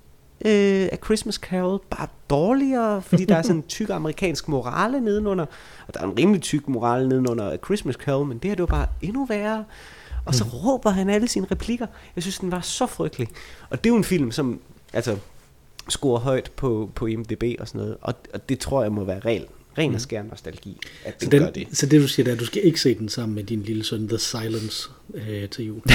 øh, 0.46 0.90
af 0.92 0.98
Christmas 1.06 1.36
Carol, 1.36 1.82
bare 1.90 2.08
dårligere, 2.30 3.02
fordi 3.02 3.26
der 3.26 3.36
er 3.36 3.42
sådan 3.42 3.56
en 3.56 3.64
tyk 3.78 3.90
amerikansk 3.90 4.48
morale 4.48 5.02
nedenunder, 5.02 5.46
og 5.88 5.94
der 5.94 6.00
er 6.00 6.06
en 6.06 6.18
rimelig 6.20 6.42
tyk 6.42 6.68
morale 6.68 7.10
nedenunder 7.10 7.50
af 7.52 7.58
Christmas 7.66 7.96
Carol, 7.96 8.26
men 8.28 8.38
det 8.38 8.50
her, 8.50 8.56
det 8.56 8.62
var 8.62 8.66
bare 8.68 8.88
endnu 9.02 9.26
værre. 9.26 9.66
Og 10.30 10.36
så 10.36 10.44
Mm. 10.44 10.50
råber 10.50 10.90
han 10.90 11.10
alle 11.10 11.28
sine 11.28 11.48
replikker. 11.52 11.88
Jeg 12.16 12.24
synes, 12.24 12.40
den 12.40 12.52
var 12.52 12.62
så 12.62 12.86
frygtelig. 12.88 13.28
Og 13.70 13.84
det 13.84 13.90
er 13.90 13.94
jo 13.94 13.98
en 13.98 14.04
film, 14.04 14.32
som 14.32 14.60
altså, 14.94 15.18
scorer 15.90 16.20
højt 16.20 16.52
på, 16.56 16.92
på 16.96 17.06
IMDb 17.06 17.44
og 17.60 17.68
sådan 17.68 17.82
noget, 17.82 17.98
og, 18.02 18.14
og 18.34 18.50
det 18.50 18.60
tror 18.60 18.82
jeg 18.82 18.92
må 18.92 19.04
være 19.04 19.20
ren, 19.20 19.44
ren 19.78 19.96
og 19.96 20.02
skær 20.02 20.24
nostalgi, 20.24 20.78
at 21.06 21.16
Så, 21.24 21.30
den, 21.30 21.40
gør 21.40 21.50
den, 21.52 21.56
det. 21.68 21.78
så 21.78 21.86
det 21.86 22.02
du 22.02 22.08
siger, 22.08 22.24
det 22.24 22.32
er, 22.32 22.36
at 22.36 22.40
du 22.40 22.46
skal 22.46 22.66
ikke 22.66 22.82
se 22.82 22.96
den 22.96 23.10
sammen 23.10 23.36
med 23.36 23.44
din 23.44 23.62
lille 23.62 23.84
søn, 23.84 24.08
The 24.08 24.18
Silence, 24.18 24.90
øh, 25.14 25.50
til 25.50 25.66
jul. 25.66 25.82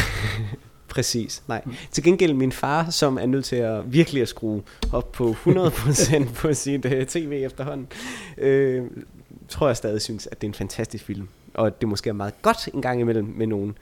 Præcis, 0.88 1.42
nej. 1.48 1.62
Mm. 1.66 1.72
Til 1.92 2.04
gengæld 2.04 2.34
min 2.34 2.52
far, 2.52 2.90
som 2.90 3.18
er 3.18 3.26
nødt 3.26 3.44
til 3.44 3.56
at 3.56 3.92
virkelig 3.92 4.22
at 4.22 4.28
skrue 4.28 4.62
op 4.92 5.12
på 5.12 5.36
100% 5.46 6.24
på 6.40 6.54
sit 6.54 6.84
uh, 6.84 6.92
tv 7.08 7.42
efterhånden, 7.46 7.86
øh, 8.38 8.82
tror 9.48 9.66
jeg 9.66 9.76
stadig 9.76 10.02
synes, 10.02 10.26
at 10.32 10.40
det 10.40 10.46
er 10.46 10.50
en 10.50 10.54
fantastisk 10.54 11.04
film. 11.04 11.28
Og 11.54 11.66
at 11.66 11.80
det 11.80 11.88
måske 11.88 12.08
er 12.08 12.14
meget 12.14 12.42
godt 12.42 12.68
en 12.74 12.82
gang 12.82 13.00
imellem 13.00 13.24
med 13.36 13.46
nogen, 13.46 13.78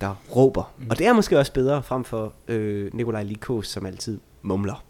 der 0.00 0.14
råber. 0.36 0.74
Mm. 0.78 0.86
Og 0.90 0.98
det 0.98 1.06
er 1.06 1.12
måske 1.12 1.38
også 1.38 1.52
bedre 1.52 1.82
frem 1.82 2.04
for 2.04 2.32
øh, 2.48 2.94
Nikolaj 2.94 3.22
Likos, 3.22 3.68
som 3.68 3.86
altid 3.86 4.18
mumler. 4.42 4.84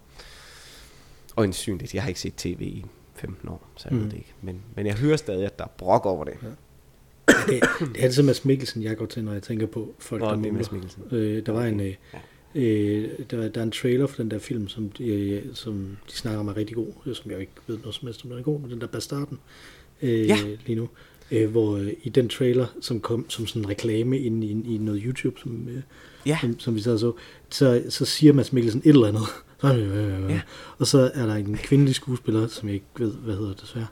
Og 1.37 1.45
ensynligt, 1.45 1.95
jeg 1.95 2.03
har 2.03 2.09
ikke 2.09 2.21
set 2.21 2.35
tv 2.37 2.61
i 2.61 2.85
15 3.15 3.49
år, 3.49 3.69
så 3.77 3.89
jeg 3.91 3.97
mm. 3.99 4.05
Ved 4.05 4.11
det 4.11 4.17
ikke. 4.17 4.35
Men, 4.43 4.63
men 4.77 4.87
jeg 4.87 4.95
hører 4.95 5.17
stadig, 5.17 5.47
at 5.47 5.59
der 5.59 5.65
er 5.65 5.69
brok 5.69 6.07
over 6.07 6.25
det. 6.25 6.35
det, 7.29 7.63
det 7.81 7.99
er 7.99 8.05
altid 8.05 8.23
Mads 8.23 8.45
Mikkelsen, 8.45 8.83
jeg 8.83 8.97
går 8.97 9.07
til, 9.07 9.25
når 9.25 9.33
jeg 9.33 9.43
tænker 9.43 9.67
på 9.67 9.95
folk, 9.99 10.21
Nå, 10.23 10.27
der 10.27 10.33
er 10.33 10.37
mumler. 10.37 10.75
Øh, 11.11 11.47
der 11.47 11.53
var 11.53 11.65
en, 11.65 11.81
øh, 11.81 11.95
Ja. 12.15 12.19
Øh, 12.55 13.11
der, 13.31 13.49
der 13.49 13.61
er 13.61 13.65
en 13.65 13.71
trailer 13.71 14.07
for 14.07 14.17
den 14.17 14.31
der 14.31 14.39
film, 14.39 14.69
som 14.69 14.89
de, 14.91 15.05
øh, 15.09 15.55
som 15.55 15.97
de 16.11 16.13
snakker 16.17 16.41
om 16.41 16.49
er 16.49 16.57
rigtig 16.57 16.77
god, 16.77 17.15
som 17.15 17.31
jeg 17.31 17.41
ikke 17.41 17.53
ved 17.67 17.79
noget 17.79 17.95
som 17.95 18.07
helst 18.09 18.25
om 18.25 18.31
den 18.31 18.39
er 18.39 18.43
god, 18.43 18.61
men 18.61 18.71
den 18.71 18.81
der 18.81 18.87
Bastarden 18.87 19.39
øh, 20.03 20.27
Ja. 20.29 20.37
lige 20.67 20.77
nu. 20.77 20.89
Øh, 21.31 21.51
hvor 21.51 21.77
øh, 21.77 21.93
i 22.03 22.09
den 22.09 22.29
trailer, 22.29 22.67
som 22.81 23.01
kom 23.01 23.31
som 23.31 23.47
sådan 23.47 23.63
en 23.63 23.69
reklame 23.69 24.19
ind 24.19 24.45
i, 24.45 24.75
i 24.75 24.79
noget 24.79 25.03
YouTube, 25.05 25.41
som, 25.41 25.69
øh, 25.69 25.83
Ja. 26.27 26.39
som, 26.41 26.59
som 26.59 26.75
vi 26.75 26.81
sad 26.81 26.99
så, 26.99 27.13
så, 27.51 27.83
så 27.89 28.05
siger 28.05 28.33
Mads 28.33 28.53
Mikkelsen 28.53 28.83
et 28.85 28.89
eller 28.89 29.09
andet. 29.09 29.23
Øh, 29.65 29.79
øh, 29.79 30.25
øh. 30.25 30.31
Ja. 30.31 30.41
Og 30.79 30.87
så 30.87 31.11
er 31.15 31.27
der 31.27 31.35
en 31.35 31.57
kvindelig 31.57 31.95
skuespiller, 31.95 32.49
som 32.49 32.69
jeg 32.69 32.75
ikke 32.75 32.87
ved, 32.99 33.13
hvad 33.15 33.37
hedder 33.37 33.55
desværre, 33.55 33.87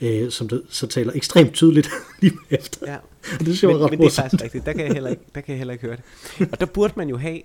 øh, 0.00 0.30
som 0.30 0.48
der, 0.48 0.60
så 0.68 0.86
taler 0.86 1.12
ekstremt 1.14 1.52
tydeligt 1.52 1.88
lige 2.20 2.32
efter. 2.50 2.92
Ja. 2.92 2.96
Og 2.96 3.38
det 3.38 3.46
synes 3.46 3.62
jeg 3.62 3.70
Men, 3.70 3.80
ret 3.80 3.90
men 3.90 4.00
det 4.00 4.06
er 4.06 4.10
faktisk 4.22 4.42
rigtigt. 4.42 4.66
Der 4.66 4.72
kan, 4.72 4.84
jeg 4.86 4.92
heller 4.92 5.10
ikke, 5.10 5.22
der 5.34 5.40
kan 5.40 5.52
jeg 5.52 5.58
heller 5.58 5.72
ikke 5.72 5.86
høre 5.86 5.96
det. 5.96 6.48
Og 6.52 6.60
der 6.60 6.66
burde 6.66 6.92
man 6.96 7.08
jo 7.08 7.16
have... 7.16 7.40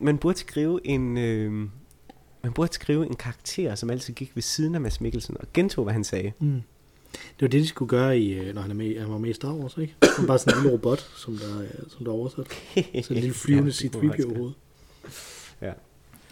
Man 0.00 0.18
burde 0.18 0.38
skrive 0.38 0.80
en... 0.86 1.18
Øh, 1.18 1.52
man 2.42 2.52
burde 2.54 2.72
skrive 2.74 3.06
en 3.06 3.14
karakter, 3.16 3.74
som 3.74 3.90
altid 3.90 4.14
gik 4.14 4.30
ved 4.34 4.42
siden 4.42 4.74
af 4.74 4.80
Mads 4.80 5.00
Mikkelsen, 5.00 5.36
og 5.40 5.46
gentog, 5.54 5.84
hvad 5.84 5.92
han 5.92 6.04
sagde. 6.04 6.32
Mm. 6.40 6.62
Det 7.12 7.40
var 7.40 7.48
det, 7.48 7.60
de 7.62 7.66
skulle 7.68 7.88
gøre, 7.88 8.18
i, 8.18 8.32
øh, 8.32 8.54
når 8.54 8.62
han, 8.62 8.70
er 8.70 8.74
med, 8.74 9.00
han 9.00 9.10
var 9.10 9.18
med 9.18 9.30
i 9.30 9.32
Star 9.32 9.52
Wars, 9.52 9.76
ikke? 9.78 9.94
Han 10.16 10.26
bare 10.26 10.38
sådan 10.38 10.58
en 10.58 10.62
lille 10.62 10.76
robot, 10.76 11.10
som 11.16 11.36
der, 11.38 11.60
er- 11.62 11.88
som 11.88 12.04
der 12.04 12.12
er 12.12 12.16
oversat. 12.16 12.46
Så 13.04 13.14
en 13.14 13.20
lille 13.20 13.34
flyvende 13.34 13.72
Ja, 13.82 13.82
det 13.82 13.92
kunne 13.92 14.02
C-3PO 14.02 14.08
faktisk 14.08 14.28
hoved. 14.38 14.52
Ja. 15.60 15.72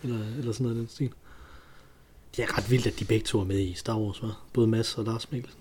Eller, 0.02 0.18
eller 0.38 0.52
sådan 0.52 0.64
noget 0.64 0.76
den 0.78 0.88
stil. 0.88 1.10
Det 2.36 2.42
er 2.42 2.58
ret 2.58 2.70
vildt, 2.70 2.86
at 2.86 2.98
de 2.98 3.04
begge 3.04 3.24
to 3.26 3.40
er 3.40 3.44
med 3.44 3.58
i 3.58 3.74
Star 3.74 3.98
Wars, 3.98 4.22
var. 4.22 4.40
Både 4.52 4.66
Mads 4.66 4.98
og 4.98 5.04
Lars 5.04 5.32
Mikkelsen. 5.32 5.60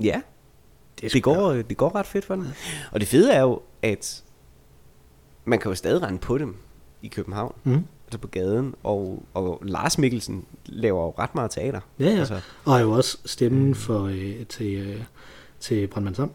Ja, 0.00 0.20
er 1.02 1.08
det 1.08 1.22
går, 1.22 1.52
det 1.52 1.76
går 1.76 1.94
ret 1.94 2.06
fedt 2.06 2.24
for 2.24 2.34
dem. 2.34 2.46
Og 2.92 3.00
det 3.00 3.08
fede 3.08 3.32
er 3.32 3.40
jo, 3.40 3.60
at 3.82 4.24
man 5.44 5.58
kan 5.58 5.68
jo 5.70 5.74
stadig 5.74 6.02
rende 6.02 6.18
på 6.18 6.38
dem 6.38 6.56
i 7.02 7.08
København, 7.08 7.54
Mm. 7.64 7.84
Altså 8.12 8.18
på 8.20 8.28
gaden, 8.28 8.74
og, 8.82 9.22
og 9.34 9.62
Lars 9.64 9.98
Mikkelsen 9.98 10.44
laver 10.66 11.02
jo 11.04 11.14
ret 11.18 11.34
meget 11.34 11.50
teater. 11.50 11.80
Ja, 12.00 12.04
ja. 12.04 12.18
Altså, 12.18 12.40
Og 12.64 12.76
er 12.76 12.80
jo 12.80 12.90
også 12.92 13.18
stemmen 13.24 13.74
for, 13.74 14.04
øh, 14.04 14.46
til, 14.48 14.74
øh, 14.74 15.02
til 15.60 15.86
Brandmann 15.86 16.14
Sam. 16.14 16.30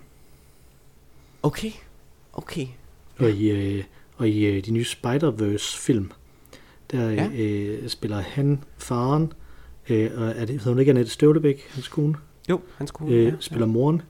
okay, 1.44 1.72
okay. 2.34 2.68
Og 3.20 3.30
i, 3.30 3.50
øh, 3.50 3.84
og 4.18 4.30
i 4.30 4.46
øh, 4.46 4.66
de 4.66 4.72
nye 4.72 4.86
Spider-Verse-film, 4.86 6.12
der 6.92 7.10
Ja. 7.10 7.30
ja. 7.36 7.44
øh, 7.44 7.90
spiller 7.90 8.20
han 8.20 8.64
faren, 8.78 9.34
øh, 9.90 10.12
og 10.18 10.28
er 10.28 10.46
det, 10.46 10.50
hedder 10.50 10.70
hun 10.70 10.80
ikke 10.80 10.90
Annette 10.90 11.12
Støvlebæk, 11.12 11.68
hans 11.70 11.88
kone, 11.88 12.16
Jo, 12.50 12.62
han 12.78 12.88
skulle... 12.88 13.16
øh, 13.16 13.34
spiller 13.40 13.66
moren, 13.68 14.02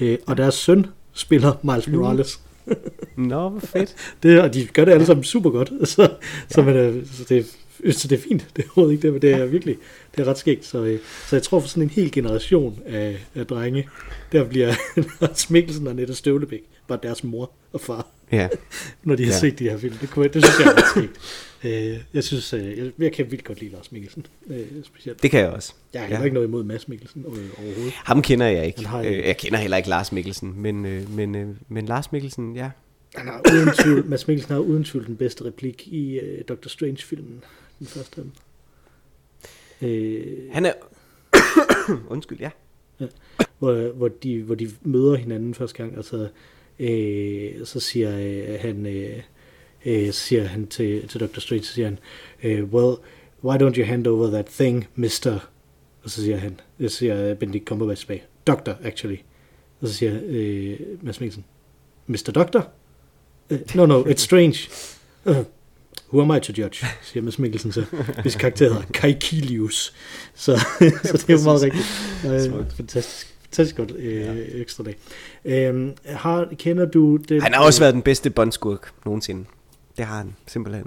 øh, 0.00 0.18
og 0.26 0.36
deres 0.36 0.54
søn 0.54 0.86
spiller 1.12 1.52
Miles 1.62 1.86
Lune. 1.86 1.98
Morales. 1.98 2.40
Nå, 3.16 3.48
hvor 3.48 3.60
fedt. 3.60 3.94
Det, 4.22 4.40
og 4.40 4.54
de 4.54 4.66
gør 4.66 4.84
det 4.84 4.92
alle 4.92 5.06
sammen 5.06 5.24
super 5.24 5.50
godt, 5.50 5.72
så, 5.88 6.10
så, 6.48 6.62
man, 6.62 7.06
så, 7.12 7.24
det, 7.28 7.46
så 7.96 8.08
det 8.08 8.18
er 8.18 8.22
fint. 8.22 8.46
Det 8.56 8.62
er 8.64 8.68
overhovedet 8.68 8.92
ikke 8.92 9.02
det, 9.02 9.12
men 9.12 9.22
det 9.22 9.30
er 9.34 9.44
virkelig 9.46 9.76
det 10.16 10.20
er 10.26 10.30
ret 10.30 10.38
skægt. 10.38 10.64
Så, 10.66 10.82
øh, 10.84 10.98
så 11.28 11.36
jeg 11.36 11.42
tror 11.42 11.60
for 11.60 11.68
sådan 11.68 11.82
en 11.82 11.90
hel 11.90 12.12
generation 12.12 12.78
af, 12.86 13.26
af 13.34 13.46
drenge, 13.46 13.88
der 14.32 14.44
bliver 14.44 14.74
Lars 15.20 15.50
Mikkelsen 15.50 15.86
og 15.86 15.94
Nette 15.96 16.14
Støvlebæk 16.14 16.60
bare 16.88 16.98
deres 17.02 17.24
mor 17.24 17.50
og 17.72 17.80
far, 17.80 18.06
Ja, 18.32 18.48
når 19.04 19.14
de 19.14 19.22
har 19.24 19.30
Ja. 19.30 19.34
ja. 19.34 19.40
set 19.40 19.58
de 19.58 19.64
her 19.70 19.78
film. 19.78 19.94
Det, 20.00 20.10
kunne, 20.10 20.28
det 20.28 20.44
synes 20.44 20.58
jeg 20.58 20.66
er 20.72 20.76
ret 20.76 20.88
skægt. 20.90 21.20
Øh, 21.64 21.98
jeg 22.14 22.24
synes, 22.24 22.52
øh, 22.52 22.90
jeg, 22.98 23.12
kan 23.12 23.30
vildt 23.30 23.44
godt 23.44 23.60
lide 23.60 23.72
Lars 23.72 23.92
Mikkelsen, 23.92 24.26
øh, 24.46 24.66
specielt. 24.84 25.22
det 25.22 25.30
kan 25.30 25.40
jeg 25.40 25.50
også. 25.50 25.74
Jeg 25.92 26.02
har 26.02 26.08
ja. 26.08 26.22
ikke 26.22 26.34
noget 26.34 26.46
imod 26.48 26.64
Mads 26.64 26.88
Mikkelsen 26.88 27.20
øh, 27.20 27.32
overhovedet. 27.58 27.92
Ham 27.92 28.22
kender 28.22 28.46
jeg 28.46 28.66
ikke. 28.66 28.86
Har 28.86 29.02
Øh, 29.02 29.12
jeg 29.12 29.36
kender 29.36 29.58
heller 29.58 29.76
ikke 29.76 29.88
Lars 29.88 30.12
Mikkelsen, 30.12 30.54
men, 30.56 30.86
øh, 30.86 31.10
men, 31.10 31.34
øh, 31.34 31.48
men 31.68 31.86
Lars 31.86 32.12
Mikkelsen, 32.12 32.56
ja. 32.56 32.70
Han 33.14 33.26
har 33.26 33.42
uden 33.52 33.74
tvivl, 33.82 34.06
Mads 34.10 34.28
Mikkelsen 34.28 34.52
har 34.54 34.60
uden 34.60 34.84
tvivl 34.84 35.06
den 35.06 35.16
bedste 35.16 35.44
replik 35.44 35.88
i 35.88 36.18
øh, 36.18 36.44
Doctor 36.48 36.68
Strange-filmen, 36.68 37.44
den 37.78 37.86
første 37.86 38.20
af 38.20 38.22
dem. 38.22 38.32
Øh, 39.88 40.52
Han 40.52 40.66
er... 40.66 40.72
Undskyld, 42.14 42.40
ja. 42.40 42.50
hvor, 43.58 43.92
hvor, 43.92 44.08
de, 44.08 44.42
hvor 44.42 44.54
de 44.54 44.70
møder 44.82 45.14
hinanden 45.14 45.54
første 45.54 45.76
gang, 45.76 45.98
og 45.98 46.04
så, 46.04 46.28
øh, 46.78 47.66
så 47.66 47.80
siger 47.80 48.18
øh, 48.18 48.60
han, 48.60 48.86
øh, 48.86 49.22
øh, 49.86 50.12
siger 50.12 50.44
han 50.44 50.66
til, 50.66 51.08
til 51.08 51.20
Dr. 51.20 51.40
Strange, 51.40 51.64
siger 51.64 51.86
han, 51.86 51.98
øh, 52.42 52.64
well, 52.64 52.96
why 53.44 53.56
don't 53.56 53.78
you 53.78 53.84
hand 53.84 54.06
over 54.06 54.30
that 54.30 54.46
thing, 54.46 54.88
mister? 54.94 55.38
Og 56.04 56.10
så 56.10 56.22
siger 56.22 56.36
han, 56.36 56.60
så 56.80 56.88
siger 56.88 57.34
Benedict 57.34 57.64
Cumberbatch 57.68 58.02
tilbage, 58.02 58.22
doctor, 58.46 58.76
actually. 58.84 59.16
Og 59.80 59.88
så 59.88 59.94
siger 59.94 60.18
øh, 60.26 60.76
Mads 61.02 61.20
Mikkelsen, 61.20 61.44
Mr. 62.06 62.30
Doctor? 62.34 62.68
Uh, 63.50 63.58
no, 63.74 63.86
no, 63.86 64.02
it's 64.02 64.16
strange. 64.16 64.58
Uh, 65.24 65.36
who 66.12 66.22
am 66.22 66.36
I 66.36 66.40
to 66.40 66.52
judge? 66.58 66.86
siger 67.02 67.22
Mads 67.22 67.38
Mikkelsen 67.38 67.72
så, 67.72 67.84
hvis 68.22 68.36
karakter 68.36 68.68
hedder 68.68 68.82
Kai 68.94 69.12
Kilius. 69.20 69.94
Så, 70.34 70.56
så 71.04 71.24
det 71.26 71.30
er 71.30 71.44
meget 71.44 71.62
rigtigt. 71.62 71.84
Øh, 72.26 72.66
fantastisk. 72.76 73.28
Fantastisk 73.42 73.76
godt 73.76 73.92
øh, 73.96 74.20
Ja. 74.20 74.34
ekstra 74.60 74.84
dag. 74.84 74.96
Øhm, 75.44 75.92
har, 76.04 76.48
kender 76.58 76.84
du 76.84 77.16
det? 77.16 77.42
Han 77.42 77.54
har 77.54 77.64
også 77.64 77.80
været 77.80 77.94
den 77.94 78.02
bedste 78.02 78.30
bondskurk 78.30 78.92
nogensinde. 79.04 79.44
Det 79.96 80.04
har 80.04 80.16
han, 80.16 80.36
simpelthen. 80.46 80.86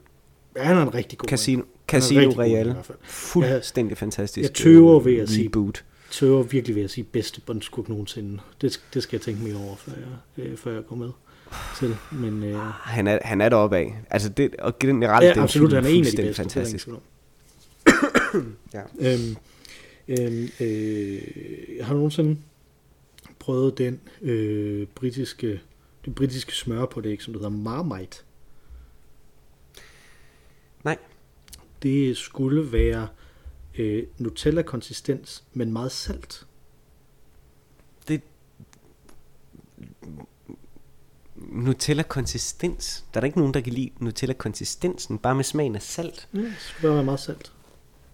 Han 0.57 0.77
er 0.77 0.81
en 0.81 0.93
rigtig 0.93 1.17
god 1.17 1.27
Casino, 1.27 1.63
Casino 1.87 2.19
rigtig 2.19 2.35
god 2.35 2.43
Royale. 2.43 2.75
fald. 2.83 2.97
Fuldstændig 3.03 3.97
fantastisk. 3.97 4.49
jeg 4.49 4.53
tøver 4.55 4.99
øh, 4.99 5.05
ved 5.05 5.17
at 5.17 5.29
sige- 5.29 5.47
Reboot. 5.47 5.83
Tøver 6.11 6.43
virkelig 6.43 6.75
ved 6.75 6.83
at 6.83 6.91
sige 6.91 7.03
bedste 7.03 7.41
bondskurk 7.41 7.89
nogensinde. 7.89 8.39
Det, 8.61 8.81
det 8.93 9.03
skal 9.03 9.17
jeg 9.17 9.21
tænke 9.21 9.43
mere 9.43 9.55
over, 9.55 9.75
før 9.75 9.91
jeg, 10.37 10.45
øh, 10.45 10.57
før 10.57 10.73
jeg 10.73 10.85
går 10.89 10.95
med 10.95 11.09
til. 11.79 11.95
Men 12.11 12.43
øh, 12.43 12.59
Han 12.59 13.07
er, 13.07 13.19
han 13.21 13.41
er 13.41 13.49
deroppe 13.49 13.77
af. 13.77 13.95
Altså 14.09 14.29
det, 14.29 14.55
og 14.55 14.79
generelt, 14.79 15.23
ja, 15.25 15.29
det 15.29 15.37
er 15.37 15.43
absolut, 15.43 15.73
han 15.73 15.85
er 15.85 15.89
en 15.89 16.05
af 16.05 16.11
de 16.11 16.17
bedste. 16.17 16.27
det 16.27 16.35
fantastisk. 16.35 16.87
Ja. 18.73 18.81
Øhm, 18.99 19.35
øhm, 20.07 20.49
øh, 20.59 21.21
har 21.81 21.93
du 21.93 21.97
nogensinde 21.97 22.37
prøvet 23.39 23.77
den 23.77 23.99
øh, 24.21 24.87
britiske, 24.95 25.61
det 26.05 26.15
britiske 26.15 26.51
smørpålæg, 26.55 27.21
som 27.21 27.33
det 27.33 27.41
hedder 27.41 27.57
Marmite? 27.57 28.17
Nej. 30.83 30.97
Det 31.83 32.17
skulle 32.17 32.71
være 32.71 33.07
øh, 33.77 34.03
Nutella-konsistens, 34.17 35.43
men 35.53 35.73
meget 35.73 35.91
salt. 35.91 36.47
Det, 38.07 38.21
Nutella-konsistens. 41.35 43.03
Der 43.13 43.17
er 43.17 43.21
der 43.21 43.25
ikke 43.25 43.37
nogen, 43.37 43.53
der 43.53 43.61
kan 43.61 43.73
lide 43.73 43.91
Nutella-konsistensen, 43.99 45.17
bare 45.17 45.35
med 45.35 45.43
smagen 45.43 45.75
af 45.75 45.81
salt. 45.81 46.27
Ja, 46.33 46.39
det 46.39 46.53
skulle 46.59 46.87
bare 46.87 46.95
være 46.95 47.03
meget 47.03 47.19
salt. 47.19 47.51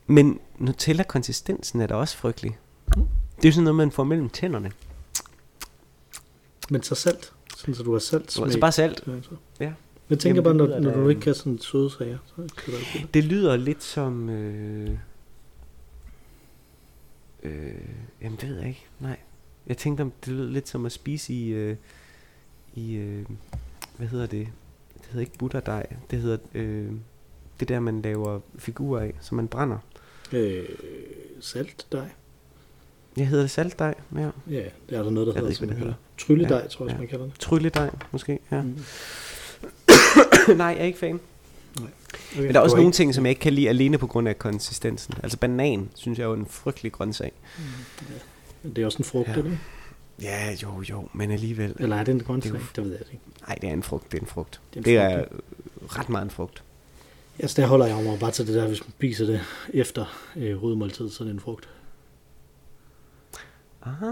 Men 0.08 0.40
Nutella-konsistensen 0.58 1.82
er 1.82 1.88
da 1.88 1.96
også 1.96 2.18
frygtelig. 2.18 2.58
Mm. 2.98 3.08
Det 3.36 3.46
er 3.46 3.50
jo 3.50 3.52
sådan 3.52 3.64
noget, 3.64 3.76
man 3.76 3.92
får 3.92 4.04
mellem 4.04 4.30
tænderne. 4.30 4.72
Men 6.70 6.84
så 6.84 6.96
salt, 6.96 7.34
sådan 7.58 7.76
så 7.76 7.84
du 7.84 7.92
har 7.92 8.00
salt 8.00 8.32
smag. 8.32 8.52
Så 8.52 8.60
bare 8.60 8.72
salt. 8.72 9.04
Ja. 9.60 9.74
Jeg 10.12 10.20
tænker 10.20 10.42
Jamen, 10.42 10.58
bare, 10.58 10.68
når, 10.68 10.80
når 10.80 11.02
du 11.04 11.10
ikke 11.10 11.22
kan 11.22 11.34
sådan 11.34 11.60
søde 11.60 11.92
sager, 11.92 12.18
så 12.26 12.36
kan 12.36 12.74
det. 12.74 13.14
Det 13.14 13.24
lyder 13.24 13.58
lidt 13.58 13.84
som... 13.84 14.30
Øh, 14.30 14.90
øh, 17.44 17.74
jamen, 18.22 18.38
det 18.42 18.50
ved 18.50 18.58
jeg 18.58 18.68
ikke. 18.68 18.86
Nej. 19.00 19.18
Jeg 19.68 19.78
tænkte, 19.78 20.02
om 20.02 20.12
det 20.26 20.34
lyder 20.34 20.50
lidt 20.50 20.68
som 20.70 20.86
at 20.86 20.92
spise 20.92 21.34
i... 21.34 21.50
Øh, 21.50 21.76
i 22.76 22.94
øh, 22.94 23.26
hvad 23.98 24.08
hedder 24.08 24.26
det? 24.26 24.48
Det 24.94 25.06
hedder 25.06 25.20
ikke 25.20 25.38
butterdej. 25.38 25.86
Det 26.12 26.20
hedder... 26.20 26.38
Øh, 26.54 26.92
det 27.60 27.70
der, 27.70 27.80
man 27.80 28.02
laver 28.02 28.40
figurer 28.58 29.02
af, 29.02 29.14
som 29.22 29.36
man 29.36 29.48
brænder. 29.48 29.78
Øh, 30.32 30.66
salt 31.40 31.88
dig. 31.92 32.10
Jeg 33.18 33.28
hedder 33.28 33.44
det 33.44 33.52
saltdej. 33.52 33.96
Ja. 34.16 34.30
Ja, 34.50 34.64
det 34.90 34.98
er 34.98 35.04
der 35.04 35.10
noget, 35.10 35.28
der 35.28 35.34
Jeg 35.34 35.40
hedder, 35.40 35.50
ikke, 35.50 35.58
som 35.58 35.68
man 35.68 35.78
kalder. 35.78 35.94
Trylledej, 36.18 36.60
Ja, 36.60 36.68
tror 36.68 36.86
jeg, 36.86 36.94
ja. 36.94 36.98
man 37.00 37.08
kalder 37.08 37.26
det. 37.26 37.34
Trylledej, 37.40 37.90
måske. 38.12 38.40
Ja. 38.52 38.62
Mm. 38.62 38.78
Nej, 40.58 40.68
jeg 40.68 40.78
er 40.80 40.84
ikke 40.86 41.00
fan. 41.00 41.20
Okay, 41.78 41.88
Men 42.36 42.48
der 42.54 42.60
er 42.60 42.64
også 42.64 42.76
nogle 42.76 42.88
ikke- 42.90 42.96
ting, 42.96 43.16
som 43.16 43.26
jeg 43.26 43.30
ikke 43.30 43.40
kan 43.40 43.54
lide 43.54 43.70
alene 43.70 43.98
på 43.98 44.08
grund 44.08 44.28
af 44.28 44.40
konsistensen. 44.40 45.14
Altså 45.24 45.38
banan, 45.38 45.90
synes 45.96 46.18
jeg 46.20 46.24
er 46.24 46.28
jo 46.28 46.34
en 46.36 46.46
frygtelig 46.46 46.92
grøntsag. 46.92 47.32
Det 48.64 48.78
er 48.78 48.86
også 48.86 48.98
en 48.98 49.04
frugt, 49.04 49.28
Ja. 49.28 49.34
ja. 49.34 49.40
eller? 49.40 49.58
Ja, 50.22 50.56
jo, 50.64 50.82
jo, 50.90 51.08
men 51.14 51.32
alligevel. 51.32 51.76
Eller 51.80 51.96
er 51.96 52.04
det 52.04 52.12
en 52.12 52.20
grøntsag? 52.24 52.52
Det 52.54 52.58
er 52.60 52.62
jo- 52.62 52.68
Det 52.76 52.84
ved 52.84 52.92
jeg 52.92 53.02
ikke. 53.12 53.24
Nej, 53.48 53.56
det 53.62 53.70
er 53.70 53.74
en 53.74 53.84
frugt, 53.84 54.12
det 54.12 54.18
er 54.18 54.22
en 54.22 54.28
frugt. 54.28 54.62
Det 54.74 54.76
er 54.76 54.80
en 54.80 54.86
Det 54.86 55.00
frugt, 55.00 55.14
er 55.14 55.18
ja. 55.18 55.20
øh, 55.22 56.00
ret 56.00 56.10
meget 56.10 56.24
en 56.26 56.30
frugt. 56.32 56.64
Altså, 57.40 57.62
der 57.62 57.68
holder 57.68 57.86
jeg 57.86 58.04
mig 58.04 58.20
bare 58.20 58.32
til 58.32 58.48
det 58.48 58.56
der, 58.56 58.68
hvis 58.68 58.82
man 58.82 58.92
spiser 58.92 59.26
det 59.26 59.42
efter 59.74 60.06
øh, 60.36 60.58
hovedmåltid, 60.58 61.10
så 61.10 61.24
er 61.24 61.26
det 61.26 61.34
en 61.34 61.40
frugt. 61.40 61.70
Aha. 63.84 64.06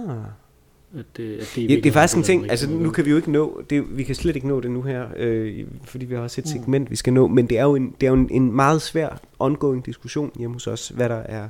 At, 0.94 1.20
øh, 1.20 1.38
at 1.42 1.58
Ja, 1.58 1.62
det 1.76 1.86
er 1.86 1.92
faktisk 1.92 2.18
en 2.18 2.24
ting, 2.24 2.50
altså 2.52 2.70
nu 2.70 2.90
kan 2.92 3.06
vi 3.06 3.10
jo 3.10 3.16
ikke 3.18 3.32
nå, 3.32 3.62
det, 3.70 3.98
vi 3.98 4.04
kan 4.04 4.16
slet 4.16 4.36
ikke 4.36 4.48
nå 4.48 4.60
det 4.60 4.72
nu 4.72 4.82
her, 4.82 5.06
øh, 5.18 5.66
fordi 5.84 6.06
vi 6.06 6.16
har 6.16 6.22
også 6.22 6.42
et 6.42 6.46
Mm. 6.46 6.52
segment, 6.52 6.92
vi 6.92 6.96
skal 6.96 7.14
nå, 7.14 7.28
men 7.28 7.48
det 7.48 7.58
er 7.60 7.64
jo 7.64 7.76
en, 7.76 7.96
det 8.02 8.08
er 8.08 8.12
jo 8.12 8.18
en, 8.18 8.28
en 8.32 8.52
meget 8.56 8.82
svær 8.82 9.22
ongoing 9.40 9.86
diskussion 9.86 10.32
hjemme 10.40 10.56
hos 10.56 10.68
os, 10.68 10.90
hvad 10.90 11.10
der 11.10 11.16
er 11.16 11.50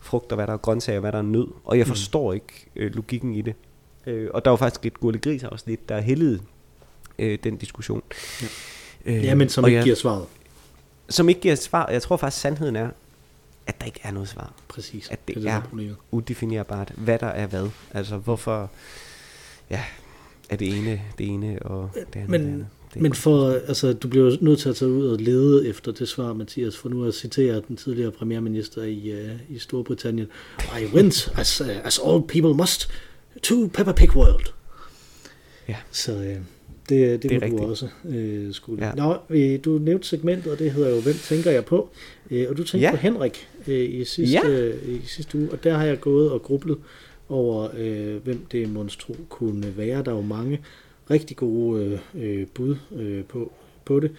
frugt, 0.00 0.32
og 0.32 0.36
hvad 0.36 0.46
der 0.46 0.52
er 0.52 0.56
grøntsager, 0.56 0.96
og 0.96 1.00
hvad 1.00 1.12
der 1.12 1.18
er 1.18 1.22
nød, 1.22 1.46
og 1.64 1.78
jeg 1.78 1.84
Mm. 1.84 1.88
forstår 1.88 2.32
ikke 2.32 2.66
øh, 2.76 2.94
logikken 2.94 3.34
i 3.34 3.42
det. 3.42 3.54
Øh, 4.06 4.28
og 4.34 4.44
der 4.44 4.50
var 4.50 4.56
faktisk 4.56 4.86
et 4.86 5.00
gurle 5.00 5.18
gris 5.18 5.44
afsnit, 5.44 5.88
der 5.88 6.00
hældede 6.00 6.40
øh, 7.18 7.38
den 7.44 7.56
diskussion. 7.56 8.02
Ja. 8.42 8.46
Øh, 9.06 9.24
Ja, 9.24 9.34
men 9.34 9.48
som 9.48 9.64
ikke 9.66 9.76
jeg- 9.76 9.84
giver 9.84 9.96
svaret. 9.96 10.24
som 11.08 11.28
ikke 11.28 11.40
giver 11.40 11.54
svar. 11.54 11.88
Jeg 11.90 12.02
tror 12.02 12.16
faktisk, 12.16 12.40
sandheden 12.42 12.76
er, 12.76 12.88
at 13.68 13.80
der 13.80 13.86
ikke 13.86 14.00
er 14.02 14.10
noget 14.10 14.28
svar. 14.28 14.52
Præcis. 14.68 15.08
At 15.10 15.18
det, 15.28 15.36
det 15.36 15.46
er, 15.46 15.52
er 15.52 15.60
problemet. 15.60 15.96
udefinerbart, 16.10 16.92
hvad 16.96 17.18
der 17.18 17.26
er 17.26 17.46
hvad. 17.46 17.68
Altså, 17.94 18.16
hvorfor 18.16 18.70
ja, 19.70 19.84
er 20.50 20.56
det 20.56 20.68
ene 20.78 21.00
det 21.18 21.26
ene, 21.28 21.58
og 21.62 21.90
det 21.94 22.06
andet 22.16 22.28
Men- 22.30 22.40
det 22.40 22.46
andet. 22.52 22.66
Det, 22.94 23.02
Men 23.02 23.14
for, 23.14 23.50
altså, 23.50 23.92
du 23.92 24.08
bliver 24.08 24.36
nødt 24.40 24.58
til 24.60 24.68
at 24.68 24.76
tage 24.76 24.90
ud 24.90 25.06
og 25.08 25.18
lede 25.18 25.68
efter 25.68 25.92
det 25.92 26.08
svar, 26.08 26.32
Mathias, 26.32 26.76
for 26.76 26.88
nu 26.88 27.04
at 27.04 27.14
citere 27.14 27.62
den 27.68 27.76
tidligere 27.76 28.10
premierminister 28.10 28.82
i, 28.82 29.12
uh, 29.24 29.56
i 29.56 29.58
Storbritannien. 29.58 30.26
I 30.80 30.84
went, 30.94 31.32
as, 31.36 31.60
uh, 31.60 31.68
as 31.86 32.00
all 32.06 32.22
people 32.28 32.54
must, 32.54 32.90
to 33.42 33.66
Peppa 33.74 33.92
Pig 33.92 34.16
World. 34.16 34.46
Ja. 35.68 35.76
Så 35.90 36.12
uh, 36.14 36.18
det, 36.24 36.42
det, 36.88 37.22
det 37.22 37.32
må 37.32 37.38
du 37.38 37.44
rigtigt. 37.44 37.62
også 37.70 37.88
uh, 38.48 38.54
skulle. 38.54 38.86
Ja. 38.86 38.92
Nå, 38.94 39.16
øh, 39.30 39.58
du 39.64 39.78
nævnte 39.78 40.08
segmentet, 40.08 40.52
og 40.52 40.58
det 40.58 40.72
hedder 40.72 40.90
jo, 40.94 41.00
hvem 41.00 41.14
tænker 41.14 41.50
jeg 41.50 41.64
på? 41.64 41.90
Uh, 42.30 42.38
og 42.48 42.56
du 42.56 42.64
tænkte 42.64 42.78
Ja. 42.78 42.90
på 42.90 42.96
Henrik 42.96 43.48
uh, 43.68 43.74
i, 44.00 44.04
sidste, 44.04 44.48
Ja. 44.48 44.68
uh, 44.68 44.88
i 44.94 45.00
sidste 45.06 45.38
uge, 45.38 45.48
og 45.52 45.64
der 45.64 45.76
har 45.76 45.84
jeg 45.84 46.00
gået 46.00 46.30
og 46.30 46.42
grublet 46.42 46.78
over, 47.28 47.68
uh, 47.68 48.22
hvem 48.24 48.46
det 48.52 48.68
monstro 48.70 49.16
kunne 49.28 49.72
være. 49.76 50.02
Der 50.04 50.10
er 50.10 50.16
jo 50.16 50.22
mange 50.22 50.60
rigtig 51.10 51.36
gode 51.36 52.00
øh, 52.14 52.24
øh, 52.40 52.46
bud 52.54 52.76
øh, 52.96 53.24
på, 53.24 53.52
på 53.84 54.00
det. 54.00 54.10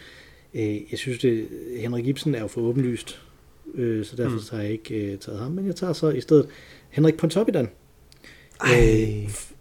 Øh, 0.53 0.75
jeg 0.91 0.99
synes, 0.99 1.19
det 1.19 1.47
Henrik 1.79 2.07
Ibsen 2.07 2.35
er 2.35 2.39
jo 2.41 2.47
for 2.47 2.61
åbenlyst, 2.61 3.21
øh, 3.75 4.05
så 4.05 4.15
derfor 4.15 4.35
Mm. 4.35 4.41
har 4.57 4.61
jeg 4.63 4.71
ikke 4.71 4.95
øh, 4.95 5.17
taget 5.17 5.39
ham, 5.39 5.51
men 5.51 5.65
jeg 5.67 5.75
tager 5.75 5.93
så 5.93 6.09
i 6.09 6.21
stedet 6.21 6.47
Henrik 6.89 7.17
Pontoppidan. 7.17 7.69
Ej, 8.61 8.69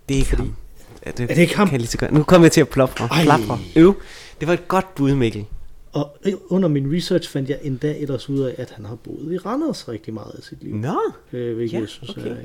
det 0.09 0.15
er 0.15 0.19
ikke 0.19 0.29
fordi- 0.29 0.43
ham. 0.43 0.55
Er 1.03 1.11
det, 1.13 1.23
Er 1.31 1.35
det 1.35 1.39
ikke 1.43 1.57
ham? 1.57 1.67
Kan 1.69 1.73
jeg 1.73 1.81
lige 1.81 1.89
så 1.91 1.99
godt. 1.99 2.13
Nu 2.13 2.23
kommer 2.23 2.45
jeg 2.45 2.53
til 2.53 2.61
at 2.61 2.69
plopre. 2.69 3.09
Plapre. 3.23 3.59
Øv. 3.77 3.95
Det 4.41 4.49
var 4.49 4.55
et 4.55 4.69
godt 4.69 4.95
bud, 4.95 5.15
Mikkel. 5.15 5.45
Og 5.93 6.17
øh, 6.27 6.33
under 6.49 6.69
min 6.69 6.97
research 6.97 7.31
fandt 7.31 7.51
jeg 7.51 7.59
endda 7.63 7.99
ellers 7.99 8.29
ud 8.29 8.41
af, 8.41 8.55
at 8.59 8.71
han 8.71 8.85
har 8.85 8.95
boet 8.95 9.33
i 9.33 9.39
Randers 9.39 9.89
rigtig 9.89 10.15
meget 10.15 10.35
af 10.37 10.43
sit 10.43 10.63
liv. 10.63 10.75
Nå, 10.75 11.01
øh, 11.33 11.57
hvilket 11.57 11.75
Ja, 11.75 11.81
jeg 11.81 11.89
synes 11.89 12.11
okay. 12.11 12.27
er, 12.27 12.39
øh, 12.39 12.45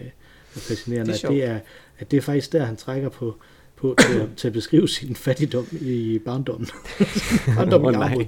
er 0.55 0.59
fascinerende. 0.59 1.13
Det 1.13 1.23
er 1.23 1.27
at, 1.27 1.33
det 1.33 1.43
er, 1.43 1.59
at 1.99 2.11
det 2.11 2.17
er 2.17 2.21
faktisk 2.21 2.51
der, 2.51 2.63
han 2.63 2.75
trækker 2.75 3.09
på, 3.09 3.35
på 3.75 3.95
til, 3.99 4.19
at, 4.19 4.29
til 4.37 4.47
at 4.47 4.53
beskrive 4.53 4.89
sin 4.89 5.15
fattigdom 5.15 5.67
i 5.71 6.19
barndommen. 6.25 6.67
barndommen 7.57 7.95
Åh, 7.95 8.13
i. 8.13 8.27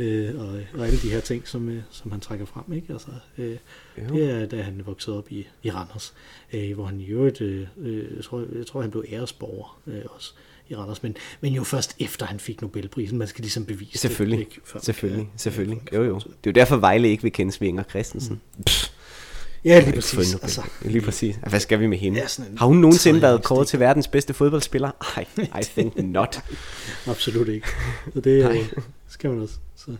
Øh, 0.00 0.40
og, 0.40 0.48
og 0.74 0.86
alle 0.86 0.98
de 0.98 1.10
her 1.10 1.20
ting, 1.20 1.48
som, 1.48 1.68
øh, 1.68 1.82
som 1.90 2.10
han 2.10 2.20
trækker 2.20 2.46
frem. 2.46 2.72
Ikke? 2.72 2.92
Altså, 2.92 3.10
øh, 3.38 3.56
det 3.96 4.30
er, 4.30 4.46
da 4.46 4.62
han 4.62 4.82
voksede 4.86 5.18
op 5.18 5.32
i, 5.32 5.46
i 5.62 5.70
Randers, 5.70 6.14
øh, 6.52 6.74
hvor 6.74 6.84
han 6.84 7.00
i 7.00 7.06
øvrigt, 7.06 7.40
øh, 7.40 7.66
øh, 7.78 8.16
jeg, 8.16 8.24
tror, 8.24 8.44
jeg 8.58 8.66
tror, 8.66 8.80
han 8.80 8.90
blev 8.90 9.04
æresborger 9.12 9.80
øh, 9.86 10.02
også 10.14 10.32
i 10.68 10.74
Randers, 10.76 11.02
men, 11.02 11.16
men 11.40 11.52
jo 11.52 11.64
først 11.64 11.96
efter 11.98 12.26
han 12.26 12.40
fik 12.40 12.62
Nobelprisen. 12.62 13.18
Man 13.18 13.28
skal 13.28 13.42
ligesom 13.42 13.64
bevise 13.66 13.98
Selvfølgelig. 13.98 14.38
det. 14.38 14.44
Ikke? 14.44 14.60
Før 14.64 14.80
Selvfølgelig, 14.82 15.24
kan- 15.30 15.38
selvfølgelig. 15.38 15.80
Jo, 15.94 16.02
jo. 16.04 16.14
Det 16.18 16.24
er 16.26 16.30
jo 16.46 16.52
derfor, 16.52 16.76
Vejle 16.76 17.08
ikke 17.08 17.22
vil 17.22 17.32
kende 17.32 17.52
Svinger 17.52 17.82
Christensen. 17.90 18.40
Pff, 18.66 18.88
Ja, 19.64 19.80
lige 19.80 19.92
præcis. 19.94 20.34
Altså, 20.34 20.62
Lige 20.82 21.00
præcis. 21.00 21.36
Hvad 21.48 21.60
skal 21.60 21.80
vi 21.80 21.86
med 21.86 21.98
hende? 21.98 22.18
Ja, 22.18 22.26
Har 22.56 22.66
hun 22.66 22.76
nogensinde 22.76 23.22
været 23.22 23.42
kåret 23.44 23.68
til 23.68 23.80
verdens 23.80 24.08
bedste 24.08 24.34
fodboldspiller? 24.34 24.90
Ej, 25.16 25.24
I 25.60 25.64
think 25.64 25.96
not. 26.16 26.42
Absolut 27.06 27.48
ikke. 27.48 27.68
Så 28.14 28.20
det 28.20 28.44
Nej. 28.44 28.58
skal 29.08 29.30
man 29.30 29.40
også. 29.40 29.54
Så, 29.76 29.96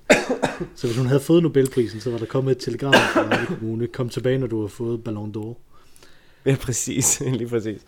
så 0.76 0.86
hvis 0.86 0.96
hun 0.98 1.06
havde 1.06 1.20
fået 1.20 1.42
Nobelprisen, 1.42 2.00
så 2.00 2.10
var 2.10 2.18
der 2.18 2.26
kommet 2.26 2.50
et 2.52 2.58
telegram 2.58 2.92
fra 2.92 3.44
Kommune. 3.44 3.86
Kom 3.86 4.08
tilbage, 4.08 4.38
når 4.38 4.46
du 4.46 4.60
har 4.60 4.68
fået 4.68 5.04
Ballon 5.04 5.34
d'Or. 5.36 5.56
Ja, 6.47 6.57
præcis. 6.61 7.20
Lige 7.40 7.49
præcis. 7.49 7.80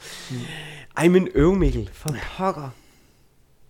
Ej, 0.96 1.08
men 1.08 1.28
øv 1.34 1.54
Mikkel, 1.54 1.90
for 1.92 2.14
pokker. 2.36 2.70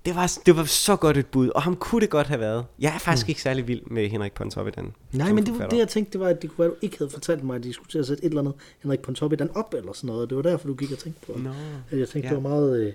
Det 0.07 0.17
var, 0.17 0.33
det 0.47 0.57
var 0.57 0.65
så 0.65 0.97
godt 0.97 1.17
et 1.17 1.27
bud, 1.27 1.49
og 1.49 1.63
ham 1.63 1.77
kunne 1.77 2.01
det 2.01 2.11
godt 2.11 2.27
have 2.27 2.41
været. 2.41 2.65
Jeg 2.81 2.95
er 2.95 2.99
faktisk 2.99 3.27
mm. 3.27 3.31
ikke 3.31 3.43
særlig 3.43 3.69
vild 3.69 3.83
med 3.87 4.09
Henrik 4.09 4.33
Pontoppidan. 4.33 4.93
Nej, 5.13 5.33
men 5.33 5.47
det 5.47 5.59
var 5.59 5.69
det, 5.69 5.79
jeg 5.79 5.89
tænkte, 5.89 6.13
det 6.13 6.21
var, 6.21 6.29
at 6.29 6.43
det 6.43 6.51
kunne 6.51 6.59
være, 6.59 6.67
at 6.69 6.73
du 6.73 6.79
ikke 6.87 6.99
havde 6.99 7.11
fortalt 7.11 7.45
mig, 7.45 7.57
at 7.57 7.63
de 7.65 7.73
skulle 7.73 7.89
til 7.89 7.99
at 7.99 8.07
sætte 8.07 8.25
et 8.25 8.29
eller 8.29 8.41
andet 8.41 8.55
Henrik 8.83 9.01
Pontoppidan 9.01 9.51
op 9.55 9.75
eller 9.75 9.93
sådan 9.93 10.09
noget. 10.09 10.29
Det 10.31 10.37
var 10.37 10.43
derfor, 10.43 10.69
du 10.69 10.75
gik 10.75 10.93
og 10.93 10.99
tænkte 10.99 11.27
på. 11.27 11.39
Nå. 11.39 11.51
At 11.91 11.99
jeg 11.99 12.09
tænkte, 12.09 12.29
Ja. 12.29 12.35
det 12.35 12.43
var 12.45 12.49
meget 12.49 12.95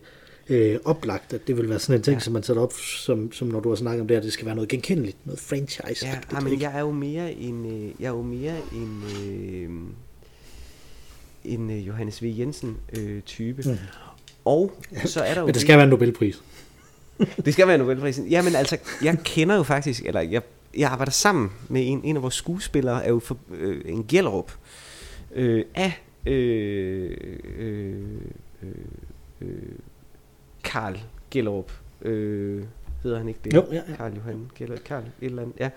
øh, 0.49 0.73
øh, 0.73 0.79
oplagt, 0.85 1.33
at 1.33 1.47
det 1.47 1.57
ville 1.57 1.69
være 1.69 1.79
sådan 1.79 1.99
en 1.99 2.03
ting, 2.03 2.15
Ja. 2.15 2.19
som 2.19 2.33
man 2.33 2.43
sætter 2.43 2.63
op, 2.63 2.73
som, 2.73 3.31
som 3.31 3.47
når 3.47 3.59
du 3.59 3.69
har 3.69 3.75
snakket 3.75 4.01
om 4.01 4.07
det, 4.07 4.15
at 4.15 4.23
det 4.23 4.33
skal 4.33 4.45
være 4.45 4.55
noget 4.55 4.69
genkendeligt, 4.69 5.17
noget 5.25 5.39
franchise. 5.39 6.05
Ja, 6.05 6.19
ja, 6.31 6.39
men 6.39 6.61
jeg 6.61 6.71
er 6.75 6.79
jo 6.79 6.91
mere 6.91 7.33
en, 7.33 7.65
øh, 7.65 7.91
jeg 7.99 8.07
er 8.07 8.11
jo 8.15 8.21
mere 8.21 8.55
en, 8.73 9.03
øh, 9.25 9.69
en 11.45 11.69
øh, 11.69 11.87
Johannes 11.87 12.23
V. 12.23 12.33
Jensen 12.37 12.77
øh, 12.97 13.21
type. 13.21 13.63
Mm. 13.65 13.77
Og 14.45 14.71
så 15.05 15.21
er 15.21 15.33
der 15.33 15.39
jo 15.41 15.45
Men 15.45 15.53
det 15.53 15.61
skal 15.61 15.75
være 15.75 15.83
en 15.83 15.89
Nobelpris. 15.89 16.43
det 17.45 17.53
skal 17.53 17.67
være 17.67 17.77
Nobelprisen. 17.77 18.27
Jamen 18.27 18.55
altså, 18.55 18.77
jeg 19.03 19.17
kender 19.23 19.55
jo 19.55 19.63
faktisk, 19.63 20.05
eller 20.05 20.21
jeg, 20.21 20.41
jeg 20.77 20.91
arbejder 20.91 21.11
sammen 21.11 21.51
med 21.69 21.87
en, 21.87 22.01
en 22.03 22.15
af 22.15 22.21
vores 22.21 22.35
skuespillere, 22.35 23.05
er 23.05 23.09
jo 23.09 23.19
for, 23.19 23.37
øh, 23.51 23.81
en 23.85 24.03
Gjellerup, 24.03 24.51
øh, 25.35 25.65
af 25.75 26.01
øh, 26.25 27.17
øh, 27.57 28.01
øh, 28.63 28.69
øh, 29.41 29.47
Karl 30.63 30.99
Gjellerup. 31.31 31.71
Øh, 32.01 32.63
hedder 33.03 33.17
han 33.17 33.27
ikke 33.27 33.39
det? 33.43 33.53
Jo, 33.53 33.65
ja, 33.71 33.81
ja. 33.89 33.95
Karl 33.95 34.13
Johan 34.15 34.51
Gjellerup. 34.55 34.83
Karl 34.83 35.03
et 35.03 35.11
eller 35.21 35.41
andet, 35.41 35.55
ja. 35.59 35.69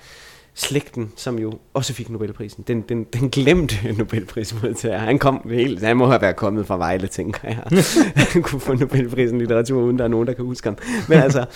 Slægten, 0.59 1.13
som 1.17 1.39
jo 1.39 1.59
også 1.75 1.93
fik 1.95 2.11
Nobelprisen. 2.11 2.65
Den, 2.69 2.81
den, 2.81 3.05
den 3.05 3.31
glemte 3.31 3.93
Nobelprismodtager. 3.99 4.99
Han 4.99 5.19
kom 5.19 5.49
helt, 5.51 5.83
han 5.83 5.97
må 5.97 6.07
have 6.07 6.21
været 6.23 6.37
kommet 6.37 6.67
fra 6.67 6.77
Vejle, 6.77 7.07
tænker 7.07 7.49
jeg. 7.49 7.83
han 8.33 8.43
kunne 8.43 8.61
få 8.61 8.75
Nobelprisen 8.75 9.37
i 9.37 9.41
litteratur, 9.41 9.83
uden 9.83 9.99
der 9.99 10.05
er 10.05 10.09
nogen, 10.09 10.27
der 10.27 10.33
kan 10.35 10.45
huske 10.45 10.69
ham. 10.69 10.79
Men 11.09 11.19
altså, 11.19 11.47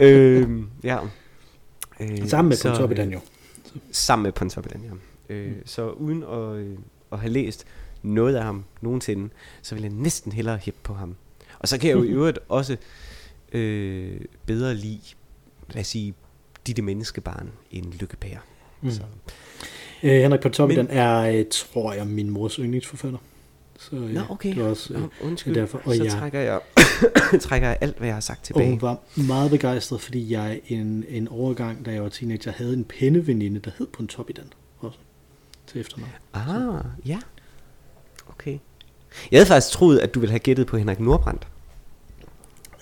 øh, 0.00 0.48
ja. 0.84 0.98
Øh, 2.00 2.28
Sammen 2.28 2.48
med 2.48 2.56
Pontoppidan 2.62 3.12
jo. 3.12 3.16
øh, 3.74 3.80
Sammen 3.92 4.22
med 4.22 4.32
Pontoppidan, 4.32 4.80
ja. 5.30 5.34
Øh, 5.34 5.52
Så 5.64 5.90
uden 5.90 6.22
at, 6.22 6.56
øh, 6.56 6.78
at 7.12 7.18
have 7.18 7.32
læst 7.32 7.64
noget 8.02 8.36
af 8.36 8.42
ham 8.44 8.64
nogensinde, 8.80 9.28
så 9.62 9.74
vil 9.74 9.82
jeg 9.82 9.92
næsten 9.92 10.32
hellere 10.32 10.56
hæppe 10.56 10.80
på 10.82 10.94
ham. 10.94 11.14
Og 11.58 11.68
så 11.68 11.78
kan 11.78 11.88
jeg 11.90 11.96
jo 11.96 12.02
i 12.02 12.08
øvrigt 12.18 12.38
også 12.48 12.76
øh, 13.52 14.20
bedre 14.46 14.74
lide, 14.74 15.00
lad 15.70 15.80
os 15.80 15.86
sige, 15.86 16.14
Ditte 16.66 16.82
Menneskebarn 16.82 17.50
end 17.70 17.92
Lykkepære. 17.92 18.38
Mm. 18.80 18.90
Så, 18.90 19.02
Øh, 20.02 20.10
Henrik 20.22 20.40
Pontoppidan 20.40 20.86
Men... 20.86 20.96
er, 20.96 21.20
øh, 21.20 21.44
tror 21.50 21.92
jeg, 21.92 22.06
min 22.06 22.30
mors 22.30 22.54
yndlingsforfatter. 22.54 23.18
Så, 23.78 23.96
øh, 23.96 24.10
Nå, 24.14 24.20
okay. 24.28 24.54
Det 24.54 24.62
var 24.62 24.68
også, 24.70 24.94
øh, 24.94 25.00
Nå, 25.00 25.08
undskyld, 25.22 25.54
derfor. 25.54 25.80
Og 25.84 25.94
så 25.94 26.02
jeg- 26.04 26.12
trækker 26.12 26.40
jeg, 26.40 26.60
trækker 27.40 27.68
jeg 27.68 27.78
alt, 27.80 27.96
hvad 27.98 28.06
jeg 28.08 28.14
har 28.16 28.20
sagt 28.20 28.38
Og 28.40 28.44
tilbage. 28.44 28.70
hun 28.70 28.82
var 28.82 28.98
meget 29.16 29.50
begejstret, 29.50 30.00
fordi 30.00 30.32
jeg 30.32 30.60
en, 30.68 31.04
en 31.08 31.28
overgang, 31.28 31.86
da 31.86 31.92
jeg 31.92 32.02
var 32.02 32.08
teenager, 32.08 32.52
havde 32.52 32.72
en 32.74 32.84
penneveninde, 32.84 33.60
der 33.60 33.70
hed 33.78 33.86
Pontoppidan 33.86 34.52
også 34.78 34.98
til 35.66 35.80
efternavn. 35.80 36.10
Ah, 36.34 36.84
ja. 37.06 37.18
Okay. 38.28 38.58
Jeg 39.30 39.38
havde 39.38 39.46
faktisk 39.46 39.72
troet, 39.72 39.98
at 39.98 40.14
du 40.14 40.20
ville 40.20 40.30
have 40.30 40.38
gættet 40.40 40.66
på 40.66 40.76
Henrik 40.76 41.00
Nordbrandt. 41.00 41.46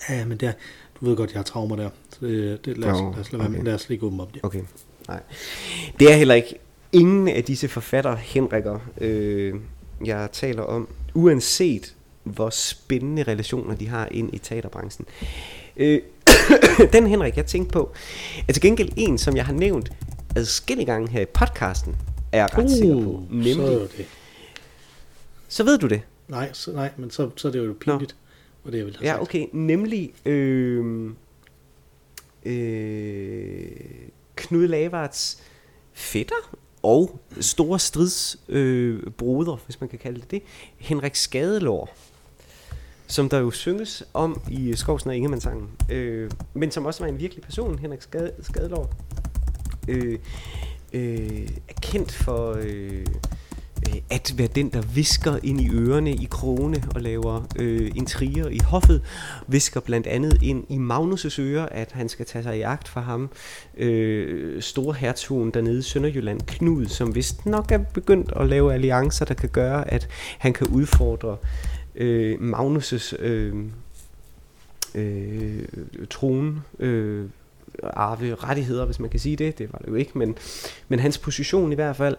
Ja, 0.08 0.24
men 0.24 0.38
der, 0.38 0.52
du 1.00 1.04
ved 1.06 1.16
godt, 1.16 1.30
jeg 1.32 1.38
har 1.38 1.44
traumer 1.44 1.76
der. 1.76 1.90
Det, 2.20 2.64
det, 2.64 2.78
lad, 2.78 2.90
os, 2.90 3.00
Nå, 3.00 3.10
lad, 3.10 3.20
os 3.20 3.32
lade 3.32 3.44
okay. 3.48 3.64
lad 3.64 3.74
os 3.74 3.88
lige 3.88 3.98
gå 3.98 4.06
om 4.08 4.26
det. 4.34 4.40
Okay, 4.44 4.62
nej. 5.08 5.20
Det 6.00 6.12
er 6.12 6.16
heller 6.16 6.34
ikke 6.34 6.54
ingen 6.92 7.28
af 7.28 7.44
disse 7.44 7.68
forfatter 7.68 8.16
Henrikker, 8.16 8.78
øh, 9.00 9.54
jeg 10.04 10.28
taler 10.32 10.62
om, 10.62 10.88
uanset 11.14 11.94
hvor 12.24 12.50
spændende 12.50 13.22
relationer 13.22 13.74
de 13.74 13.88
har 13.88 14.08
ind 14.10 14.34
i 14.34 14.38
teaterbranchen. 14.38 15.06
Øh, 15.76 16.00
den 16.92 17.06
Henrik, 17.06 17.36
jeg 17.36 17.46
tænkte 17.46 17.72
på, 17.72 17.92
er 18.48 18.52
til 18.52 18.62
gengæld 18.62 18.92
en, 18.96 19.18
som 19.18 19.36
jeg 19.36 19.46
har 19.46 19.52
nævnt 19.52 19.92
adskillige 20.36 20.86
gange 20.86 21.08
her 21.10 21.20
i 21.20 21.26
podcasten, 21.34 21.96
er 22.32 22.38
jeg 22.38 22.58
ret 22.58 22.70
sikker 22.70 22.94
på. 22.94 23.10
Uh, 23.10 23.30
Nemlig, 23.32 23.54
så 23.54 23.88
det. 23.96 24.06
så 25.48 25.64
ved 25.64 25.78
du 25.78 25.86
det. 25.86 26.00
Nej, 26.28 26.50
så, 26.52 26.72
nej, 26.72 26.90
men 26.96 27.10
så, 27.10 27.30
så 27.36 27.48
er 27.48 27.52
det 27.52 27.66
jo 27.66 27.74
pinligt, 27.80 28.16
og 28.64 28.72
det 28.72 28.78
jeg 28.78 28.86
ville 28.86 28.98
have 28.98 29.06
Ja, 29.08 29.12
sagt. 29.12 29.22
okay. 29.22 29.46
Nemlig 29.52 30.12
øh, 30.26 31.10
øh, 32.44 33.70
Knud 34.34 34.66
Lavards 34.66 35.42
fætter 35.92 36.56
og 36.82 37.20
store 37.40 37.78
stridsbroder, 37.78 38.58
øh, 38.58 39.10
broder, 39.10 39.56
hvis 39.64 39.80
man 39.80 39.88
kan 39.88 39.98
kalde 39.98 40.20
det 40.20 40.30
det, 40.30 40.42
Henrik 40.76 41.14
Skadelår, 41.14 41.96
som 43.06 43.28
der 43.28 43.38
jo 43.38 43.50
synges 43.50 44.04
om 44.14 44.40
i 44.50 44.74
Skovsen 44.76 45.10
og 45.10 45.16
Ingemannssangen, 45.16 45.70
øh, 45.90 46.30
men 46.54 46.70
som 46.70 46.86
også 46.86 47.04
var 47.04 47.08
en 47.08 47.18
virkelig 47.18 47.44
person, 47.44 47.78
Henrik 47.78 48.02
Skade, 48.02 48.32
Skadelår, 48.42 48.94
øh, 49.88 50.18
øh, 50.92 51.48
er 51.68 51.74
kendt 51.82 52.12
for 52.12 52.56
øh, 52.60 53.06
Øh, 53.88 54.00
at 54.10 54.34
være 54.36 54.46
den, 54.46 54.68
der 54.68 54.82
visker 54.82 55.38
ind 55.42 55.60
i 55.60 55.70
ørerne 55.70 56.10
i 56.10 56.28
krone 56.30 56.84
og 56.94 57.00
laver 57.00 57.42
øh, 57.58 57.90
intriger 57.94 58.48
i 58.48 58.58
hoffet. 58.64 59.02
Visker 59.46 59.80
blandt 59.80 60.06
andet 60.06 60.42
ind 60.42 60.64
i 60.68 60.76
Magnus' 60.76 61.40
ører, 61.40 61.66
at 61.66 61.92
han 61.92 62.08
skal 62.08 62.26
tage 62.26 62.42
sig 62.42 62.58
i 62.58 62.62
agt 62.62 62.88
for 62.88 63.00
ham. 63.00 63.30
Øh, 63.76 64.62
store 64.62 64.94
hertugen 64.94 65.50
dernede 65.50 65.78
i 65.78 65.82
Sønderjylland, 65.82 66.40
Knud, 66.40 66.86
som 66.86 67.14
vist 67.14 67.46
nok 67.46 67.72
er 67.72 67.78
begyndt 67.78 68.32
at 68.36 68.48
lave 68.48 68.74
alliancer, 68.74 69.24
der 69.24 69.34
kan 69.34 69.48
gøre, 69.48 69.92
at 69.92 70.08
han 70.38 70.52
kan 70.52 70.66
udfordre 70.66 71.36
øh, 71.94 72.38
Magnus' 72.52 73.22
øh, 73.22 73.54
øh, 74.94 75.64
trone, 76.10 76.62
øh, 76.78 77.28
arve 77.82 78.34
rettigheder, 78.34 78.84
hvis 78.84 79.00
man 79.00 79.10
kan 79.10 79.20
sige 79.20 79.36
det. 79.36 79.58
Det 79.58 79.72
var 79.72 79.78
det 79.78 79.88
jo 79.88 79.94
ikke, 79.94 80.18
men, 80.18 80.36
men 80.88 80.98
hans 80.98 81.18
position 81.18 81.72
i 81.72 81.74
hvert 81.74 81.96
fald. 81.96 82.16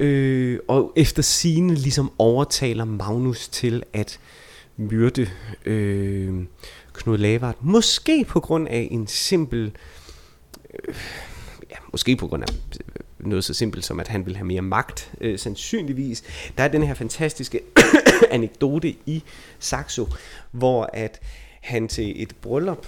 Øh, 0.00 0.58
og 0.68 0.92
efter 0.96 1.22
sine 1.22 1.74
ligesom 1.74 2.12
overtaler 2.18 2.84
Magnus 2.84 3.48
til 3.48 3.82
at 3.92 4.20
myrde 4.76 5.30
øh, 5.64 6.34
Knud 6.92 7.18
Lavard. 7.18 7.56
Måske 7.60 8.24
på 8.24 8.40
grund 8.40 8.68
af 8.68 8.88
en 8.90 9.06
simpel... 9.06 9.72
Øh, 10.74 10.94
ja, 11.70 11.76
måske 11.92 12.16
på 12.16 12.26
grund 12.26 12.42
af 12.42 12.48
noget 13.18 13.44
så 13.44 13.54
simpelt 13.54 13.84
som, 13.84 14.00
at 14.00 14.08
han 14.08 14.26
vil 14.26 14.36
have 14.36 14.46
mere 14.46 14.62
magt, 14.62 15.12
øh, 15.20 15.38
sandsynligvis. 15.38 16.24
Der 16.58 16.64
er 16.64 16.68
den 16.68 16.82
her 16.82 16.94
fantastiske 16.94 17.60
anekdote 18.30 18.94
i 19.06 19.22
Saxo, 19.58 20.06
hvor 20.50 20.90
at 20.92 21.20
han 21.60 21.88
til 21.88 22.22
et 22.22 22.34
bryllup 22.40 22.86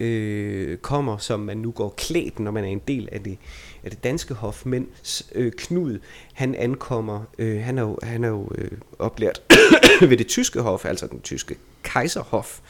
øh, 0.00 0.78
kommer, 0.78 1.18
som 1.18 1.40
man 1.40 1.56
nu 1.56 1.70
går 1.70 1.94
klædt, 1.96 2.38
når 2.38 2.50
man 2.50 2.64
er 2.64 2.68
en 2.68 2.82
del 2.88 3.08
af 3.12 3.20
det, 3.20 3.38
af 3.84 3.90
det 3.90 4.04
danske 4.04 4.34
hof, 4.34 4.66
mens 4.66 5.26
øh, 5.34 5.52
Knud, 5.52 5.98
han 6.32 6.54
ankommer, 6.54 7.24
øh, 7.38 7.62
han 7.62 7.78
er 7.78 7.82
jo, 7.82 7.98
han 8.02 8.24
er 8.24 8.28
jo 8.28 8.48
øh, 8.54 8.70
oplært 8.98 9.42
ved 10.10 10.16
det 10.16 10.26
tyske 10.26 10.60
hof, 10.60 10.84
altså 10.84 11.06
den 11.06 11.20
tyske 11.20 11.56
kejserhof, 11.82 12.60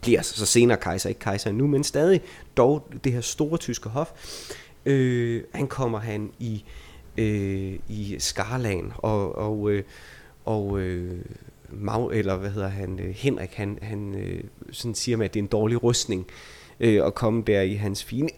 bliver 0.00 0.18
altså 0.18 0.36
så 0.36 0.46
senere 0.46 0.78
kejser, 0.78 1.08
ikke 1.08 1.20
kejser 1.20 1.52
nu, 1.52 1.66
men 1.66 1.84
stadig 1.84 2.20
dog 2.56 2.88
det 3.04 3.12
her 3.12 3.20
store 3.20 3.58
tyske 3.58 3.88
hof. 3.88 4.10
Øh, 4.86 5.42
han 5.54 5.66
kommer 5.66 5.98
han 5.98 6.30
i, 6.38 6.64
øh, 7.16 7.78
i 7.88 8.16
Skarlagen, 8.18 8.92
og, 8.96 9.34
og, 9.38 9.70
øh, 9.70 9.82
og 10.44 10.80
øh, 10.80 11.18
Mag, 11.72 12.10
eller 12.12 12.36
hvad 12.36 12.50
hedder 12.50 12.68
han, 12.68 13.00
øh, 13.00 13.14
Henrik, 13.14 13.54
han, 13.54 13.78
han 13.82 14.14
øh, 14.14 14.44
sådan 14.72 14.94
siger 14.94 15.16
med, 15.16 15.24
at 15.24 15.34
det 15.34 15.40
er 15.40 15.42
en 15.42 15.48
dårlig 15.48 15.82
rustning 15.82 16.26
øh, 16.80 17.06
at 17.06 17.14
komme 17.14 17.42
der 17.46 17.60
i 17.60 17.74
hans 17.74 18.04
fine, 18.04 18.28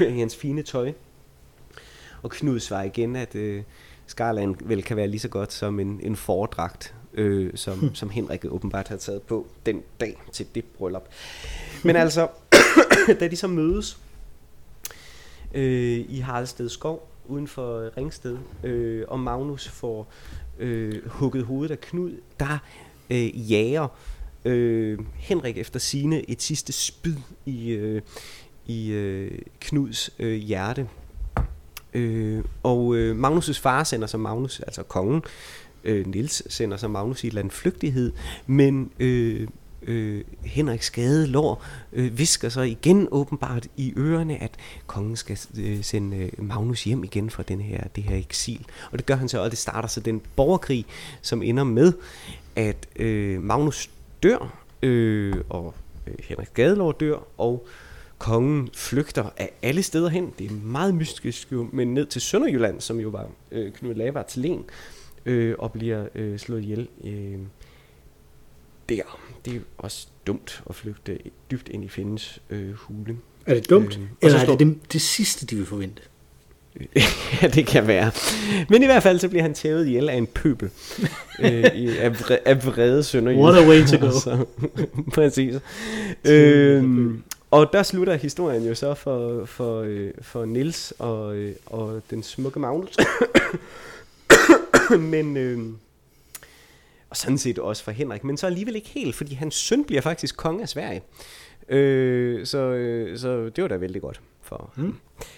i 0.14 0.18
hans 0.18 0.36
fine 0.36 0.62
tøj. 0.62 0.92
Og 2.24 2.30
Knud 2.30 2.60
svarer 2.60 2.84
igen, 2.84 3.16
at 3.16 3.34
øh, 3.34 3.62
Skarland 4.06 4.56
vel 4.64 4.82
kan 4.82 4.96
være 4.96 5.06
lige 5.06 5.20
så 5.20 5.28
godt 5.28 5.52
som 5.52 5.80
en, 5.80 6.00
en 6.02 6.16
fordragt, 6.16 6.94
øh, 7.14 7.50
som, 7.54 7.78
hmm. 7.78 7.94
som 7.94 8.10
Henrik 8.10 8.44
åbenbart 8.44 8.88
har 8.88 8.96
taget 8.96 9.22
på 9.22 9.46
den 9.66 9.82
dag 10.00 10.22
til 10.32 10.46
det 10.54 10.64
bryllup. 10.64 11.08
Men 11.82 11.96
altså, 11.96 12.28
da 13.20 13.28
de 13.28 13.36
så 13.36 13.46
mødes 13.46 13.98
øh, 15.54 16.04
i 16.08 16.18
Haraldsted 16.18 16.68
Skov, 16.68 17.08
uden 17.26 17.48
for 17.48 17.96
Ringsted, 17.96 18.38
øh, 18.62 19.04
og 19.08 19.20
Magnus 19.20 19.68
får 19.68 20.08
øh, 20.58 21.08
hugget 21.08 21.44
hovedet 21.44 21.72
af 21.72 21.80
Knud, 21.80 22.12
der 22.40 22.58
øh, 23.10 23.50
jager 23.52 23.88
øh, 24.44 24.98
Henrik 25.14 25.58
efter 25.58 25.78
sine 25.78 26.30
et 26.30 26.42
sidste 26.42 26.72
spyd 26.72 27.16
i, 27.46 27.68
øh, 27.70 28.02
i 28.66 28.90
øh, 28.90 29.38
Knuds 29.60 30.10
øh, 30.18 30.34
hjerte. 30.34 30.88
Øh, 31.94 32.44
og 32.62 32.96
øh, 32.96 33.24
Magnus' 33.24 33.60
far 33.60 33.84
sender 33.84 34.06
sig 34.06 34.20
Magnus, 34.20 34.60
altså 34.60 34.82
kongen, 34.82 35.22
øh, 35.84 36.06
Nils 36.06 36.52
sender 36.54 36.76
sig 36.76 36.90
Magnus 36.90 37.24
i 37.24 37.26
et 37.26 37.30
eller 37.30 37.40
andet 37.40 37.54
flygtighed, 37.54 38.12
men 38.46 38.90
øh, 39.00 39.48
øh, 39.86 40.24
Henrik 40.42 40.82
skade 40.82 41.26
lår 41.26 41.64
øh, 41.92 42.18
visker 42.18 42.48
så 42.48 42.60
igen 42.60 43.08
åbenbart 43.10 43.66
i 43.76 43.92
ørerne, 43.96 44.42
at 44.42 44.50
kongen 44.86 45.16
skal 45.16 45.38
øh, 45.58 45.82
sende 45.82 46.16
øh, 46.16 46.30
Magnus 46.38 46.84
hjem 46.84 47.04
igen 47.04 47.30
fra 47.30 47.42
den 47.42 47.60
her, 47.60 47.84
det 47.96 48.04
her 48.04 48.16
eksil. 48.16 48.66
Og 48.92 48.98
det 48.98 49.06
gør 49.06 49.16
han 49.16 49.28
så, 49.28 49.42
og 49.42 49.50
det 49.50 49.58
starter 49.58 49.88
så 49.88 50.00
den 50.00 50.22
borgerkrig, 50.36 50.86
som 51.22 51.42
ender 51.42 51.64
med, 51.64 51.92
at 52.56 52.88
øh, 52.96 53.42
Magnus 53.42 53.90
dør, 54.22 54.64
øh, 54.82 55.34
og 55.48 55.74
øh, 56.06 56.14
Henrik 56.20 56.46
Skadelår 56.46 56.92
dør, 56.92 57.16
og 57.38 57.66
kongen 58.18 58.68
flygter 58.74 59.24
af 59.36 59.50
alle 59.62 59.82
steder 59.82 60.08
hen. 60.08 60.32
Det 60.38 60.50
er 60.50 60.54
meget 60.54 60.94
mystisk, 60.94 61.52
men 61.72 61.94
ned 61.94 62.06
til 62.06 62.20
Sønderjylland, 62.20 62.80
som 62.80 63.00
jo 63.00 63.08
var 63.08 63.28
øh, 63.52 63.72
Knud 63.72 63.94
Lavards 63.94 64.36
len, 64.36 64.64
øh, 65.26 65.54
og 65.58 65.72
bliver 65.72 66.06
øh, 66.14 66.38
slået 66.38 66.62
ihjel 66.62 66.88
øh, 67.04 67.38
der. 68.88 69.20
Det 69.44 69.56
er 69.56 69.60
også 69.78 70.06
dumt 70.26 70.62
at 70.68 70.74
flygte 70.74 71.18
dybt 71.50 71.68
ind 71.68 71.84
i 71.84 71.88
fjendens 71.88 72.42
øh, 72.50 72.72
hule. 72.72 73.16
Er 73.46 73.54
det 73.54 73.70
dumt, 73.70 73.98
øh, 73.98 74.06
eller 74.22 74.38
er 74.38 74.46
det, 74.46 74.58
det 74.58 74.92
det 74.92 75.00
sidste, 75.00 75.46
de 75.46 75.56
vil 75.56 75.66
forvente? 75.66 76.02
ja, 77.42 77.48
det 77.48 77.66
kan 77.66 77.86
være. 77.86 78.10
Men 78.68 78.82
i 78.82 78.86
hvert 78.86 79.02
fald, 79.02 79.18
så 79.18 79.28
bliver 79.28 79.42
han 79.42 79.54
tævet 79.54 79.86
ihjel 79.86 80.08
af 80.08 80.14
en 80.14 80.26
pøbel. 80.26 80.70
øh, 81.40 81.64
i, 81.74 81.96
af, 81.98 82.20
vre, 82.20 82.38
af 82.48 82.66
vrede 82.66 83.02
sønderjyder. 83.02 83.42
What 83.42 83.64
a 83.64 83.68
way 83.68 83.84
to 83.86 84.06
go. 84.06 84.10
så, 84.20 84.44
præcis. 85.14 85.54
øhm, 86.24 87.22
og 87.54 87.72
der 87.72 87.82
slutter 87.82 88.14
historien 88.14 88.64
jo 88.64 88.74
så 88.74 88.94
for, 88.94 89.44
for, 89.44 89.80
øh, 89.80 90.10
for 90.20 90.44
Nils 90.44 90.92
og, 90.98 91.36
øh, 91.36 91.54
og 91.66 92.02
den 92.10 92.22
smukke 92.22 92.58
Magnus. 92.58 92.96
Men... 95.12 95.36
Øh, 95.36 95.58
og 97.10 97.16
sådan 97.16 97.38
set 97.38 97.58
også 97.58 97.84
for 97.84 97.90
Henrik, 97.90 98.24
men 98.24 98.36
så 98.36 98.46
alligevel 98.46 98.76
ikke 98.76 98.88
helt, 98.88 99.14
fordi 99.14 99.34
hans 99.34 99.54
søn 99.54 99.84
bliver 99.84 100.00
faktisk 100.00 100.36
konge 100.36 100.62
af 100.62 100.68
Sverige. 100.68 101.02
Øh, 101.68 102.46
så, 102.46 102.58
øh, 102.58 103.18
så 103.18 103.48
det 103.48 103.62
var 103.62 103.68
da 103.68 103.76
vældig 103.76 104.02
godt 104.02 104.20
for 104.42 104.72
mm. 104.76 104.96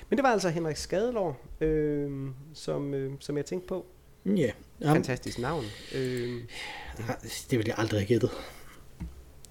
Men 0.09 0.17
det 0.17 0.23
var 0.23 0.29
altså 0.33 0.49
Henrik 0.49 0.77
Skadelår, 0.77 1.41
øh, 1.61 2.11
som, 2.55 2.95
øh, 2.95 3.13
som 3.21 3.37
jeg 3.37 3.45
tænkte 3.45 3.69
på. 3.69 3.87
Ja. 4.27 4.31
Yeah. 4.83 4.95
Fantastisk 4.95 5.39
navn. 5.39 5.65
Øh, 5.95 6.43
det 7.51 7.59
ville 7.59 7.69
jeg 7.69 7.79
aldrig 7.79 8.01
have 8.01 8.07
gættet. 8.07 8.31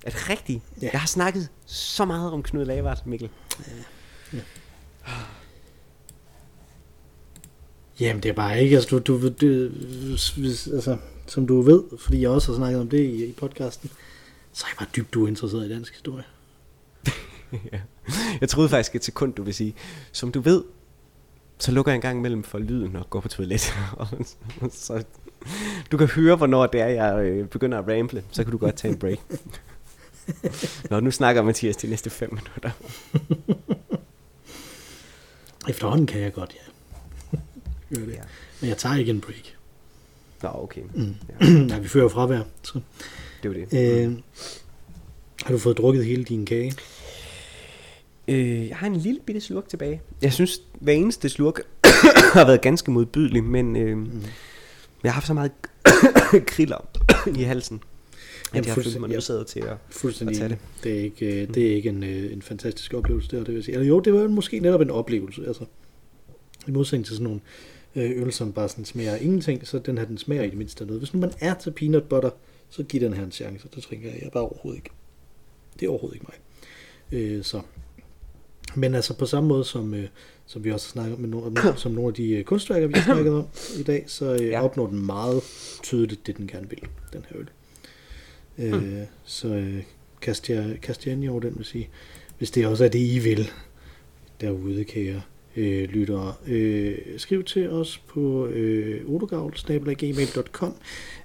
Er 0.05 0.09
det 0.09 0.29
rigtigt? 0.29 0.61
Ja. 0.81 0.89
Jeg 0.93 0.99
har 0.99 1.07
snakket 1.07 1.49
så 1.65 2.05
meget 2.05 2.31
om 2.31 2.43
Knud 2.43 2.65
Lavard, 2.65 3.05
Mikkel. 3.05 3.29
Ja. 3.67 4.37
ja. 4.37 4.41
Jamen, 7.99 8.23
det 8.23 8.29
er 8.29 8.33
bare 8.33 8.63
ikke, 8.63 8.75
altså, 8.75 8.99
du, 8.99 9.17
du, 9.19 9.29
du, 9.29 9.69
altså, 10.73 10.97
som 11.27 11.47
du 11.47 11.61
ved, 11.61 11.83
fordi 11.99 12.21
jeg 12.21 12.29
også 12.29 12.51
har 12.51 12.57
snakket 12.57 12.81
om 12.81 12.89
det 12.89 12.99
i, 12.99 13.25
i 13.25 13.31
podcasten, 13.31 13.89
så 14.53 14.65
er 14.65 14.69
jeg 14.69 14.77
bare 14.77 14.89
dybt 14.95 15.15
uinteresseret 15.15 15.65
i 15.65 15.69
dansk 15.69 15.93
historie. 15.93 16.23
ja. 17.73 17.79
Jeg 18.41 18.49
troede 18.49 18.69
faktisk 18.69 18.95
et 18.95 19.05
sekund, 19.05 19.33
du 19.33 19.43
vil 19.43 19.53
sige, 19.53 19.75
som 20.11 20.31
du 20.31 20.41
ved, 20.41 20.63
så 21.57 21.71
lukker 21.71 21.91
jeg 21.91 21.95
en 21.95 22.01
gang 22.01 22.17
imellem 22.17 22.43
for 22.43 22.59
lyden 22.59 22.95
og 22.95 23.09
går 23.09 23.19
på 23.19 23.27
toilet. 23.27 23.61
så 24.71 25.03
du 25.91 25.97
kan 25.97 26.07
høre, 26.07 26.35
hvornår 26.35 26.67
det 26.67 26.81
er, 26.81 26.87
jeg 26.87 27.25
øh, 27.25 27.47
begynder 27.47 27.79
at 27.79 27.99
ramble, 27.99 28.23
så 28.31 28.43
kan 28.43 28.51
du 28.51 28.57
godt 28.57 28.75
tage 28.75 28.91
en 28.91 28.99
break. 28.99 29.19
Nå, 30.89 30.99
nu 30.99 31.11
snakker 31.11 31.41
Mathias 31.41 31.77
de 31.77 31.87
næste 31.87 32.09
fem 32.09 32.33
minutter. 32.33 32.71
Efterhånden 35.69 36.07
kan 36.07 36.21
jeg 36.21 36.33
godt, 36.33 36.55
ja. 36.55 36.59
det. 37.95 38.13
Ja. 38.13 38.21
Men 38.61 38.69
jeg 38.69 38.77
tager 38.77 38.95
ikke 38.95 39.09
en 39.09 39.21
break. 39.21 39.55
Nå, 40.43 40.49
okay. 40.53 40.81
Mm. 40.93 41.15
Ja. 41.29 41.49
Nej, 41.69 41.79
vi 41.79 41.87
fører 41.87 42.09
fravær. 42.09 42.41
Så. 42.63 42.79
Det 43.43 43.51
var 43.51 43.65
det. 43.65 44.05
Øh, 44.05 44.13
har 45.43 45.51
du 45.51 45.57
fået 45.57 45.77
drukket 45.77 46.05
hele 46.05 46.23
din 46.23 46.45
kage? 46.45 46.73
Øh, 48.27 48.67
jeg 48.67 48.77
har 48.77 48.87
en 48.87 48.95
lille 48.95 49.19
bitte 49.25 49.41
slurk 49.41 49.69
tilbage. 49.69 50.01
Jeg 50.21 50.33
synes, 50.33 50.61
hver 50.73 50.93
eneste 50.93 51.29
slurk 51.29 51.61
har 52.33 52.45
været 52.45 52.61
ganske 52.61 52.91
modbydelig, 52.91 53.43
men 53.43 53.75
øh, 53.75 53.97
mm. 53.97 54.23
jeg 55.03 55.11
har 55.11 55.13
haft 55.13 55.27
så 55.27 55.33
meget 55.33 55.51
kriller 56.51 56.87
i 57.35 57.43
halsen, 57.43 57.81
Jamen, 58.53 58.65
jeg 58.65 58.73
har 58.73 58.81
følt 58.81 58.99
mig 58.99 59.09
nødsaget 59.09 59.47
til 59.47 59.59
at, 59.59 59.77
fuldstændig 59.89 60.35
at 60.35 60.39
tage 60.39 60.49
det. 60.49 60.83
Det 60.83 60.99
er 60.99 61.03
ikke, 61.03 61.41
øh, 61.41 61.53
det 61.53 61.71
er 61.71 61.75
ikke 61.75 61.89
en, 61.89 62.03
øh, 62.03 62.33
en 62.33 62.41
fantastisk 62.41 62.93
oplevelse, 62.93 63.31
der, 63.31 63.43
det 63.43 63.53
vil 63.53 63.63
sige. 63.63 63.75
Eller 63.75 63.87
jo, 63.87 63.99
det 63.99 64.13
var 64.13 64.27
måske 64.27 64.59
netop 64.59 64.81
en 64.81 64.89
oplevelse. 64.89 65.47
Altså, 65.47 65.65
I 66.67 66.71
modsætning 66.71 67.05
til 67.05 67.15
sådan 67.15 67.23
nogle 67.23 67.41
øh, 67.95 68.21
øl, 68.21 68.31
som 68.31 68.53
bare 68.53 68.69
sådan 68.69 68.85
smager 68.85 69.15
ingenting, 69.15 69.67
så 69.67 69.79
den 69.79 69.97
her, 69.97 70.05
den 70.05 70.17
smager 70.17 70.43
i 70.43 70.49
det 70.49 70.57
mindste 70.57 70.85
noget. 70.85 70.99
Hvis 70.99 71.13
nu 71.13 71.19
man 71.19 71.31
er 71.39 71.53
til 71.53 71.71
peanut 71.71 72.03
butter, 72.03 72.29
så 72.69 72.83
giv 72.83 73.01
den 73.01 73.13
her 73.13 73.23
en 73.23 73.31
chance. 73.31 73.67
Det 73.75 73.83
tænker 73.83 74.09
jeg, 74.09 74.19
jeg 74.23 74.31
bare 74.31 74.43
overhovedet 74.43 74.77
ikke. 74.77 74.89
Det 75.79 75.85
er 75.85 75.89
overhovedet 75.89 76.15
ikke 76.15 76.27
mig. 76.29 76.35
Øh, 77.19 77.43
så. 77.43 77.61
Men 78.75 78.95
altså 78.95 79.13
på 79.13 79.25
samme 79.25 79.49
måde 79.49 79.63
som, 79.63 79.93
øh, 79.93 80.07
som 80.45 80.63
vi 80.63 80.71
også 80.71 80.87
har 80.87 80.91
snakket 80.91 81.19
med 81.19 81.29
nogle, 81.29 81.57
som 81.77 81.91
nogle 81.91 82.07
af 82.07 82.13
de 82.13 82.29
øh, 82.29 82.43
kunstværker, 82.43 82.87
vi 82.87 82.93
har 82.93 83.13
snakket 83.13 83.33
om 83.33 83.47
i 83.79 83.83
dag, 83.83 84.03
så 84.07 84.33
øh, 84.33 84.47
ja. 84.47 84.63
opnår 84.63 84.87
den 84.87 85.05
meget 85.05 85.43
tydeligt 85.83 86.27
det, 86.27 86.37
den 86.37 86.47
gerne 86.47 86.69
vil, 86.69 86.81
den 87.13 87.25
her 87.29 87.39
øl. 87.39 87.49
Øh, 88.59 88.73
mm. 88.73 89.01
Så 89.23 89.47
øh, 89.47 89.83
kast, 90.21 90.49
jer, 90.49 90.77
kast 90.81 91.07
jer 91.07 91.13
ind 91.13 91.23
i 91.23 91.27
over 91.27 91.39
den, 91.39 91.53
vil 91.57 91.65
sige. 91.65 91.89
Hvis 92.37 92.51
det 92.51 92.67
også 92.67 92.85
er 92.85 92.89
det, 92.89 92.99
I 92.99 93.19
vil 93.19 93.49
derude, 94.41 94.83
kære 94.83 95.21
øh, 95.55 95.89
lyttere. 95.89 96.33
Øh, 96.47 96.97
skriv 97.17 97.43
til 97.43 97.69
os 97.69 97.97
på 97.97 98.47
øh, 98.47 99.09
odogavl.gmail.com 99.09 100.73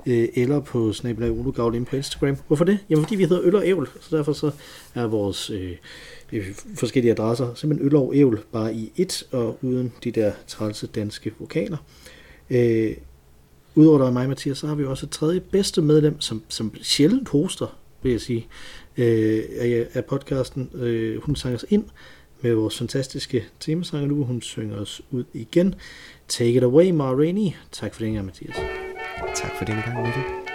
øh, 0.06 0.28
eller 0.34 0.60
på 0.60 0.92
snablag 0.92 1.30
inde 1.30 1.84
på 1.84 1.96
Instagram. 1.96 2.36
Hvorfor 2.46 2.64
det? 2.64 2.78
Jamen 2.90 3.04
fordi 3.04 3.16
vi 3.16 3.24
hedder 3.24 3.42
Øl 3.42 3.54
og 3.54 3.66
Ævl, 3.66 3.88
så 4.00 4.16
derfor 4.16 4.32
så 4.32 4.50
er 4.94 5.06
vores 5.06 5.50
øh, 5.50 5.76
forskellige 6.76 7.12
adresser 7.12 7.54
simpelthen 7.54 7.86
Øl 7.86 7.96
og 7.96 8.14
Ævl 8.14 8.40
bare 8.52 8.74
i 8.74 8.92
et 8.96 9.22
og 9.32 9.58
uden 9.62 9.92
de 10.04 10.10
der 10.10 10.32
trælse 10.46 10.86
danske 10.86 11.32
vokaler. 11.38 11.76
Øh, 12.50 12.94
Udover 13.74 13.98
dig 13.98 14.06
og 14.06 14.12
mig, 14.12 14.28
Mathias, 14.28 14.58
så 14.58 14.66
har 14.66 14.74
vi 14.74 14.84
også 14.84 15.06
et 15.06 15.10
tredje 15.10 15.40
bedste 15.40 15.82
medlem, 15.82 16.20
som, 16.20 16.42
som 16.48 16.74
sjældent 16.82 17.28
hoster, 17.28 17.76
vil 18.02 18.12
jeg 18.12 18.20
sige, 18.20 18.46
øh, 18.96 19.42
af, 19.58 19.86
af 19.94 20.04
podcasten. 20.04 20.70
Øh, 20.74 21.22
hun 21.22 21.36
sang 21.36 21.54
os 21.54 21.64
ind 21.68 21.84
med 22.40 22.54
vores 22.54 22.78
fantastiske 22.78 23.44
temesang 23.60 24.06
nu. 24.06 24.24
Hun 24.24 24.42
synger 24.42 24.76
os 24.76 25.02
ud 25.10 25.24
igen. 25.34 25.74
Take 26.28 26.52
it 26.52 26.62
away, 26.62 26.90
Ma 26.90 27.04
Rainey. 27.04 27.50
Tak 27.72 27.94
for 27.94 28.02
den 28.02 28.12
gang, 28.12 28.26
Mathias. 28.26 28.56
Tak 29.36 29.50
for 29.58 29.64
den 29.64 29.76
gang, 29.84 30.02
Mikkel. 30.02 30.49